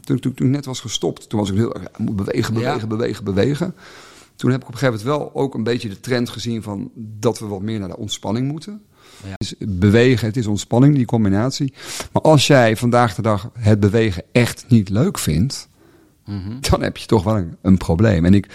toen, 0.00 0.18
toen, 0.18 0.34
toen 0.34 0.46
ik 0.46 0.52
net 0.52 0.64
was 0.64 0.80
gestopt, 0.80 1.28
toen 1.28 1.38
was 1.38 1.50
ik 1.50 1.56
heel, 1.56 1.76
moet 1.96 2.16
bewegen, 2.16 2.54
bewegen, 2.54 2.88
bewegen, 2.88 3.24
bewegen. 3.24 3.74
Toen 4.40 4.50
heb 4.50 4.60
ik 4.60 4.66
op 4.66 4.72
een 4.72 4.78
gegeven 4.78 5.06
moment 5.06 5.18
wel 5.18 5.42
ook 5.42 5.54
een 5.54 5.62
beetje 5.62 5.88
de 5.88 6.00
trend 6.00 6.28
gezien 6.28 6.62
van 6.62 6.90
dat 6.94 7.38
we 7.38 7.46
wat 7.46 7.62
meer 7.62 7.78
naar 7.78 7.88
de 7.88 7.96
ontspanning 7.96 8.48
moeten. 8.48 8.82
Ja. 9.24 9.34
Dus 9.36 9.54
bewegen, 9.58 10.26
het 10.26 10.36
is 10.36 10.46
ontspanning, 10.46 10.94
die 10.94 11.04
combinatie. 11.04 11.72
Maar 12.12 12.22
als 12.22 12.46
jij 12.46 12.76
vandaag 12.76 13.14
de 13.14 13.22
dag 13.22 13.50
het 13.58 13.80
bewegen 13.80 14.22
echt 14.32 14.64
niet 14.68 14.88
leuk 14.88 15.18
vindt, 15.18 15.68
mm 16.24 16.42
-hmm. 16.42 16.58
dan 16.70 16.82
heb 16.82 16.96
je 16.96 17.06
toch 17.06 17.24
wel 17.24 17.36
een, 17.36 17.56
een, 17.62 17.76
probleem. 17.76 18.24
En 18.24 18.34
ik, 18.34 18.46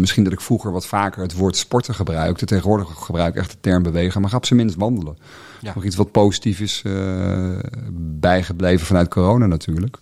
misschien 0.00 0.24
dat 0.24 0.32
ik 0.32 0.40
vroeger 0.40 0.72
wat 0.72 0.86
vaker 0.86 1.22
het 1.22 1.36
woord 1.36 1.56
sporten 1.56 1.94
gebruikte. 1.94 2.46
Tegenwoordig 2.46 2.88
gebruik 2.94 3.34
ik 3.34 3.40
echt 3.40 3.50
de 3.50 3.56
term 3.60 3.82
bewegen, 3.82 4.20
maar 4.20 4.30
ga 4.30 4.36
op 4.36 4.46
zijn 4.46 4.58
minst 4.58 4.76
wandelen. 4.76 5.16
Ja. 5.60 5.72
Nog 5.74 5.84
iets 5.84 5.96
wat 5.96 6.10
positief 6.10 6.60
is 6.60 6.82
uh, 6.86 7.58
bijgebleven 8.00 8.86
vanuit 8.86 9.08
corona 9.08 9.46
natuurlijk. 9.46 9.98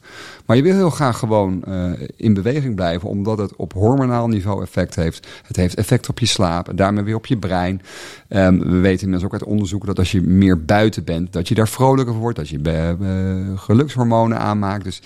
Maar 0.46 0.57
je 0.57 0.62
wil 0.62 0.74
heel 0.74 0.90
graag 0.90 1.18
gewoon 1.18 1.62
uh, 1.68 1.92
in 2.16 2.35
beweging 2.35 2.74
blijven, 2.74 3.09
omdat 3.09 3.38
het 3.38 3.57
op 3.57 3.72
hormonaal 3.72 4.28
niveau 4.28 4.62
effect 4.62 4.94
heeft. 4.94 5.28
Het 5.46 5.57
heeft 5.57 5.74
effect 5.74 6.09
op 6.09 6.18
je 6.18 6.26
slaap 6.26 6.68
en 6.68 6.76
daarmee 6.76 7.04
weer 7.04 7.14
op 7.14 7.26
je 7.26 7.37
brein. 7.37 7.83
Um, 8.28 8.59
we 8.59 8.78
weten 8.78 9.02
inmiddels 9.02 9.24
ook 9.24 9.33
uit 9.33 9.50
onderzoeken 9.50 9.88
dat 9.88 9.98
als 9.98 10.12
je 10.12 10.20
meer 10.20 10.64
buiten 10.64 11.04
bent, 11.04 11.33
dat 11.33 11.48
je 11.48 11.54
daar 11.54 11.68
vrolijker 11.68 12.14
wordt, 12.14 12.37
dat 12.37 12.48
je 12.48 12.59
uh, 13.00 13.59
gelukshormonen 13.59 14.38
aanmaakt. 14.38 14.85
Dus 14.85 15.02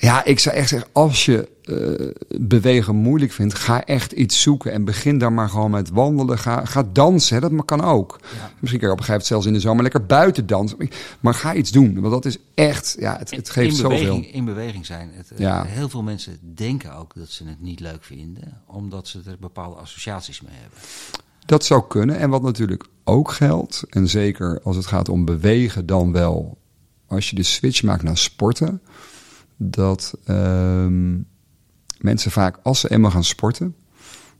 ja, 0.00 0.24
ik 0.24 0.38
zou 0.38 0.56
echt 0.56 0.68
zeggen, 0.68 0.88
als 0.92 1.24
je 1.24 1.48
uh, 1.64 2.10
bewegen 2.40 2.96
moeilijk 2.96 3.32
vindt, 3.32 3.54
ga 3.54 3.84
echt 3.84 4.12
iets 4.12 4.42
zoeken 4.42 4.72
en 4.72 4.84
begin 4.84 5.18
dan 5.18 5.34
maar 5.34 5.48
gewoon 5.48 5.70
met 5.70 5.90
wandelen. 5.90 6.38
Ga, 6.38 6.64
ga 6.64 6.82
dansen, 6.92 7.34
hè, 7.34 7.48
dat 7.48 7.64
kan 7.64 7.80
ook. 7.80 8.18
Ja. 8.20 8.50
Misschien 8.58 8.80
kun 8.80 8.88
je 8.88 8.94
op 8.94 8.98
een 8.98 9.04
gegeven 9.04 9.08
moment 9.08 9.26
zelfs 9.26 9.46
in 9.46 9.52
de 9.52 9.60
zomer 9.60 9.82
lekker 9.82 10.06
buiten 10.06 10.46
dansen. 10.46 10.88
Maar 11.20 11.34
ga 11.34 11.54
iets 11.54 11.70
doen, 11.70 12.00
want 12.00 12.12
dat 12.12 12.24
is 12.24 12.38
echt, 12.54 12.96
ja, 12.98 13.16
het, 13.18 13.30
het 13.30 13.50
geeft 13.50 13.70
in 13.70 13.76
zoveel. 13.76 13.98
Beweging, 13.98 14.32
in 14.32 14.44
beweging 14.44 14.86
zijn. 14.86 15.10
Het, 15.12 15.32
ja. 15.36 15.64
Heel 15.64 15.88
veel 15.88 16.02
mensen 16.02 16.38
denken 16.54 16.94
ook 16.94 17.12
dat 17.14 17.28
ze 17.28 17.44
het 17.46 17.60
niet 17.60 17.80
leuk 17.80 18.04
vinden, 18.04 18.62
omdat 18.66 19.08
ze 19.08 19.20
er 19.26 19.36
bepaalde 19.40 19.76
associaties 19.76 20.40
mee 20.40 20.54
hebben. 20.60 20.78
Dat 21.46 21.64
zou 21.64 21.82
kunnen. 21.88 22.18
En 22.18 22.30
wat 22.30 22.42
natuurlijk 22.42 22.84
ook 23.04 23.32
geldt, 23.32 23.84
en 23.88 24.08
zeker 24.08 24.60
als 24.62 24.76
het 24.76 24.86
gaat 24.86 25.08
om 25.08 25.24
bewegen, 25.24 25.86
dan 25.86 26.12
wel 26.12 26.58
als 27.06 27.30
je 27.30 27.36
de 27.36 27.42
switch 27.42 27.82
maakt 27.82 28.02
naar 28.02 28.18
sporten 28.18 28.80
dat 29.62 30.14
um, 30.28 31.26
mensen 31.98 32.30
vaak, 32.30 32.58
als 32.62 32.80
ze 32.80 32.90
eenmaal 32.90 33.10
gaan 33.10 33.24
sporten, 33.24 33.74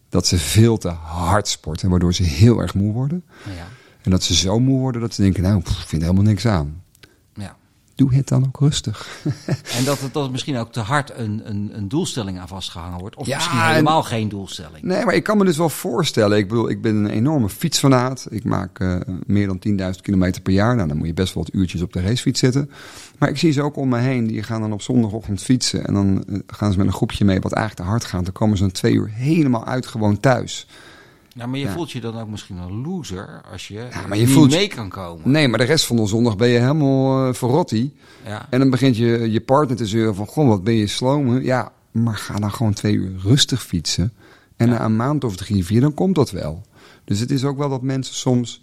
dat 0.08 0.26
ze 0.26 0.38
veel 0.38 0.78
te 0.78 0.88
hard 0.88 1.48
sporten, 1.48 1.90
waardoor 1.90 2.14
ze 2.14 2.22
heel 2.22 2.60
erg 2.60 2.74
moe 2.74 2.92
worden. 2.92 3.24
Ja. 3.44 3.66
En 4.02 4.10
dat 4.10 4.22
ze 4.22 4.34
zo 4.34 4.60
moe 4.60 4.78
worden 4.78 5.00
dat 5.00 5.14
ze 5.14 5.22
denken, 5.22 5.42
nou, 5.42 5.58
ik 5.58 5.66
vind 5.68 6.02
helemaal 6.02 6.24
niks 6.24 6.46
aan. 6.46 6.82
Doe 8.00 8.14
het 8.14 8.28
dan 8.28 8.44
ook 8.46 8.60
rustig. 8.60 9.22
en 9.76 9.84
dat 9.84 10.00
het 10.00 10.12
dat 10.12 10.30
misschien 10.30 10.56
ook 10.56 10.72
te 10.72 10.80
hard 10.80 11.12
een, 11.16 11.42
een, 11.44 11.70
een 11.72 11.88
doelstelling 11.88 12.38
aan 12.38 12.48
vastgehangen 12.48 12.98
wordt. 12.98 13.16
Of 13.16 13.26
ja, 13.26 13.36
misschien 13.36 13.60
helemaal 13.60 13.98
en, 13.98 14.04
geen 14.04 14.28
doelstelling. 14.28 14.82
Nee, 14.82 15.04
maar 15.04 15.14
ik 15.14 15.22
kan 15.22 15.38
me 15.38 15.44
dus 15.44 15.56
wel 15.56 15.68
voorstellen. 15.68 16.38
Ik 16.38 16.48
bedoel, 16.48 16.70
ik 16.70 16.82
ben 16.82 16.96
een 16.96 17.10
enorme 17.10 17.48
fietsfanaat. 17.48 18.26
Ik 18.30 18.44
maak 18.44 18.80
uh, 18.80 18.96
meer 19.26 19.46
dan 19.46 19.92
10.000 19.94 20.00
kilometer 20.00 20.42
per 20.42 20.52
jaar. 20.52 20.76
Nou, 20.76 20.88
dan 20.88 20.96
moet 20.96 21.06
je 21.06 21.14
best 21.14 21.34
wel 21.34 21.42
wat 21.42 21.54
uurtjes 21.54 21.82
op 21.82 21.92
de 21.92 22.00
racefiets 22.00 22.40
zitten. 22.40 22.70
Maar 23.18 23.28
ik 23.28 23.38
zie 23.38 23.52
ze 23.52 23.62
ook 23.62 23.76
om 23.76 23.88
me 23.88 23.98
heen. 23.98 24.26
Die 24.26 24.42
gaan 24.42 24.60
dan 24.60 24.72
op 24.72 24.82
zondagochtend 24.82 25.42
fietsen. 25.42 25.86
En 25.86 25.94
dan 25.94 26.24
uh, 26.28 26.38
gaan 26.46 26.72
ze 26.72 26.78
met 26.78 26.86
een 26.86 26.92
groepje 26.92 27.24
mee 27.24 27.40
wat 27.40 27.52
eigenlijk 27.52 27.86
te 27.86 27.92
hard 27.92 28.04
gaat. 28.04 28.24
Dan 28.24 28.32
komen 28.32 28.56
ze 28.56 28.64
een 28.64 28.72
twee 28.72 28.94
uur 28.94 29.10
helemaal 29.12 29.66
uit 29.66 29.86
gewoon 29.86 30.20
thuis. 30.20 30.66
Ja, 31.34 31.46
maar 31.46 31.58
je 31.58 31.64
ja. 31.64 31.72
voelt 31.72 31.90
je 31.90 32.00
dan 32.00 32.20
ook 32.20 32.28
misschien 32.28 32.56
een 32.56 32.82
loser 32.82 33.42
als 33.52 33.68
je, 33.68 33.74
ja, 33.74 34.06
maar 34.06 34.18
je 34.18 34.24
niet 34.24 34.34
voelt, 34.34 34.50
mee 34.50 34.68
kan 34.68 34.88
komen. 34.88 35.30
Nee, 35.30 35.48
maar 35.48 35.58
de 35.58 35.64
rest 35.64 35.86
van 35.86 35.96
de 35.96 36.06
zondag 36.06 36.36
ben 36.36 36.48
je 36.48 36.58
helemaal 36.58 37.26
uh, 37.28 37.34
verrotti. 37.34 37.96
Ja. 38.24 38.46
En 38.50 38.58
dan 38.58 38.70
begint 38.70 38.96
je, 38.96 39.30
je 39.30 39.40
partner 39.40 39.76
te 39.76 39.86
zeuren 39.86 40.14
van... 40.14 40.26
Goh, 40.26 40.48
wat 40.48 40.64
ben 40.64 40.74
je 40.74 40.86
sloom. 40.86 41.40
Ja, 41.40 41.72
maar 41.90 42.16
ga 42.16 42.38
dan 42.38 42.52
gewoon 42.52 42.72
twee 42.72 42.94
uur 42.94 43.18
rustig 43.22 43.62
fietsen. 43.62 44.12
En 44.56 44.68
na 44.68 44.84
een 44.84 44.96
maand 44.96 45.24
of 45.24 45.36
drie, 45.36 45.64
vier, 45.64 45.80
dan 45.80 45.94
komt 45.94 46.14
dat 46.14 46.30
wel. 46.30 46.62
Dus 47.04 47.20
het 47.20 47.30
is 47.30 47.44
ook 47.44 47.58
wel 47.58 47.68
dat 47.68 47.82
mensen 47.82 48.14
soms... 48.14 48.62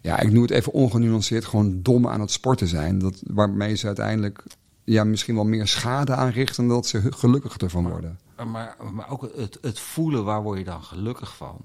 Ja, 0.00 0.20
ik 0.20 0.32
noem 0.32 0.42
het 0.42 0.50
even 0.50 0.72
ongenuanceerd... 0.72 1.44
gewoon 1.44 1.82
dom 1.82 2.08
aan 2.08 2.20
het 2.20 2.30
sporten 2.30 2.68
zijn. 2.68 2.98
Dat, 2.98 3.22
waarmee 3.26 3.74
ze 3.74 3.86
uiteindelijk 3.86 4.42
ja, 4.84 5.04
misschien 5.04 5.34
wel 5.34 5.44
meer 5.44 5.66
schade 5.66 6.14
aanrichten... 6.14 6.66
dan 6.66 6.76
dat 6.76 6.86
ze 6.86 7.02
gelukkig 7.10 7.56
ervan 7.56 7.88
worden. 7.88 8.18
Maar, 8.36 8.46
maar, 8.46 8.76
maar 8.92 9.10
ook 9.10 9.30
het, 9.36 9.58
het 9.60 9.80
voelen, 9.80 10.24
waar 10.24 10.42
word 10.42 10.58
je 10.58 10.64
dan 10.64 10.82
gelukkig 10.82 11.36
van? 11.36 11.56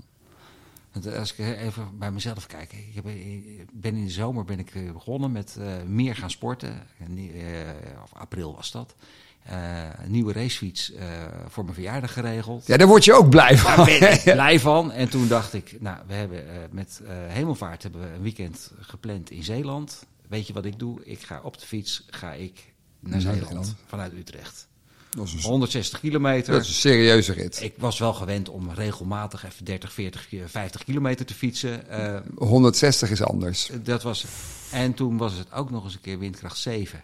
Als 1.18 1.34
ik 1.34 1.58
even 1.58 1.98
bij 1.98 2.12
mezelf 2.12 2.48
kijk. 2.48 2.74
Ik 2.74 2.94
heb, 2.94 3.04
ben 3.72 3.96
in 3.96 4.06
de 4.06 4.12
zomer 4.12 4.46
ben 4.46 4.60
ik 4.60 4.94
begonnen 4.94 5.32
met 5.32 5.58
uh, 5.60 5.66
meer 5.88 6.16
gaan 6.16 6.30
sporten. 6.30 6.88
Of 8.04 8.14
april 8.14 8.56
was 8.56 8.72
dat. 8.72 8.96
Uh, 9.50 9.90
een 10.04 10.12
nieuwe 10.12 10.34
racefiets 10.34 10.92
voor 11.48 11.64
mijn 11.64 11.76
verjaardag 11.76 12.14
geregeld. 12.14 12.68
Ja, 12.68 12.78
daar 12.78 12.88
word 12.88 13.06
je 13.06 13.14
ook 13.14 13.30
blij 13.30 13.58
van. 13.58 13.76
Daar 13.76 14.00
ben 14.00 14.14
ik 14.14 14.24
blij 14.34 14.60
van. 14.60 14.92
En 14.92 15.10
toen 15.10 15.28
dacht 15.28 15.54
ik, 15.54 15.78
nou, 15.80 15.98
we 16.08 16.14
hebben 16.14 16.44
met 16.72 17.02
Hemelvaart 17.28 17.84
hebben 17.84 18.02
we 18.02 18.08
een 18.08 18.22
weekend 18.22 18.72
gepland 18.80 19.30
in 19.30 19.44
Zeeland. 19.44 20.06
Weet 20.28 20.48
je 20.48 20.54
wat 20.54 20.66
ik 20.66 20.80
doe? 20.80 21.06
Ik 21.06 21.22
ga 21.22 21.40
op 21.44 21.60
de 21.60 21.66
fiets, 21.66 22.06
ga 22.10 22.32
ik 22.34 22.74
naar 23.00 23.22
Zeeland 23.22 23.76
vanuit 23.86 24.14
Utrecht. 24.14 24.68
Dat 25.16 25.26
is 25.26 25.34
een, 25.34 25.42
160 25.42 26.00
kilometer. 26.00 26.54
Dat 26.54 26.62
is 26.62 26.68
een 26.68 26.74
serieuze 26.74 27.34
rit. 27.34 27.62
Ik 27.62 27.74
was 27.78 28.00
wel 28.00 28.14
gewend 28.14 28.50
om 28.50 28.72
regelmatig 28.72 29.46
even 29.46 29.66
30, 29.66 29.94
40, 29.94 30.28
50 30.46 30.84
kilometer 30.84 31.26
te 31.26 31.34
fietsen. 31.34 31.84
Uh, 31.92 32.20
160 32.38 33.12
is 33.12 33.24
anders. 33.24 33.70
Dat 33.84 34.04
was. 34.04 34.26
En 34.72 34.94
toen 34.94 35.18
was 35.18 35.34
het 35.34 35.54
ook 35.54 35.70
nog 35.70 35.84
eens 35.84 35.94
een 35.94 36.02
keer 36.02 36.20
windkracht 36.20 36.58
7. 36.58 37.04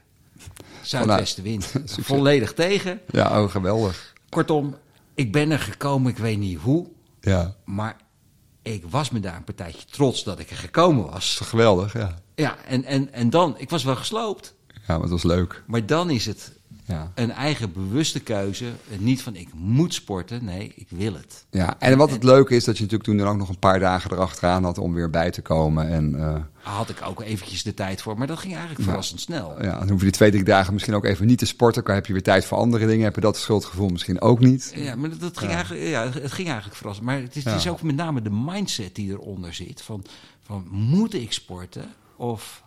Zuidwestenwind. 0.82 1.74
Volledig 2.00 2.54
tegen. 2.54 3.02
Ja, 3.12 3.42
oh, 3.42 3.52
geweldig. 3.52 4.14
Kortom, 4.30 4.76
ik 5.14 5.32
ben 5.32 5.52
er 5.52 5.60
gekomen, 5.60 6.12
ik 6.12 6.18
weet 6.18 6.38
niet 6.38 6.60
hoe. 6.60 6.88
Ja. 7.22 7.56
Maar 7.66 7.98
ik 8.62 8.84
was 8.90 9.10
me 9.10 9.20
daar 9.20 9.36
een 9.36 9.44
partijtje 9.44 9.86
trots 9.86 10.24
dat 10.24 10.40
ik 10.40 10.50
er 10.50 10.56
gekomen 10.56 11.12
was. 11.12 11.40
Geweldig, 11.44 11.94
ja. 11.94 12.22
Ja, 12.36 12.58
en, 12.66 12.84
en, 12.84 13.14
en 13.14 13.30
dan, 13.30 13.56
ik 13.58 13.70
was 13.70 13.84
wel 13.84 13.96
gesloopt. 13.96 14.56
Ja, 14.68 14.94
maar 14.94 15.02
het 15.02 15.10
was 15.10 15.24
leuk. 15.24 15.64
Maar 15.68 15.86
dan 15.86 16.10
is 16.10 16.26
het 16.26 16.59
ja. 16.90 17.12
Een 17.16 17.32
eigen 17.32 17.74
bewuste 17.74 18.20
keuze. 18.20 18.66
Niet 18.98 19.22
van 19.22 19.36
ik 19.36 19.50
moet 19.54 19.94
sporten. 19.94 20.46
Nee, 20.46 20.72
ik 20.76 20.88
wil 20.90 21.14
het. 21.14 21.46
Ja, 21.50 21.76
en 21.80 21.98
wat 21.98 22.12
het 22.12 22.24
leuke 22.24 22.56
is 22.56 22.64
dat 22.64 22.78
je 22.78 22.84
natuurlijk 22.84 23.10
toen 23.10 23.20
er 23.20 23.32
ook 23.32 23.38
nog 23.38 23.50
een 23.50 23.60
paar 23.60 23.80
dagen 23.80 24.12
erachteraan 24.12 24.64
had 24.64 24.78
om 24.78 24.94
weer 24.94 25.10
bij 25.10 25.32
te 25.32 25.42
komen. 25.42 25.90
En, 25.90 26.14
uh, 26.16 26.36
had 26.62 26.90
ik 26.90 27.02
ook 27.02 27.22
eventjes 27.22 27.64
de 27.64 27.74
tijd 27.74 28.02
voor. 28.02 28.18
Maar 28.18 28.28
dat 28.28 28.40
ging 28.40 28.54
eigenlijk 28.54 28.84
verrassend 28.84 29.22
snel. 29.22 29.64
Ja, 29.64 29.80
dan 29.80 29.90
hoef 29.90 29.98
je 29.98 30.04
die 30.04 30.12
twee, 30.12 30.32
drie 30.32 30.44
dagen 30.44 30.74
misschien 30.74 30.96
ook 30.96 31.06
even 31.06 31.28
niet 31.28 31.38
te 31.38 31.46
sporten. 31.46 31.84
Dan 31.84 31.96
heb 31.96 32.06
je 32.06 32.14
weer 32.14 32.24
tijd 32.24 32.46
voor 32.46 32.58
andere 32.58 32.88
dingen. 32.88 33.04
Heb 33.04 33.16
je 33.16 33.22
dat 33.22 33.38
schuldgevoel 33.38 33.90
misschien 33.90 34.22
ook 34.22 34.40
niet. 34.40 34.72
Ja, 34.76 34.96
maar 34.96 35.18
dat, 35.18 35.38
ging, 35.38 35.52
ja. 35.52 35.58
Eigenlijk, 35.58 35.88
ja, 35.88 36.04
het 36.04 36.32
ging 36.32 36.48
eigenlijk 36.48 36.78
verrassend. 36.78 37.08
Maar 37.08 37.22
het 37.22 37.36
is, 37.36 37.44
het 37.44 37.56
is 37.56 37.68
ook 37.68 37.82
met 37.82 37.96
name 37.96 38.22
de 38.22 38.32
mindset 38.32 38.96
die 38.96 39.10
eronder 39.12 39.54
zit. 39.54 39.82
Van, 39.82 40.06
van 40.42 40.68
moet 40.70 41.14
ik 41.14 41.34
sporten? 41.34 41.86
Of 42.16 42.64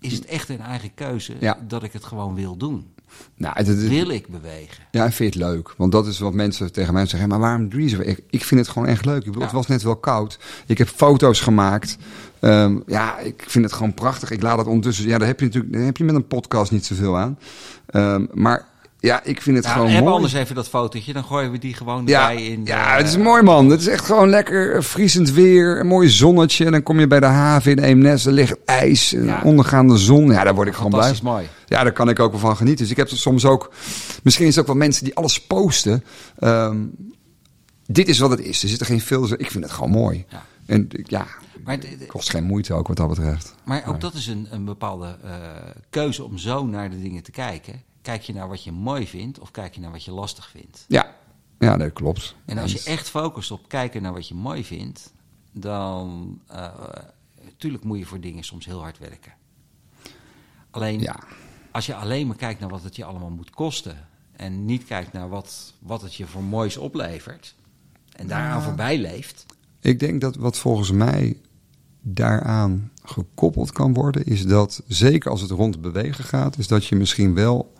is 0.00 0.12
het 0.12 0.24
echt 0.24 0.48
een 0.48 0.60
eigen 0.60 0.94
keuze 0.94 1.56
dat 1.66 1.82
ik 1.82 1.92
het 1.92 2.04
gewoon 2.04 2.34
wil 2.34 2.56
doen? 2.56 2.92
Nou, 3.36 3.54
het, 3.56 3.66
het, 3.66 3.88
wil 3.88 4.08
ik 4.08 4.28
bewegen? 4.28 4.84
Ja, 4.90 5.04
ik 5.04 5.12
vind 5.12 5.34
het 5.34 5.42
leuk. 5.42 5.74
Want 5.76 5.92
dat 5.92 6.06
is 6.06 6.18
wat 6.18 6.34
mensen 6.34 6.72
tegen 6.72 6.94
mij 6.94 7.06
zeggen. 7.06 7.28
Maar 7.28 7.38
waarom 7.38 7.88
zo? 7.88 8.00
Ik, 8.00 8.20
ik 8.30 8.44
vind 8.44 8.60
het 8.60 8.68
gewoon 8.68 8.88
echt 8.88 9.04
leuk. 9.04 9.18
Ik 9.18 9.24
bedoel, 9.24 9.40
ja. 9.40 9.46
Het 9.46 9.56
was 9.56 9.66
net 9.66 9.82
wel 9.82 9.96
koud. 9.96 10.38
Ik 10.66 10.78
heb 10.78 10.88
foto's 10.88 11.40
gemaakt. 11.40 11.96
Um, 12.40 12.82
ja, 12.86 13.18
ik 13.18 13.44
vind 13.46 13.64
het 13.64 13.74
gewoon 13.74 13.94
prachtig. 13.94 14.30
Ik 14.30 14.42
laat 14.42 14.58
het 14.58 14.66
ondertussen... 14.66 15.06
Ja, 15.06 15.18
daar 15.18 15.26
heb 15.26 15.40
je 15.40 15.46
natuurlijk 15.46 15.72
daar 15.72 15.82
heb 15.82 15.96
je 15.96 16.04
met 16.04 16.14
een 16.14 16.26
podcast 16.26 16.70
niet 16.70 16.86
zoveel 16.86 17.18
aan. 17.18 17.38
Um, 17.94 18.28
maar 18.32 18.69
ja, 19.00 19.24
ik 19.24 19.42
vind 19.42 19.56
het 19.56 19.64
ja, 19.64 19.72
gewoon 19.72 19.90
mooi. 19.90 20.04
anders 20.14 20.32
even 20.32 20.54
dat 20.54 20.68
fotootje, 20.68 21.12
dan 21.12 21.24
gooien 21.24 21.50
we 21.50 21.58
die 21.58 21.74
gewoon 21.74 22.06
ja, 22.06 22.28
erbij 22.30 22.44
in. 22.46 22.64
De, 22.64 22.70
ja, 22.70 22.96
het 22.96 23.06
is 23.08 23.16
mooi 23.16 23.42
man. 23.42 23.68
Het 23.70 23.80
is 23.80 23.86
echt 23.86 24.04
gewoon 24.04 24.28
lekker 24.28 24.84
vriezend 24.84 25.30
weer, 25.30 25.80
een 25.80 25.86
mooi 25.86 26.08
zonnetje. 26.08 26.64
En 26.64 26.72
dan 26.72 26.82
kom 26.82 27.00
je 27.00 27.06
bij 27.06 27.20
de 27.20 27.26
haven 27.26 27.70
in 27.72 27.78
Eemnes, 27.78 28.26
er 28.26 28.32
ligt 28.32 28.56
ijs, 28.64 29.10
ja. 29.10 29.40
ondergaande 29.44 29.96
zon. 29.98 30.30
Ja, 30.30 30.44
daar 30.44 30.54
word 30.54 30.68
ik 30.68 30.74
gewoon 30.74 30.90
blij. 30.90 31.14
mooi. 31.22 31.48
Ja, 31.66 31.82
daar 31.82 31.92
kan 31.92 32.08
ik 32.08 32.20
ook 32.20 32.30
wel 32.30 32.40
van 32.40 32.56
genieten. 32.56 32.82
Dus 32.82 32.90
ik 32.90 32.96
heb 32.96 33.08
soms 33.08 33.44
ook, 33.44 33.72
misschien 34.22 34.46
is 34.46 34.50
het 34.54 34.60
ook 34.60 34.66
wel 34.70 34.76
mensen 34.80 35.04
die 35.04 35.14
alles 35.16 35.40
posten. 35.40 36.04
Um, 36.40 36.92
dit 37.86 38.08
is 38.08 38.18
wat 38.18 38.30
het 38.30 38.40
is. 38.40 38.62
Er 38.62 38.68
zitten 38.68 38.86
geen 38.86 39.00
filter. 39.00 39.40
Ik 39.40 39.50
vind 39.50 39.64
het 39.64 39.72
gewoon 39.72 39.90
mooi. 39.90 40.24
Ja. 40.28 40.44
En 40.66 40.88
ja, 41.06 41.26
Maar, 41.64 41.74
het- 41.74 41.88
het- 41.98 42.06
kost 42.06 42.30
geen 42.30 42.44
moeite 42.44 42.74
ook 42.74 42.88
wat 42.88 42.96
dat 42.96 43.08
betreft. 43.08 43.54
maar 43.64 43.82
ook 43.86 44.00
dat 44.00 44.14
is 44.14 44.26
een, 44.26 44.46
een 44.50 44.64
bepaalde 44.64 45.16
eh, 45.24 45.30
keuze 45.90 46.24
om 46.24 46.38
zo 46.38 46.66
naar 46.66 46.90
de 46.90 47.02
dingen 47.02 47.22
te 47.22 47.30
kijken. 47.30 47.82
Kijk 48.02 48.22
je 48.22 48.32
naar 48.32 48.48
wat 48.48 48.64
je 48.64 48.72
mooi 48.72 49.06
vindt 49.06 49.38
of 49.38 49.50
kijk 49.50 49.74
je 49.74 49.80
naar 49.80 49.90
wat 49.90 50.04
je 50.04 50.10
lastig 50.10 50.48
vindt? 50.48 50.84
Ja, 50.88 51.14
ja 51.58 51.76
dat 51.76 51.92
klopt. 51.92 52.34
En 52.44 52.58
als 52.58 52.72
je 52.72 52.82
echt 52.82 53.08
focust 53.08 53.50
op 53.50 53.68
kijken 53.68 54.02
naar 54.02 54.12
wat 54.12 54.28
je 54.28 54.34
mooi 54.34 54.64
vindt, 54.64 55.12
dan. 55.52 56.40
natuurlijk 57.44 57.84
moet 57.84 57.98
je 57.98 58.04
voor 58.06 58.20
dingen 58.20 58.44
soms 58.44 58.66
heel 58.66 58.80
hard 58.80 58.98
werken. 58.98 59.32
Alleen 60.70 61.00
Ja. 61.00 61.18
als 61.70 61.86
je 61.86 61.94
alleen 61.94 62.26
maar 62.26 62.36
kijkt 62.36 62.60
naar 62.60 62.68
wat 62.68 62.82
het 62.82 62.96
je 62.96 63.04
allemaal 63.04 63.30
moet 63.30 63.50
kosten. 63.50 64.08
en 64.36 64.64
niet 64.64 64.84
kijkt 64.84 65.12
naar 65.12 65.28
wat, 65.28 65.72
wat 65.78 66.02
het 66.02 66.14
je 66.14 66.26
voor 66.26 66.42
moois 66.42 66.76
oplevert. 66.76 67.54
en 68.16 68.26
daaraan 68.26 68.62
voorbij 68.62 68.98
leeft. 68.98 69.46
Ik 69.80 69.98
denk 69.98 70.20
dat 70.20 70.36
wat 70.36 70.58
volgens 70.58 70.90
mij 70.90 71.36
daaraan 72.00 72.90
gekoppeld 73.02 73.72
kan 73.72 73.94
worden, 73.94 74.24
is 74.24 74.46
dat 74.46 74.82
zeker 74.86 75.30
als 75.30 75.40
het 75.40 75.50
rond 75.50 75.80
bewegen 75.80 76.24
gaat, 76.24 76.58
is 76.58 76.66
dat 76.68 76.84
je 76.84 76.96
misschien 76.96 77.34
wel 77.34 77.72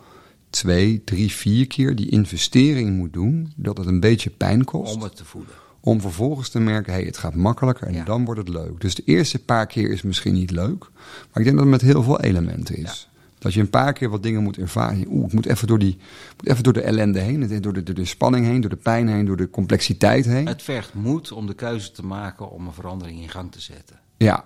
twee, 0.51 1.03
drie, 1.03 1.31
vier 1.31 1.67
keer 1.67 1.95
die 1.95 2.09
investering 2.09 2.97
moet 2.97 3.13
doen, 3.13 3.53
dat 3.55 3.77
het 3.77 3.87
een 3.87 3.99
beetje 3.99 4.29
pijn 4.29 4.63
kost. 4.63 4.95
om 4.95 5.01
het 5.01 5.15
te 5.15 5.25
voelen. 5.25 5.51
Om 5.79 6.01
vervolgens 6.01 6.49
te 6.49 6.59
merken, 6.59 6.93
hey, 6.93 7.03
het 7.03 7.17
gaat 7.17 7.35
makkelijker 7.35 7.87
en 7.87 7.93
Ja. 7.93 8.03
dan 8.03 8.25
wordt 8.25 8.39
het 8.39 8.49
leuk. 8.49 8.81
Dus 8.81 8.95
de 8.95 9.03
eerste 9.05 9.39
paar 9.43 9.67
keer 9.67 9.91
is 9.91 10.01
misschien 10.01 10.33
niet 10.33 10.51
leuk. 10.51 10.79
Maar 10.99 11.37
ik 11.37 11.43
denk 11.43 11.55
dat 11.55 11.59
het 11.59 11.69
met 11.69 11.81
heel 11.81 12.03
veel 12.03 12.19
elementen 12.21 12.75
is. 12.75 13.09
Dat 13.39 13.53
je 13.53 13.59
een 13.59 13.69
paar 13.69 13.93
keer 13.93 14.09
wat 14.09 14.23
dingen 14.23 14.43
moet 14.43 14.57
ervaren. 14.57 15.05
Oeh, 15.09 15.25
ik 15.25 15.33
moet 15.33 15.45
even 15.45 15.67
door, 15.67 15.79
die, 15.79 15.97
moet 16.37 16.47
even 16.49 16.63
door 16.63 16.73
de 16.73 16.81
ellende 16.81 17.19
heen. 17.19 17.61
Door 17.61 17.73
de, 17.73 17.83
door 17.83 17.95
de 17.95 18.05
spanning 18.05 18.45
heen, 18.45 18.61
door 18.61 18.69
de 18.69 18.75
pijn 18.75 19.07
heen, 19.07 19.25
door 19.25 19.37
de 19.37 19.49
complexiteit 19.49 20.25
heen. 20.25 20.47
Het 20.47 20.61
vergt 20.61 20.93
moed 20.93 21.31
om 21.31 21.47
de 21.47 21.53
keuze 21.53 21.91
te 21.91 22.05
maken 22.05 22.51
om 22.51 22.67
een 22.67 22.73
verandering 22.73 23.21
in 23.21 23.29
gang 23.29 23.51
te 23.51 23.61
zetten. 23.61 23.99
Ja, 24.17 24.45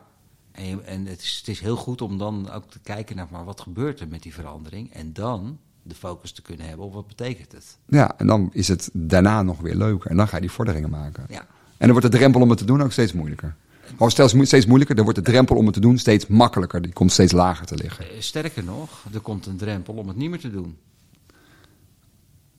en 0.85 1.05
het, 1.05 1.21
is, 1.21 1.35
het 1.37 1.47
is 1.47 1.59
heel 1.59 1.75
goed 1.75 2.01
om 2.01 2.17
dan 2.17 2.51
ook 2.51 2.69
te 2.71 2.79
kijken 2.83 3.15
naar 3.15 3.27
maar 3.31 3.45
wat 3.45 3.61
gebeurt 3.61 3.99
er 3.99 4.07
met 4.07 4.23
die 4.23 4.33
verandering. 4.33 4.93
En 4.93 5.13
dan 5.13 5.57
de 5.87 5.95
focus 5.95 6.31
te 6.31 6.41
kunnen 6.41 6.67
hebben 6.67 6.85
op 6.85 6.93
wat 6.93 7.07
betekent 7.07 7.51
het. 7.51 7.77
ja, 7.87 8.17
en 8.17 8.27
dan 8.27 8.49
is 8.53 8.67
het 8.67 8.89
daarna 8.93 9.43
nog 9.43 9.59
weer 9.59 9.75
leuker. 9.75 10.09
En 10.09 10.17
dan 10.17 10.27
ga 10.27 10.35
je 10.35 10.41
die 10.41 10.51
vorderingen 10.51 10.89
maken. 10.89 11.25
Ja. 11.29 11.39
En 11.77 11.91
dan 11.91 11.91
wordt 11.91 12.11
de 12.11 12.17
drempel 12.17 12.41
om 12.41 12.49
het 12.49 12.57
te 12.57 12.65
doen 12.65 12.81
ook 12.81 12.91
steeds 12.91 13.13
moeilijker. 13.13 13.55
Of 13.97 14.11
steeds, 14.11 14.33
steeds 14.41 14.65
moeilijker, 14.65 14.95
dan 14.95 15.03
wordt 15.03 15.19
de 15.19 15.31
drempel 15.31 15.55
om 15.55 15.65
het 15.65 15.73
te 15.73 15.79
doen 15.79 15.97
steeds 15.97 16.27
makkelijker. 16.27 16.81
Die 16.81 16.93
komt 16.93 17.11
steeds 17.11 17.31
lager 17.31 17.65
te 17.65 17.75
liggen. 17.75 18.09
Eh, 18.09 18.19
Sterker 18.19 18.63
nog, 18.63 18.89
er 19.13 19.19
komt 19.19 19.45
een 19.45 19.57
drempel 19.57 19.93
om 19.93 20.07
het 20.07 20.17
niet 20.17 20.29
meer 20.29 20.39
te 20.39 20.51
doen. 20.51 20.77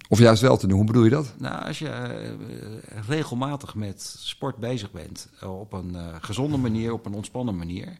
Of 0.09 0.19
juist 0.19 0.43
wel 0.43 0.57
te 0.57 0.67
doen, 0.67 0.77
hoe 0.77 0.87
bedoel 0.87 1.05
je 1.05 1.11
dat? 1.11 1.35
Nou, 1.39 1.65
als 1.65 1.79
je 1.79 1.89
eh, 1.89 2.31
regelmatig 3.09 3.75
met 3.75 4.17
sport 4.19 4.57
bezig 4.57 4.91
bent, 4.91 5.29
eh, 5.41 5.61
op 5.61 5.73
een 5.73 5.97
gezonde 6.21 6.57
manier, 6.57 6.93
op 6.93 7.07
een 7.07 7.15
ontspannen 7.15 7.57
manier, 7.57 7.99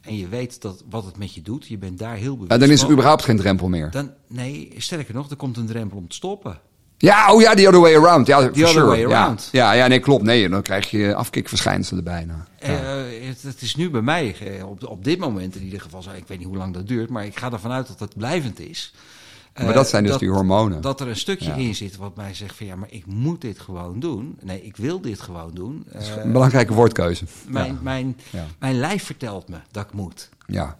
en 0.00 0.16
je 0.16 0.28
weet 0.28 0.62
dat, 0.62 0.84
wat 0.90 1.04
het 1.04 1.16
met 1.16 1.34
je 1.34 1.42
doet, 1.42 1.66
je 1.66 1.78
bent 1.78 1.98
daar 1.98 2.16
heel 2.16 2.34
bewust 2.34 2.52
Ja, 2.52 2.58
dan 2.58 2.70
is 2.70 2.82
er 2.82 2.90
überhaupt 2.90 3.24
geen 3.24 3.36
drempel 3.36 3.68
meer. 3.68 3.90
Dan, 3.90 4.10
nee, 4.26 4.74
sterker 4.76 5.14
nog, 5.14 5.30
er 5.30 5.36
komt 5.36 5.56
een 5.56 5.66
drempel 5.66 5.98
om 5.98 6.08
te 6.08 6.14
stoppen. 6.14 6.60
Ja, 6.96 7.32
oh 7.32 7.40
ja, 7.40 7.54
the 7.54 7.66
other 7.66 7.80
way 7.80 7.96
around. 7.96 8.26
Ja, 8.26 8.40
for 8.40 8.50
other 8.50 8.68
sure. 8.68 8.86
way 8.86 9.04
around. 9.04 9.48
Ja, 9.52 9.72
ja, 9.72 9.86
nee, 9.86 9.98
klopt. 9.98 10.22
Nee, 10.22 10.48
dan 10.48 10.62
krijg 10.62 10.90
je 10.90 11.14
afkikverschijnselen 11.14 12.04
bijna. 12.04 12.46
Ja. 12.60 12.66
Eh, 12.66 13.28
het, 13.28 13.42
het 13.42 13.62
is 13.62 13.76
nu 13.76 13.90
bij 13.90 14.00
mij, 14.00 14.36
eh, 14.40 14.68
op, 14.68 14.86
op 14.86 15.04
dit 15.04 15.18
moment 15.18 15.56
in 15.56 15.62
ieder 15.62 15.80
geval, 15.80 16.02
ik 16.16 16.24
weet 16.26 16.38
niet 16.38 16.46
hoe 16.46 16.56
lang 16.56 16.74
dat 16.74 16.88
duurt, 16.88 17.10
maar 17.10 17.24
ik 17.24 17.38
ga 17.38 17.52
ervan 17.52 17.70
uit 17.70 17.86
dat 17.86 18.00
het 18.00 18.16
blijvend 18.16 18.60
is. 18.60 18.94
Maar 19.54 19.66
Eh, 19.68 19.74
dat 19.74 19.88
zijn 19.88 20.04
dus 20.04 20.18
die 20.18 20.30
hormonen. 20.30 20.80
Dat 20.80 21.00
er 21.00 21.08
een 21.08 21.16
stukje 21.16 21.48
Ja. 21.48 21.54
in 21.54 21.74
zit 21.74 21.96
wat 21.96 22.16
mij 22.16 22.34
zegt 22.34 22.56
van 22.56 22.66
ja, 22.66 22.76
maar 22.76 22.92
ik 22.92 23.06
moet 23.06 23.40
dit 23.40 23.58
gewoon 23.58 24.00
doen. 24.00 24.38
Nee, 24.42 24.62
ik 24.62 24.76
wil 24.76 25.00
dit 25.00 25.20
gewoon 25.20 25.50
doen. 25.54 25.86
Dat 25.92 26.02
is 26.02 26.08
Eh, 26.10 26.22
een 26.24 26.32
belangrijke 26.32 26.74
woordkeuze. 26.74 27.24
mijn, 27.48 27.72
Ja. 27.74 27.78
mijn, 27.82 28.16
Ja. 28.30 28.46
mijn 28.58 28.78
lijf 28.78 29.04
vertelt 29.04 29.48
me 29.48 29.56
dat 29.70 29.84
ik 29.84 29.92
moet. 29.92 30.28
ja. 30.46 30.78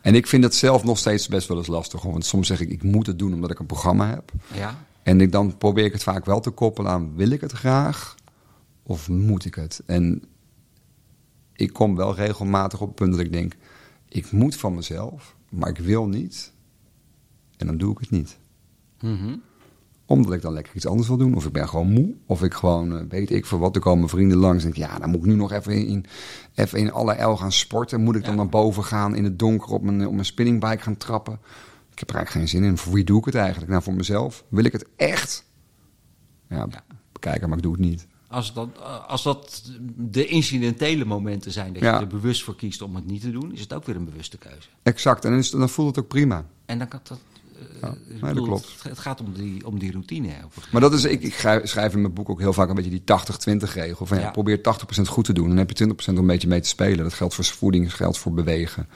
En 0.00 0.14
ik 0.14 0.26
vind 0.26 0.44
het 0.44 0.54
zelf 0.54 0.84
nog 0.84 0.98
steeds 0.98 1.28
best 1.28 1.48
wel 1.48 1.56
eens 1.56 1.66
lastig. 1.66 2.02
Want 2.02 2.24
soms 2.24 2.46
zeg 2.46 2.60
ik, 2.60 2.70
ik 2.70 2.82
moet 2.82 3.06
het 3.06 3.18
doen 3.18 3.34
omdat 3.34 3.50
ik 3.50 3.58
een 3.58 3.66
programma 3.66 4.08
heb. 4.08 4.32
Ja, 4.54 4.78
En 5.02 5.20
ik, 5.20 5.32
dan 5.32 5.56
probeer 5.58 5.84
ik 5.84 5.92
het 5.92 6.02
vaak 6.02 6.24
wel 6.24 6.40
te 6.40 6.50
koppelen 6.50 6.90
aan, 6.92 7.16
wil 7.16 7.30
ik 7.30 7.40
het 7.40 7.52
graag? 7.52 8.14
Of 8.82 9.08
moet 9.08 9.44
ik 9.44 9.54
het? 9.54 9.82
En 9.86 10.22
ik 11.52 11.72
kom 11.72 11.96
wel 11.96 12.14
regelmatig 12.14 12.80
op 12.80 12.86
het 12.86 12.96
punt 12.96 13.10
dat 13.16 13.20
ik 13.20 13.32
denk, 13.32 13.56
ik 14.08 14.32
moet 14.32 14.56
van 14.56 14.74
mezelf, 14.74 15.36
maar 15.50 15.68
ik 15.68 15.78
wil 15.78 16.06
niet. 16.06 16.52
En 17.60 17.66
dan 17.66 17.76
doe 17.76 17.92
ik 17.92 17.98
het 17.98 18.10
niet. 18.10 18.38
Mhm. 19.00 19.36
Omdat 20.06 20.32
ik 20.32 20.42
dan 20.42 20.52
lekker 20.52 20.74
iets 20.76 20.86
anders 20.86 21.08
wil 21.08 21.16
doen. 21.16 21.34
Of 21.34 21.46
ik 21.46 21.52
ben 21.52 21.68
gewoon 21.68 21.92
moe. 21.92 22.14
Of 22.26 22.42
ik 22.42 22.54
gewoon, 22.54 22.96
eh, 22.98 23.04
weet 23.08 23.30
ik 23.30 23.46
veel 23.46 23.58
wat, 23.58 23.74
er 23.76 23.80
komen 23.82 24.08
vrienden 24.08 24.38
langs. 24.38 24.64
En 24.64 24.70
denk 24.70 24.84
ik, 24.84 24.90
ja, 24.92 24.98
dan 24.98 25.10
moet 25.10 25.20
ik 25.20 25.26
nu 25.26 25.34
nog 25.34 25.52
even 25.52 25.86
in, 25.86 26.04
even 26.54 26.78
in 26.78 26.92
alle 26.92 27.12
el 27.12 27.36
gaan 27.36 27.52
sporten. 27.52 28.00
Moet 28.02 28.14
ik 28.16 28.22
dan 28.22 28.30
Ja. 28.30 28.36
naar 28.36 28.48
boven 28.48 28.84
gaan 28.84 29.14
in 29.14 29.24
het 29.24 29.38
donker 29.38 29.68
op 29.68 29.82
mijn, 29.82 30.06
op 30.06 30.12
mijn 30.12 30.24
spinningbike 30.24 30.82
gaan 30.82 30.96
trappen? 30.96 31.38
Ik 31.92 31.98
heb 31.98 32.08
er 32.10 32.14
eigenlijk 32.16 32.30
geen 32.46 32.60
zin 32.60 32.70
in. 32.70 32.78
Voor 32.78 32.92
wie 32.92 33.04
doe 33.04 33.18
ik 33.18 33.24
het 33.24 33.34
eigenlijk? 33.34 33.70
Nou, 33.70 33.82
voor 33.82 33.94
mezelf. 33.94 34.44
Wil 34.48 34.64
ik 34.64 34.72
het 34.72 34.86
echt? 34.96 35.44
Ja, 36.48 36.66
Ja. 36.70 36.84
bekijken, 37.12 37.48
maar 37.48 37.56
ik 37.58 37.62
doe 37.64 37.72
het 37.72 37.80
niet. 37.80 38.06
Als, 38.28 38.54
dat, 38.54 38.68
als 39.06 39.22
dat 39.22 39.70
de 39.96 40.26
incidentele 40.26 41.04
momenten 41.04 41.52
zijn 41.52 41.72
dat 41.72 41.82
Ja. 41.82 41.94
je 41.94 42.00
er 42.00 42.06
bewust 42.06 42.42
voor 42.44 42.56
kiest 42.56 42.82
om 42.82 42.94
het 42.94 43.06
niet 43.06 43.20
te 43.20 43.30
doen, 43.30 43.52
is 43.52 43.60
het 43.60 43.72
ook 43.72 43.84
weer 43.84 43.96
een 43.96 44.04
bewuste 44.04 44.38
keuze. 44.38 44.68
Exact. 44.82 45.24
En 45.24 45.30
dan, 45.30 45.38
is, 45.38 45.50
dan 45.50 45.68
voelt 45.68 45.88
het 45.96 46.04
ook 46.04 46.10
prima. 46.10 46.44
En 46.66 46.78
dan 46.78 46.88
kan 46.88 47.00
dat. 47.02 47.18
Eh, 47.60 47.80
Ja, 47.80 47.94
nee, 48.20 48.34
dat 48.34 48.44
klopt. 48.44 48.68
Het, 48.72 48.82
het 48.82 48.98
gaat 48.98 49.20
om 49.20 49.32
die, 49.32 49.66
om 49.66 49.78
die 49.78 49.92
routine. 49.92 50.28
Maar 50.72 50.80
dat 50.80 50.92
is, 50.92 51.04
ik, 51.04 51.22
ik 51.22 51.34
schrijf, 51.34 51.68
schrijf 51.68 51.94
in 51.94 52.00
mijn 52.00 52.12
boek 52.14 52.28
ook 52.30 52.40
heel 52.40 52.52
vaak 52.52 52.68
een 52.68 52.74
beetje 52.74 52.90
die 52.90 53.02
80-20 53.68 53.72
regel. 53.72 54.06
Van 54.06 54.18
ja, 54.18 54.22
Ja. 54.22 54.30
probeer 54.30 54.58
80% 54.58 54.60
goed 55.06 55.24
te 55.24 55.32
doen. 55.32 55.48
Dan 55.48 55.56
heb 55.56 55.70
je 55.70 55.84
20% 55.84 56.08
om 56.08 56.16
een 56.16 56.26
beetje 56.26 56.48
mee 56.48 56.60
te 56.60 56.68
spelen. 56.68 57.04
Dat 57.04 57.14
geldt 57.14 57.34
voor 57.34 57.44
voeding, 57.44 57.84
dat 57.84 57.94
geldt 57.94 58.18
voor 58.18 58.32
bewegen. 58.32 58.88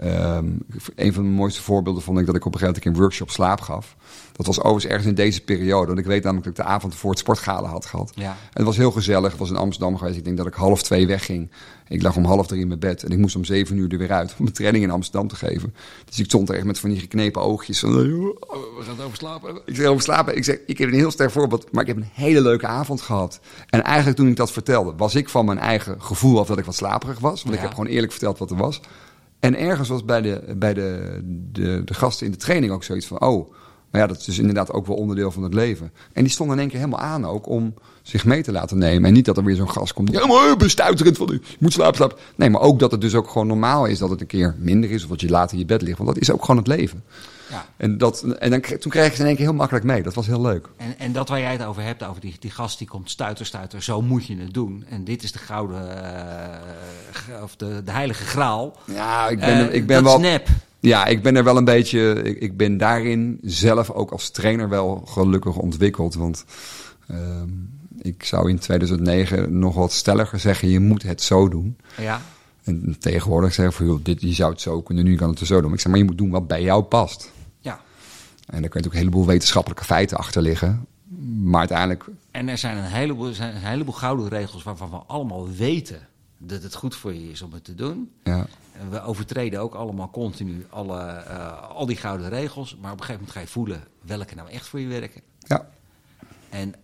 Ehm, 0.00 0.46
een 0.94 1.12
van 1.12 1.22
de 1.22 1.28
mooiste 1.28 1.62
voorbeelden 1.62 2.02
vond 2.02 2.18
ik 2.18 2.26
dat 2.26 2.34
ik 2.34 2.44
op 2.44 2.52
een 2.54 2.58
gegeven 2.58 2.80
moment 2.82 2.96
een 2.96 3.02
workshop 3.02 3.30
slaap 3.30 3.60
gaf. 3.60 3.96
Dat 4.32 4.46
was 4.46 4.58
overigens 4.58 4.86
ergens 4.86 5.06
in 5.08 5.14
deze 5.14 5.40
periode. 5.44 5.86
Want 5.86 5.98
ik 5.98 6.04
weet 6.04 6.22
namelijk 6.22 6.46
dat 6.46 6.58
ik 6.58 6.64
de 6.64 6.72
avond 6.72 6.94
voor 6.94 7.10
het 7.10 7.18
sportgalen 7.18 7.70
had 7.70 7.86
gehad. 7.86 8.12
Ja. 8.14 8.30
En 8.30 8.36
het 8.52 8.64
was 8.64 8.76
heel 8.76 8.90
gezellig. 8.90 9.30
Het 9.30 9.40
was 9.40 9.50
in 9.50 9.56
Amsterdam 9.56 9.96
geweest. 9.96 10.16
Ik 10.16 10.24
denk 10.24 10.36
dat 10.36 10.46
ik 10.46 10.54
half 10.54 10.82
twee 10.82 11.06
wegging. 11.06 11.50
Ik 11.88 12.02
lag 12.02 12.16
om 12.16 12.24
half 12.24 12.46
drie 12.46 12.60
in 12.60 12.68
mijn 12.68 12.80
bed. 12.80 13.02
En 13.02 13.10
ik 13.10 13.18
moest 13.18 13.36
om 13.36 13.44
zeven 13.44 13.76
uur 13.76 13.92
er 13.92 13.98
weer 13.98 14.12
uit 14.12 14.34
om 14.38 14.46
een 14.46 14.52
training 14.52 14.84
in 14.84 14.90
Amsterdam 14.90 15.28
te 15.28 15.36
geven. 15.36 15.74
Dus 16.04 16.18
ik 16.18 16.24
stond 16.24 16.48
er 16.48 16.54
echt 16.54 16.64
met 16.64 16.78
van 16.78 16.90
die 16.90 16.98
geknepen 16.98 17.42
oogjes. 17.42 17.80
Van, 17.80 17.92
We 17.92 18.36
gaan 18.80 18.96
het 18.96 19.04
over 19.04 19.16
slapen. 19.16 19.60
ik 19.64 19.76
zeg 19.76 19.86
over 19.86 20.02
slapen. 20.02 20.36
Ik 20.36 20.44
zeg, 20.44 20.58
ik 20.66 20.78
heb 20.78 20.88
een 20.88 20.94
heel 20.94 21.10
sterk 21.10 21.30
voorbeeld, 21.30 21.72
maar 21.72 21.82
ik 21.82 21.88
heb 21.88 21.96
een 21.96 22.10
hele 22.12 22.40
leuke 22.40 22.66
avond 22.66 23.00
gehad. 23.00 23.40
En 23.68 23.84
eigenlijk 23.84 24.16
toen 24.16 24.28
ik 24.28 24.36
dat 24.36 24.52
vertelde, 24.52 24.92
was 24.96 25.14
ik 25.14 25.28
van 25.28 25.44
mijn 25.44 25.58
eigen 25.58 26.02
gevoel 26.02 26.38
af 26.38 26.46
dat 26.46 26.58
ik 26.58 26.64
wat 26.64 26.74
slaperig 26.74 27.18
was. 27.18 27.42
Want 27.42 27.54
ik 27.54 27.60
heb 27.60 27.70
gewoon 27.70 27.86
eerlijk 27.86 28.12
verteld 28.12 28.38
wat 28.38 28.50
er 28.50 28.56
was. 28.56 28.80
En 29.40 29.58
ergens 29.58 29.88
was 29.88 30.04
bij 30.04 30.20
de, 30.20 30.54
bij 30.56 30.74
de, 30.74 31.20
de, 31.52 31.82
de 31.84 31.94
gasten 31.94 32.26
in 32.26 32.32
de 32.32 32.38
training 32.38 32.72
ook 32.72 32.84
zoiets 32.84 33.06
van, 33.06 33.20
oh, 33.20 33.52
maar 33.90 34.00
ja, 34.00 34.06
dat 34.06 34.18
is 34.18 34.24
dus 34.24 34.38
inderdaad 34.38 34.72
ook 34.72 34.86
wel 34.86 34.96
onderdeel 34.96 35.30
van 35.30 35.42
het 35.42 35.54
leven. 35.54 35.92
En 36.12 36.22
die 36.22 36.32
stonden 36.32 36.54
in 36.54 36.60
één 36.60 36.70
keer 36.70 36.78
helemaal 36.78 37.00
aan 37.00 37.24
ook 37.24 37.48
om 37.48 37.74
zich 38.02 38.24
mee 38.24 38.42
te 38.42 38.52
laten 38.52 38.78
nemen. 38.78 39.08
En 39.08 39.12
niet 39.14 39.24
dat 39.24 39.36
er 39.36 39.44
weer 39.44 39.56
zo'n 39.56 39.70
gast 39.70 39.92
komt 39.92 40.08
die 40.10 40.20
helemaal 40.20 40.56
bestuiterend 40.56 41.16
van, 41.16 41.26
je 41.26 41.40
moet 41.58 41.72
slapen, 41.72 41.96
slapen. 41.96 42.16
Nee, 42.36 42.50
maar 42.50 42.60
ook 42.60 42.78
dat 42.78 42.90
het 42.90 43.00
dus 43.00 43.14
ook 43.14 43.28
gewoon 43.28 43.46
normaal 43.46 43.86
is 43.86 43.98
dat 43.98 44.10
het 44.10 44.20
een 44.20 44.26
keer 44.26 44.54
minder 44.58 44.90
is 44.90 45.02
of 45.02 45.08
dat 45.08 45.20
je 45.20 45.28
later 45.28 45.52
in 45.52 45.58
je 45.58 45.64
bed 45.66 45.82
ligt. 45.82 45.98
Want 45.98 46.10
dat 46.10 46.18
is 46.18 46.30
ook 46.30 46.40
gewoon 46.40 46.56
het 46.56 46.66
leven. 46.66 47.02
Ja. 47.50 47.66
En, 47.76 47.98
dat, 47.98 48.22
en 48.38 48.50
dan, 48.50 48.60
toen 48.60 48.90
kreeg 48.90 49.06
ik 49.06 49.14
ze 49.14 49.20
in 49.20 49.26
één 49.26 49.36
keer 49.36 49.44
heel 49.44 49.54
makkelijk 49.54 49.84
mee. 49.84 50.02
Dat 50.02 50.14
was 50.14 50.26
heel 50.26 50.40
leuk. 50.40 50.68
En, 50.76 50.94
en 50.98 51.12
dat 51.12 51.28
waar 51.28 51.40
jij 51.40 51.52
het 51.52 51.64
over 51.64 51.82
hebt, 51.82 52.04
over 52.04 52.20
die, 52.20 52.36
die 52.38 52.50
gast 52.50 52.78
die 52.78 52.88
komt 52.88 53.10
stuiter, 53.10 53.46
stuiter, 53.46 53.82
zo 53.82 54.02
moet 54.02 54.26
je 54.26 54.36
het 54.36 54.54
doen. 54.54 54.84
En 54.88 55.04
dit 55.04 55.22
is 55.22 55.32
de 55.32 55.38
gouden, 55.38 56.04
eh, 56.04 57.42
of 57.42 57.56
de, 57.56 57.82
de 57.84 57.90
heilige 57.92 58.24
graal. 58.24 58.76
Ja, 58.84 59.28
ik 59.28 59.38
ben, 59.40 59.68
Eh, 59.68 59.74
ik 59.74 59.86
ben 59.86 60.02
wel. 60.04 60.14
is 60.14 60.20
nep. 60.20 60.48
Ja, 60.80 61.06
ik 61.06 61.22
ben 61.22 61.36
er 61.36 61.44
wel 61.44 61.56
een 61.56 61.64
beetje. 61.64 62.22
Ik, 62.22 62.38
ik 62.40 62.56
ben 62.56 62.76
daarin 62.78 63.38
zelf 63.42 63.90
ook 63.90 64.10
als 64.10 64.30
trainer 64.30 64.68
wel 64.68 65.02
gelukkig 65.06 65.56
ontwikkeld. 65.56 66.14
Want 66.14 66.44
ehm, 67.08 67.48
ik 68.02 68.24
zou 68.24 68.48
in 68.50 68.58
2009 68.58 69.58
nog 69.58 69.74
wat 69.74 69.92
stelliger 69.92 70.38
zeggen: 70.40 70.68
je 70.68 70.80
moet 70.80 71.02
het 71.02 71.22
zo 71.22 71.48
doen. 71.48 71.76
Ja, 71.98 72.20
En 72.64 72.96
tegenwoordig 72.98 73.54
zeggen 73.54 73.74
van, 73.74 73.86
joh, 73.86 73.98
dit, 74.04 74.20
je 74.20 74.32
zou 74.32 74.50
het 74.50 74.60
zo 74.60 74.82
kunnen, 74.82 75.04
nu 75.04 75.16
kan 75.16 75.30
het 75.30 75.40
er 75.40 75.46
zo 75.46 75.60
doen. 75.60 75.72
Ik 75.72 75.80
zeg, 75.80 75.88
maar 75.90 75.98
je 76.00 76.06
moet 76.06 76.18
doen 76.18 76.30
wat 76.30 76.46
bij 76.46 76.62
jou 76.62 76.82
past. 76.82 77.30
ja. 77.60 77.80
En 78.46 78.60
daar 78.60 78.70
kun 78.70 78.80
je 78.80 78.86
natuurlijk 78.86 78.94
een 78.94 78.98
heleboel 78.98 79.26
wetenschappelijke 79.26 79.84
feiten 79.84 80.16
achter 80.18 80.42
liggen. 80.42 80.86
Maar 81.42 81.58
uiteindelijk, 81.58 82.04
En 82.30 82.48
er 82.48 82.58
zijn 82.58 82.76
een 82.76 82.84
heleboel, 82.84 83.26
er 83.26 83.34
zijn 83.34 83.54
een 83.54 83.60
heleboel 83.62 83.94
gouden 83.94 84.28
regels 84.28 84.62
waarvan 84.62 84.90
we 84.90 84.96
allemaal 84.96 85.48
weten 85.50 86.08
dat 86.38 86.62
het 86.62 86.74
goed 86.74 86.94
voor 86.96 87.14
je 87.14 87.30
is 87.30 87.42
om 87.42 87.52
het 87.52 87.64
te 87.64 87.74
doen. 87.74 88.10
ja, 88.24 88.46
En 88.80 88.90
we 88.90 89.02
overtreden 89.02 89.60
ook 89.60 89.74
allemaal 89.74 90.10
continu 90.10 90.66
alle, 90.70 90.98
eh, 91.00 91.70
al 91.70 91.86
die 91.86 91.96
gouden 91.96 92.28
regels. 92.28 92.76
Maar 92.80 92.92
op 92.92 92.98
een 92.98 93.04
gegeven 93.04 93.20
moment 93.20 93.30
ga 93.32 93.40
je 93.40 93.46
voelen 93.46 93.82
welke 94.00 94.34
nou 94.34 94.50
echt 94.50 94.66
voor 94.68 94.80
je 94.80 94.86
werken. 94.86 95.20
ja, 95.38 95.68
En 96.48 96.74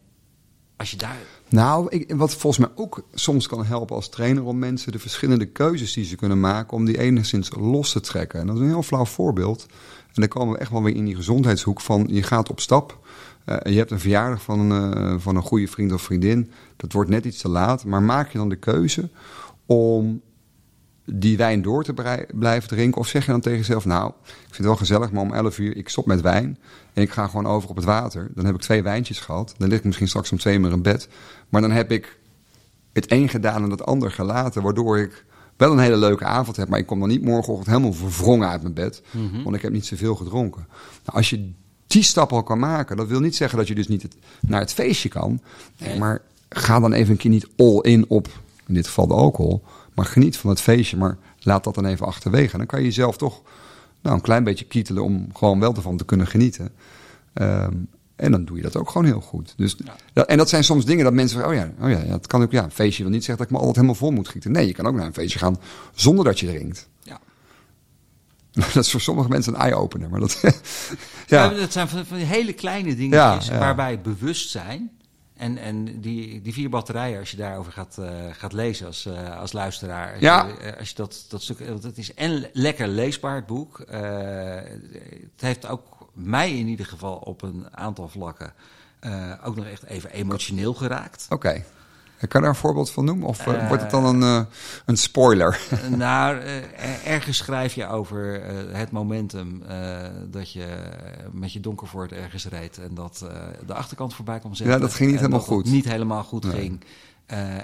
Als 0.77 0.91
je 0.91 0.97
daar... 0.97 1.16
Nou, 1.49 1.87
ik, 1.89 2.14
wat 2.14 2.35
volgens 2.35 2.66
mij 2.66 2.77
ook 2.85 3.07
soms 3.14 3.47
kan 3.47 3.64
helpen 3.64 3.97
als 3.97 4.09
trainer 4.09 4.45
om 4.45 4.59
mensen 4.59 4.93
de 4.93 4.99
verschillende 4.99 5.47
keuzes 5.47 5.93
die 5.93 6.05
ze 6.05 6.16
kunnen 6.16 6.41
maken, 6.41 6.77
om 6.77 6.85
die 6.85 6.99
enigszins 6.99 7.51
los 7.57 7.93
te 7.93 8.01
trekken. 8.01 8.41
En 8.41 8.47
dat 8.47 8.57
is 8.57 8.62
een 8.62 8.68
heel 8.68 8.83
flauw 8.83 9.05
voorbeeld. 9.05 9.66
En 10.07 10.22
dan 10.22 10.29
komen 10.29 10.55
we 10.55 10.61
echt 10.61 10.70
wel 10.70 10.83
weer 10.83 10.97
in 10.97 11.05
die 11.05 11.16
gezondheidshoek 11.16 11.81
van 11.81 12.07
je 12.11 12.22
gaat 12.22 12.51
op 12.51 12.61
stap. 12.61 12.99
Uh, 13.47 13.57
je 13.64 13.79
hebt 13.79 13.91
een 13.91 14.01
verjaardag 14.01 14.43
van, 14.43 14.72
uh, 14.72 15.14
van 15.18 15.37
een 15.37 15.43
goede 15.43 15.68
vriend 15.68 15.93
of 15.93 16.03
vriendin. 16.03 16.51
Dat 16.77 16.93
wordt 16.93 17.11
net 17.11 17.24
iets 17.24 17.41
te 17.41 17.49
laat. 17.49 17.85
Maar 17.85 18.03
maak 18.03 18.33
je 18.33 18.39
dan 18.39 18.49
de 18.49 18.57
keuze 18.57 19.09
om 19.66 20.20
die 21.07 21.36
wijn 21.36 21.62
door 21.62 21.84
te 21.84 22.26
blijven 22.34 22.68
drinken? 22.68 23.00
Of 23.00 23.09
zeg 23.09 23.26
je 23.26 23.30
dan 23.30 23.40
tegen 23.40 23.59
jezelf, 23.59 23.84
nou, 23.84 24.09
ik 24.09 24.34
vind 24.36 24.57
het 24.57 24.66
wel 24.66 24.76
gezellig, 24.76 25.12
maar 25.12 25.22
om 25.22 25.32
11 25.32 25.59
uur, 25.59 25.76
ik 25.76 25.88
stop 25.88 26.07
met 26.07 26.20
wijn 26.20 26.59
en 26.92 27.02
ik 27.02 27.11
ga 27.11 27.26
gewoon 27.26 27.46
over 27.46 27.68
op 27.68 27.76
het 27.76 27.84
water. 27.84 28.30
Dan 28.34 28.44
heb 28.44 28.54
ik 28.54 28.61
twee 28.61 28.82
wijntjes 28.82 29.18
gehad. 29.18 29.54
Dan 29.59 29.68
lig 29.68 29.78
ik 29.78 29.84
misschien 29.84 30.09
straks 30.09 30.32
om 30.32 30.38
twee 30.38 30.59
uur 30.59 30.72
in 30.72 30.82
bed. 30.82 31.09
Maar 31.48 31.61
dan 31.61 31.70
heb 31.70 31.92
ik 31.92 32.18
het 32.92 33.12
een 33.12 33.28
gedaan 33.28 33.62
en 33.62 33.70
het 33.70 33.84
ander 33.84 34.11
gelaten, 34.11 34.62
waardoor 34.62 34.98
ik 34.98 35.24
wel 35.57 35.72
een 35.72 35.78
hele 35.78 35.96
leuke 35.96 36.24
avond 36.24 36.57
heb, 36.57 36.68
maar 36.68 36.78
ik 36.78 36.86
kom 36.86 37.00
dan 37.00 37.09
niet 37.09 37.22
morgenochtend 37.22 37.68
helemaal 37.68 37.92
verwrongen 37.92 38.48
uit 38.48 38.62
mijn 38.62 38.74
bed, 38.74 39.02
mm 39.11 39.42
want 39.44 39.57
ik 39.57 39.62
heb 39.62 39.72
niet 39.72 39.86
zoveel 39.86 40.14
gedronken. 40.14 40.66
Nou, 41.04 41.16
als 41.16 41.30
je 41.30 41.52
die 41.86 42.02
stap 42.02 42.32
al 42.32 42.42
kan 42.42 42.59
maken, 42.59 42.96
dat 42.96 43.09
wil 43.09 43.20
niet 43.20 43.36
zeggen 43.36 43.59
dat 43.59 43.68
je 43.68 43.74
dus 43.74 43.88
niet 43.88 44.02
het, 44.02 44.16
naar 44.40 44.61
het 44.61 44.72
feestje 44.72 45.09
kan. 45.09 45.40
Nee, 45.78 45.98
maar 45.98 46.22
ga 46.48 46.80
dan 46.80 46.92
even 46.92 47.11
een 47.11 47.16
keer 47.16 47.30
niet 47.30 47.48
all 47.57 47.80
in 47.80 48.04
op, 48.09 48.28
in 48.66 48.74
dit 48.74 48.86
geval 48.86 49.07
de 49.07 49.14
alcohol, 49.14 49.62
maar 49.97 50.07
geniet 50.07 50.36
van 50.36 50.51
het 50.51 50.61
feestje, 50.61 50.97
maar 50.97 51.18
laat 51.38 51.64
dat 51.64 51.74
dan 51.74 51.86
even 51.86 52.07
achterwege. 52.07 52.53
En 52.53 52.59
dan 52.59 52.66
kan 52.66 52.78
je 52.78 52.84
jezelf 52.84 53.16
toch 53.16 53.42
nou, 54.03 54.16
een 54.16 54.22
klein 54.22 54.44
beetje 54.44 54.64
kietelen 54.64 55.03
om 55.03 55.28
gewoon 55.32 55.61
wel 55.61 55.74
ervan 55.74 55.97
te 55.97 56.05
kunnen 56.05 56.26
genieten. 56.26 56.70
Um, 57.34 57.88
en 58.16 58.30
dan 58.30 58.44
doe 58.44 58.57
je 58.57 58.62
dat 58.62 58.76
ook 58.76 58.90
gewoon 58.90 59.07
heel 59.07 59.20
goed. 59.20 59.55
Dus, 59.57 59.76
en 60.12 60.36
dat 60.36 60.49
zijn 60.49 60.64
soms 60.64 60.84
dingen 60.84 61.05
dat 61.05 61.12
mensen 61.12 61.38
zeggen: 61.38 61.59
oh 61.59 61.74
ja, 61.78 61.84
oh 61.84 61.90
ja, 61.90 62.11
dat 62.11 62.26
kan 62.26 62.42
ook. 62.42 62.53
Ja, 62.53 62.64
een 62.64 62.70
feestje 62.70 63.03
wil 63.03 63.12
niet 63.12 63.24
zeggen 63.24 63.36
dat 63.38 63.47
ik 63.47 63.53
me 63.53 63.59
altijd 63.59 63.76
helemaal 63.76 64.01
vol 64.01 64.11
moet 64.11 64.28
gieten. 64.28 64.53
Nee, 64.53 64.66
je 64.66 64.72
kan 64.72 64.86
ook 64.86 64.94
naar 64.94 65.07
een 65.07 65.14
feestje 65.14 65.38
gaan 65.38 65.57
zonder 65.94 66.24
dat 66.24 66.40
je 66.40 66.47
drinkt. 66.47 66.88
Ja. 67.03 67.20
dat 68.74 68.84
is 68.84 68.90
voor 68.90 69.01
sommige 69.01 69.28
mensen 69.28 69.55
een 69.55 69.61
eye-opener. 69.61 70.11
Maar 70.11 70.20
dat, 70.20 70.40
ja. 71.26 71.49
dat 71.49 71.72
zijn 71.72 71.88
van, 71.88 72.07
van 72.07 72.16
die 72.16 72.26
hele 72.26 72.53
kleine 72.53 72.94
dingetjes 72.94 73.49
waarbij 73.49 74.01
bewustzijn. 74.01 74.90
En, 75.37 75.59
en 75.59 76.01
die, 76.01 76.43
die 76.43 76.53
vier 76.53 76.70
batterijen, 76.70 77.18
als 77.18 77.30
je 77.30 77.37
daarover 77.37 77.72
gaat, 77.72 77.97
uh, 78.01 78.09
gaat 78.32 78.53
lezen 78.53 78.87
als, 78.87 79.07
uh, 79.07 79.39
als 79.41 79.53
luisteraar. 79.53 80.12
Als 80.12 80.20
ja. 80.20 80.47
Je, 80.47 80.78
als 80.78 80.89
je 80.89 80.95
dat, 80.95 81.24
dat 81.28 81.43
stuk. 81.43 81.59
Het 81.59 81.99
is 81.99 82.14
en 82.14 82.51
lekker 82.53 82.89
leesbaar, 82.89 83.34
het 83.34 83.47
boek. 83.47 83.84
Uh, 83.91 83.97
het 85.32 85.41
heeft 85.41 85.66
ook 85.66 86.11
mij 86.12 86.59
in 86.59 86.66
ieder 86.66 86.87
geval 86.87 87.16
op 87.16 87.43
een 87.43 87.66
aantal 87.70 88.09
vlakken 88.09 88.53
ook 89.45 89.57
nog 89.57 89.66
echt 89.66 89.84
even 89.84 90.11
emotioneel 90.11 90.74
geraakt. 90.74 91.26
Oké. 91.28 91.34
Okay. 91.34 91.64
Kan 92.19 92.29
je 92.33 92.39
daar 92.39 92.49
een 92.49 92.55
voorbeeld 92.55 92.91
van 92.91 93.05
noemen? 93.05 93.29
Of 93.29 93.47
uh, 93.47 93.69
wordt 93.69 93.83
het 93.83 93.91
dan 93.91 94.05
een, 94.05 94.21
uh, 94.21 94.41
een 94.85 94.97
spoiler? 94.97 95.61
nou, 95.97 96.39
ergens 97.05 97.37
schrijf 97.37 97.75
je 97.75 97.87
over 97.87 98.43
het 98.73 98.91
momentum 98.91 99.62
dat 100.31 100.53
je 100.53 100.67
met 101.33 101.53
je 101.53 101.61
donkervoort 101.61 102.12
ergens 102.12 102.47
reed 102.47 102.79
en 102.79 102.95
dat 102.95 103.27
de 103.67 103.75
achterkant 103.75 104.14
voorbij 104.14 104.39
kwam 104.39 104.55
zetten. 104.55 104.77
Ja, 104.77 104.81
dat 104.81 104.95
ging 104.95 105.11
niet 105.11 105.19
helemaal 105.19 105.41
goed. 105.41 105.64
niet 105.64 105.85
helemaal 105.85 106.23
goed 106.23 106.45
nee. 106.45 106.53
ging. 106.53 106.85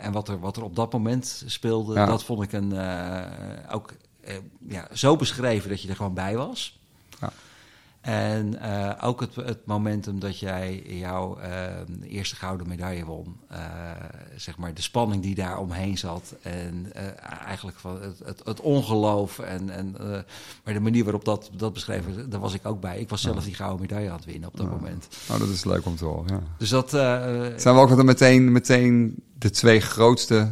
en 0.03 0.13
wat 0.13 0.29
er, 0.29 0.41
wat 0.41 0.57
er 0.57 0.63
op 0.63 0.77
dat 0.77 0.93
moment 0.93 1.43
speelde, 1.47 1.95
ja. 1.95 2.07
dat 2.07 2.25
vond 2.25 2.43
ik 2.43 2.53
een, 2.53 2.75
ook 3.71 3.93
ja, 4.69 4.89
zo 4.93 5.17
beschreven 5.17 5.69
dat 5.69 5.83
je 5.83 5.89
er 5.89 5.97
gewoon 5.97 6.15
bij 6.15 6.37
was. 6.37 6.82
En 8.03 8.59
uh, 8.63 8.91
ook 9.01 9.21
het, 9.21 9.35
het, 9.35 9.67
momentum 9.67 10.19
dat 10.19 10.39
jij 10.39 10.83
jouw 10.87 11.39
uh, 11.39 12.11
eerste 12.13 12.37
gouden 12.37 12.69
medaille 12.69 13.05
won. 13.05 13.37
Uh, 13.53 13.59
zeg 14.37 14.57
maar 14.57 14.75
de 14.75 14.83
spanning 14.83 15.23
die 15.23 15.35
daar 15.35 15.59
omheen 15.59 15.99
zat. 15.99 16.35
En 16.43 16.93
eigenlijk 17.47 17.79
van 17.79 18.03
het, 18.03 18.19
het, 18.25 18.41
het, 18.45 18.61
ongeloof. 18.61 19.39
En, 19.39 19.71
en, 19.71 19.97
maar 20.65 20.75
de 20.75 20.81
manier 20.81 21.05
waarop 21.05 21.25
dat, 21.25 21.51
dat 21.57 21.73
beschreven 21.73 22.31
daar 22.31 22.41
was 22.41 22.55
ik 22.55 22.67
ook 22.67 22.81
bij. 22.81 22.99
Ik 22.99 23.09
was 23.09 23.21
zelf 23.21 23.45
die 23.45 23.55
gouden 23.55 23.81
medaille 23.81 24.11
aan 24.11 24.17
het 24.17 24.25
winnen 24.25 24.49
op 24.49 24.57
dat 24.57 24.71
moment. 24.71 25.09
Oh, 25.31 25.39
dat 25.39 25.49
is 25.49 25.65
leuk 25.65 25.87
om 25.87 25.97
te 25.97 26.05
horen. 26.05 26.35
Ja. 26.35 26.41
Dus 26.59 26.69
dat. 26.69 26.91
Zijn 26.91 27.75
we 27.75 27.81
ook 27.81 27.97
dan 27.97 28.05
meteen, 28.05 28.53
meteen 28.53 29.23
de 29.39 29.51
twee 29.51 29.81
grootste. 29.81 30.49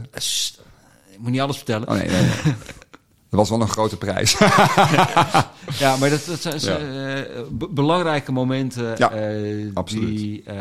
Ik 1.11 1.19
moet 1.19 1.31
niet 1.31 1.41
alles 1.41 1.57
vertellen. 1.57 1.89
Oh, 1.89 1.95
nee, 1.95 2.09
nee, 2.09 2.23
nee. 2.23 2.33
Dat 3.31 3.39
was 3.39 3.51
wel 3.51 3.61
een 3.61 3.69
grote 3.69 3.97
prijs. 3.97 4.37
ja, 5.79 5.97
maar 5.97 6.11
dat, 6.11 6.25
dat 6.25 6.63
zijn 6.63 6.95
uh, 6.95 7.69
belangrijke 7.71 8.33
momenten 8.33 8.95
ja, 8.97 9.15
uh, 9.15 9.75
die 9.85 10.43
uh, 10.49 10.55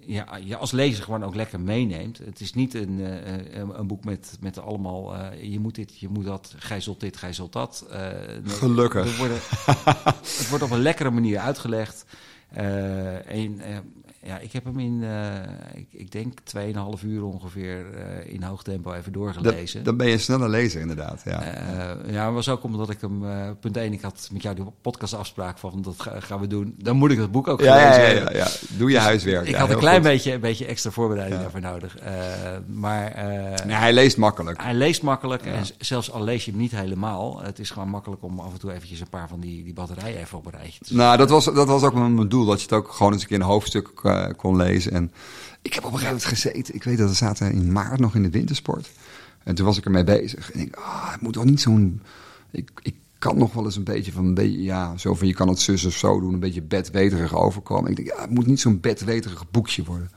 ja, 0.00 0.36
je 0.44 0.56
als 0.56 0.70
lezer 0.70 1.04
gewoon 1.04 1.24
ook 1.24 1.34
lekker 1.34 1.60
meeneemt. 1.60 2.18
Het 2.18 2.40
is 2.40 2.54
niet 2.54 2.74
een, 2.74 3.00
een 3.78 3.86
boek 3.86 4.04
met, 4.04 4.36
met 4.40 4.58
allemaal 4.58 5.16
je 5.40 5.60
moet 5.60 5.74
dit, 5.74 5.98
je 5.98 6.08
moet 6.08 6.24
dat, 6.24 6.54
gij 6.58 6.80
zult 6.80 7.00
dit, 7.00 7.16
gij 7.16 7.32
zult 7.32 7.52
dat. 7.52 7.86
Nee, 7.90 8.54
Gelukkig. 8.54 9.16
Worden, 9.18 9.38
het 10.38 10.48
wordt 10.48 10.64
op 10.64 10.70
een 10.70 10.82
lekkere 10.82 11.10
manier 11.10 11.38
uitgelegd. 11.38 12.04
en 13.26 13.60
ja, 14.24 14.38
ik 14.38 14.52
heb 14.52 14.64
hem 14.64 14.78
in, 14.78 15.00
uh, 15.02 15.34
ik, 15.74 15.86
ik 15.90 16.12
denk 16.12 16.38
2,5 17.00 17.04
uur 17.04 17.24
ongeveer 17.24 17.84
uh, 17.94 18.32
in 18.34 18.42
hoog 18.42 18.62
tempo 18.62 18.92
even 18.92 19.12
doorgelezen. 19.12 19.76
Dat, 19.76 19.84
dan 19.84 19.96
ben 19.96 20.06
je 20.06 20.12
een 20.12 20.20
snelle 20.20 20.48
lezer 20.48 20.80
inderdaad, 20.80 21.22
ja. 21.24 21.42
Uh, 22.06 22.12
ja, 22.12 22.32
was 22.32 22.48
ook 22.48 22.62
omdat 22.62 22.90
ik 22.90 23.00
hem, 23.00 23.22
punt 23.60 23.76
1, 23.76 23.92
ik 23.92 24.00
had 24.00 24.28
met 24.32 24.42
jou 24.42 24.54
de 24.54 24.64
podcastafspraak 24.80 25.58
van 25.58 25.82
dat 25.82 25.94
gaan 26.18 26.40
we 26.40 26.46
doen. 26.46 26.74
Dan 26.78 26.96
moet 26.96 27.10
ik 27.10 27.18
het 27.18 27.30
boek 27.30 27.48
ook 27.48 27.60
ja, 27.60 27.78
gelezen 27.78 28.14
ja, 28.14 28.20
ja, 28.20 28.30
ja, 28.30 28.38
ja, 28.38 28.48
Doe 28.76 28.88
je 28.88 28.94
dus 28.94 29.04
huiswerk. 29.04 29.46
Ik 29.46 29.54
had 29.54 29.70
een 29.70 29.78
klein 29.78 30.02
beetje, 30.02 30.32
een 30.32 30.40
beetje 30.40 30.66
extra 30.66 30.90
voorbereiding 30.90 31.40
daarvoor 31.40 31.60
nodig. 31.60 31.98
maar... 32.66 33.24
nee, 33.66 33.76
hij 33.76 33.92
leest 33.92 34.16
makkelijk. 34.16 34.62
Hij 34.62 34.74
leest 34.74 35.02
makkelijk 35.02 35.46
en 35.46 35.64
zelfs 35.78 36.12
al 36.12 36.22
lees 36.22 36.44
je 36.44 36.50
hem 36.50 36.60
niet 36.60 36.72
helemaal, 36.72 37.40
het 37.42 37.58
is 37.58 37.70
gewoon 37.70 37.88
makkelijk 37.88 38.22
om 38.22 38.40
af 38.40 38.52
en 38.52 38.58
toe 38.58 38.72
eventjes 38.72 39.00
een 39.00 39.08
paar 39.08 39.28
van 39.28 39.40
die, 39.40 39.64
die 39.64 39.72
batterijen 39.72 40.18
even 40.18 40.38
op 40.38 40.46
een 40.46 40.52
rijtje 40.52 40.84
te 40.84 40.94
Nou, 40.94 41.16
dat 41.16 41.30
was, 41.30 41.44
dat 41.44 41.66
was 41.66 41.82
ook 41.82 41.94
mijn 41.94 42.28
doel, 42.28 42.44
dat 42.44 42.56
je 42.56 42.62
het 42.62 42.72
ook 42.72 42.92
gewoon 42.92 43.12
eens 43.12 43.22
een 43.22 43.28
keer 43.28 43.40
een 43.40 43.42
hoofdstuk 43.42 43.90
uh, 44.12 44.26
kon 44.36 44.56
lezen. 44.56 44.92
En 44.92 45.12
ik 45.62 45.74
heb 45.74 45.84
op 45.84 45.92
een 45.92 45.98
gegeven 45.98 46.16
moment 46.16 46.40
gezeten. 46.40 46.74
Ik 46.74 46.84
weet 46.84 46.98
dat 46.98 47.08
we 47.08 47.14
zaten 47.14 47.52
in 47.52 47.72
maart 47.72 48.00
nog 48.00 48.14
in 48.14 48.22
de 48.22 48.30
wintersport. 48.30 48.90
En 49.44 49.54
toen 49.54 49.66
was 49.66 49.78
ik 49.78 49.84
ermee 49.84 50.04
bezig. 50.04 50.52
En 50.52 50.60
ik, 50.60 50.76
ah, 50.76 51.12
het 51.12 51.20
moet 51.20 51.32
toch 51.32 51.44
niet 51.44 51.60
zo'n. 51.60 52.02
Ik, 52.50 52.70
ik 52.82 52.94
kan 53.18 53.38
nog 53.38 53.52
wel 53.52 53.64
eens 53.64 53.76
een 53.76 53.84
beetje 53.84 54.12
van 54.12 54.24
een 54.24 54.34
beetje, 54.34 54.62
ja, 54.62 54.96
zo 54.96 55.14
van 55.14 55.26
je 55.26 55.34
kan 55.34 55.48
het 55.48 55.60
zus 55.60 55.84
of 55.84 55.96
zo 55.96 56.20
doen, 56.20 56.32
een 56.32 56.40
beetje 56.40 56.62
bedweterig 56.62 57.34
overkomen. 57.34 57.90
Ik 57.90 57.96
denk, 57.96 58.08
ja, 58.08 58.20
het 58.20 58.30
moet 58.30 58.46
niet 58.46 58.60
zo'n 58.60 58.80
bedweterig 58.80 59.50
boekje 59.50 59.84
worden. 59.84 60.10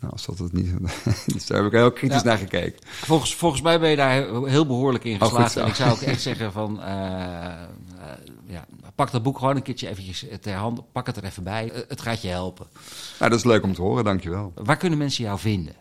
Nou, 0.00 0.12
als 0.12 0.26
dat 0.26 0.38
het 0.38 0.52
niet. 0.52 0.70
dus 1.34 1.46
daar 1.46 1.58
heb 1.58 1.66
ik 1.66 1.72
heel 1.72 1.92
kritisch 1.92 2.22
naar 2.22 2.38
gekeken. 2.38 2.80
Volgens, 2.84 3.34
volgens 3.34 3.62
mij 3.62 3.80
ben 3.80 3.90
je 3.90 3.96
daar 3.96 4.12
heel 4.44 4.66
behoorlijk 4.66 5.04
in 5.04 5.14
oh, 5.14 5.20
geslaagd. 5.22 5.56
en 5.56 5.66
ik 5.66 5.74
zou 5.74 5.90
ook 5.90 6.00
echt 6.00 6.20
zeggen 6.30 6.52
van. 6.52 6.76
Uh, 6.76 6.84
ja, 8.46 8.66
pak 8.98 9.10
dat 9.10 9.22
boek 9.22 9.38
gewoon 9.38 9.56
een 9.56 9.62
keertje 9.62 9.88
eventjes 9.88 10.26
ter 10.40 10.54
hand. 10.54 10.92
Pak 10.92 11.06
het 11.06 11.16
er 11.16 11.24
even 11.24 11.42
bij. 11.42 11.70
Eh, 11.70 11.80
het 11.88 12.00
gaat 12.00 12.22
je 12.22 12.28
helpen. 12.28 12.66
Nou, 13.18 13.30
dat 13.30 13.38
is 13.38 13.44
leuk 13.44 13.62
om 13.62 13.74
te 13.74 13.82
horen, 13.82 14.04
dankjewel. 14.04 14.52
Waar 14.54 14.76
kunnen 14.76 14.98
mensen 14.98 15.24
jou 15.24 15.38
vinden? 15.38 15.74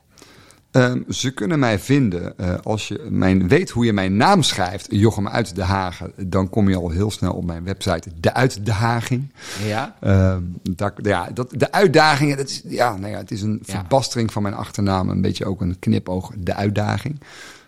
Um, 0.72 1.05
ze 1.09 1.32
kunnen 1.32 1.59
mij 1.59 1.80
vinden 1.80 2.34
uh, 2.38 2.55
als 2.63 2.88
je 2.88 3.07
mijn, 3.09 3.47
weet 3.47 3.70
hoe 3.70 3.86
je 3.86 3.93
mijn 3.93 4.18
naam 4.18 4.43
schrijft, 4.43 4.88
Jochem 4.89 5.28
uit 5.28 5.55
De 5.55 5.63
Hagen. 5.63 6.13
Dan 6.18 6.49
kom 6.49 6.70
je 6.70 6.76
al 6.76 6.89
heel 6.89 7.11
snel 7.11 7.34
op 7.34 7.45
mijn 7.45 7.63
website, 7.63 8.09
De 8.20 8.34
Uit 8.34 8.65
De 8.65 8.72
Haging. 8.72 9.34
Ja. 9.65 9.95
Um, 10.01 10.59
dat, 10.61 10.93
ja 11.01 11.30
dat, 11.34 11.49
de 11.51 11.72
uitdagingen, 11.72 12.38
dat 12.38 12.49
is, 12.49 12.61
ja, 12.65 12.97
nou 12.97 13.11
ja, 13.11 13.18
het 13.18 13.32
is 13.32 13.41
een 13.41 13.61
ja. 13.65 13.74
verbastering 13.74 14.32
van 14.32 14.41
mijn 14.41 14.55
achternaam. 14.55 15.09
Een 15.09 15.22
beetje 15.22 15.45
ook 15.45 15.61
een 15.61 15.80
knipoog, 15.80 16.32
De 16.38 16.53
Uitdaging. 16.53 17.20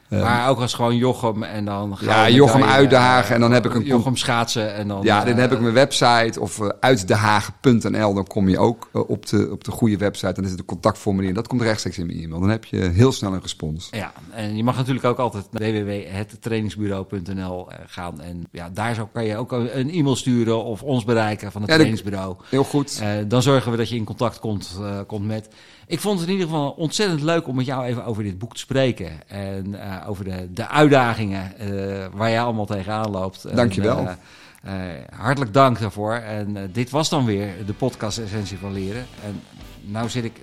Uh, 0.10 0.22
maar 0.22 0.50
ook 0.50 0.60
als 0.60 0.74
gewoon 0.74 0.96
Jochem 0.96 1.44
en 1.44 1.66
dan... 1.66 1.98
Ja, 2.02 2.30
Jochem 2.30 2.64
uitdagen 2.64 3.36
en 3.36 3.42
dan 3.42 3.52
heb 3.52 3.66
ik 3.66 3.74
een... 3.74 3.84
Jochem 3.84 4.16
schaatsen 4.16 4.74
en 4.74 4.88
dan... 4.88 5.04
Ja, 5.04 5.24
dan 5.24 5.36
heb 5.36 5.52
ik 5.52 5.60
mijn 5.60 5.74
website 5.74 6.40
of 6.40 6.60
uh, 6.60 6.70
uitdehagen.nl. 6.80 8.14
Dan 8.14 8.28
kom 8.28 8.50
je 8.50 8.60
ook 8.60 8.90
op, 8.92 9.26
de, 9.26 9.50
op 9.52 9.64
de 9.64 9.72
goede 9.72 9.98
website. 9.98 10.34
Dan 10.34 10.44
is 10.44 10.50
het 10.50 10.60
een 10.60 10.66
contactformulier. 10.66 11.34
Dat 11.34 11.48
komt 11.48 11.62
rechtstreeks 11.62 11.98
in 11.98 12.06
mijn 12.06 12.20
e-mail. 12.20 12.40
Dan 12.40 12.50
heb 12.50 12.66
je 12.66 12.78
heel 12.78 13.12
snel 13.12 13.34
een 13.34 13.42
respons. 13.42 13.88
Ja, 13.92 14.12
en 14.34 14.56
je 14.56 14.64
mag 14.64 14.78
natuurlijk 14.78 15.06
ook 15.06 15.18
altijd 15.18 15.46
naar 15.52 15.72
www.hettrainingsbureau.nl 15.72 17.68
gaan. 17.88 18.22
En 18.22 18.48
ja, 18.52 18.70
daar 18.74 18.96
zo 18.96 19.10
kan 19.14 19.26
je 19.26 19.38
ook 19.38 19.52
een 19.52 19.92
e-mail 19.92 20.16
sturen 20.16 20.64
of 20.64 20.84
ons 20.84 21.04
bereiken 21.04 21.52
van 21.52 21.62
het 21.62 21.70
ja, 21.70 21.76
trainingsbureau. 21.76 22.36
Heel 22.50 22.64
goed. 22.64 23.02
dan 23.28 23.42
zorgen 23.42 23.72
we 23.72 23.78
dat 23.78 23.90
je 23.90 23.96
in 23.96 24.04
contact 24.04 24.40
komt, 24.40 24.80
komt 25.08 25.28
met... 25.28 25.50
Ik 25.90 26.00
vond 26.00 26.20
het 26.20 26.28
in 26.28 26.34
ieder 26.34 26.50
geval 26.50 26.70
ontzettend 26.72 27.22
leuk 27.22 27.48
om 27.48 27.56
met 27.56 27.66
jou 27.66 27.86
even 27.86 28.06
over 28.06 28.24
dit 28.24 28.38
boek 28.38 28.54
te 28.54 28.60
spreken. 28.60 29.28
En 29.28 29.68
uh, 29.68 30.10
over 30.10 30.24
de, 30.24 30.54
de 30.54 30.68
uitdagingen 30.68 31.54
uh, 31.62 32.06
waar 32.14 32.30
jij 32.30 32.42
allemaal 32.42 32.66
tegenaan 32.66 33.12
loopt. 33.12 33.56
Dankjewel. 33.56 34.08
En, 34.08 34.20
uh, 34.66 34.74
hartelijk 35.20 35.54
dank 35.54 35.80
daarvoor. 35.80 36.14
En 36.14 36.70
dit 36.72 36.90
was 36.90 37.10
dan 37.10 37.26
weer 37.26 37.66
de 37.66 37.74
podcast 37.74 38.18
Essentie 38.18 38.58
van 38.58 38.74
Leren. 38.74 39.06
En 39.24 39.42
nou 39.82 40.10
zit 40.10 40.24
ik... 40.24 40.34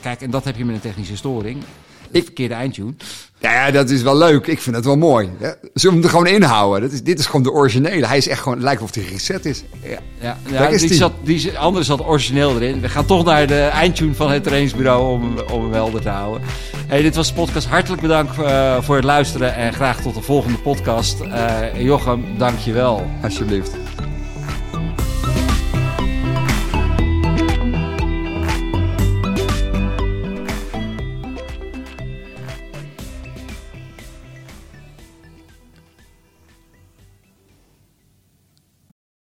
Kijk, 0.00 0.20
en 0.20 0.30
dat 0.30 0.44
heb 0.44 0.56
je 0.56 0.64
met 0.64 0.74
een 0.74 0.80
technische 0.80 1.16
storing. 1.16 1.62
Ik 2.12 2.24
verkeerde 2.24 2.54
eindtune. 2.54 2.92
Ja, 3.38 3.66
ja, 3.66 3.70
dat 3.72 3.90
is 3.90 4.02
wel 4.02 4.16
leuk. 4.16 4.46
Ik 4.46 4.60
vind 4.60 4.76
het 4.76 4.84
wel 4.84 4.96
mooi. 4.96 5.28
Ja, 5.40 5.54
zullen 5.60 5.72
we 5.74 5.88
hem 5.88 6.02
er 6.02 6.08
gewoon 6.08 6.26
inhouden? 6.26 6.80
Dat 6.82 6.92
is, 6.92 7.02
dit 7.02 7.18
is 7.18 7.26
gewoon 7.26 7.42
de 7.42 7.50
originele. 7.52 8.06
Hij 8.06 8.16
is 8.16 8.28
echt 8.28 8.38
gewoon, 8.40 8.54
het 8.54 8.62
lijkt 8.66 8.82
of 8.82 8.94
hij 8.94 9.04
reset 9.10 9.44
is. 9.44 9.62
Ja, 9.82 9.98
Ja, 10.50 10.68
die, 10.68 10.78
die. 10.78 10.94
zat, 10.94 11.12
die 11.22 11.58
andere 11.58 11.84
zat 11.84 12.06
origineel 12.06 12.54
erin. 12.54 12.80
We 12.80 12.88
gaan 12.88 13.04
toch 13.06 13.24
naar 13.24 13.46
de 13.46 13.60
eindtune 13.60 14.14
van 14.14 14.30
het 14.30 14.42
trainingsbureau 14.42 15.12
om, 15.12 15.36
hem- 15.36 15.46
om 15.52 15.62
hem 15.62 15.72
helder 15.72 16.00
te 16.00 16.08
houden. 16.08 16.42
Hey, 16.86 17.02
dit 17.02 17.14
was 17.16 17.28
de 17.28 17.34
podcast. 17.34 17.66
Hartelijk 17.66 18.02
bedankt 18.02 18.38
eh, 18.38 18.82
voor 18.82 18.96
het 18.96 19.04
luisteren 19.04 19.54
en 19.54 19.72
graag 19.72 20.00
tot 20.02 20.14
de 20.14 20.22
volgende 20.22 20.58
podcast. 20.58 21.20
Eh, 21.20 21.82
Jochem, 21.82 22.24
dank 22.38 22.58
je 22.58 22.72
wel. 22.72 23.10
alsjeblieft. 23.22 23.70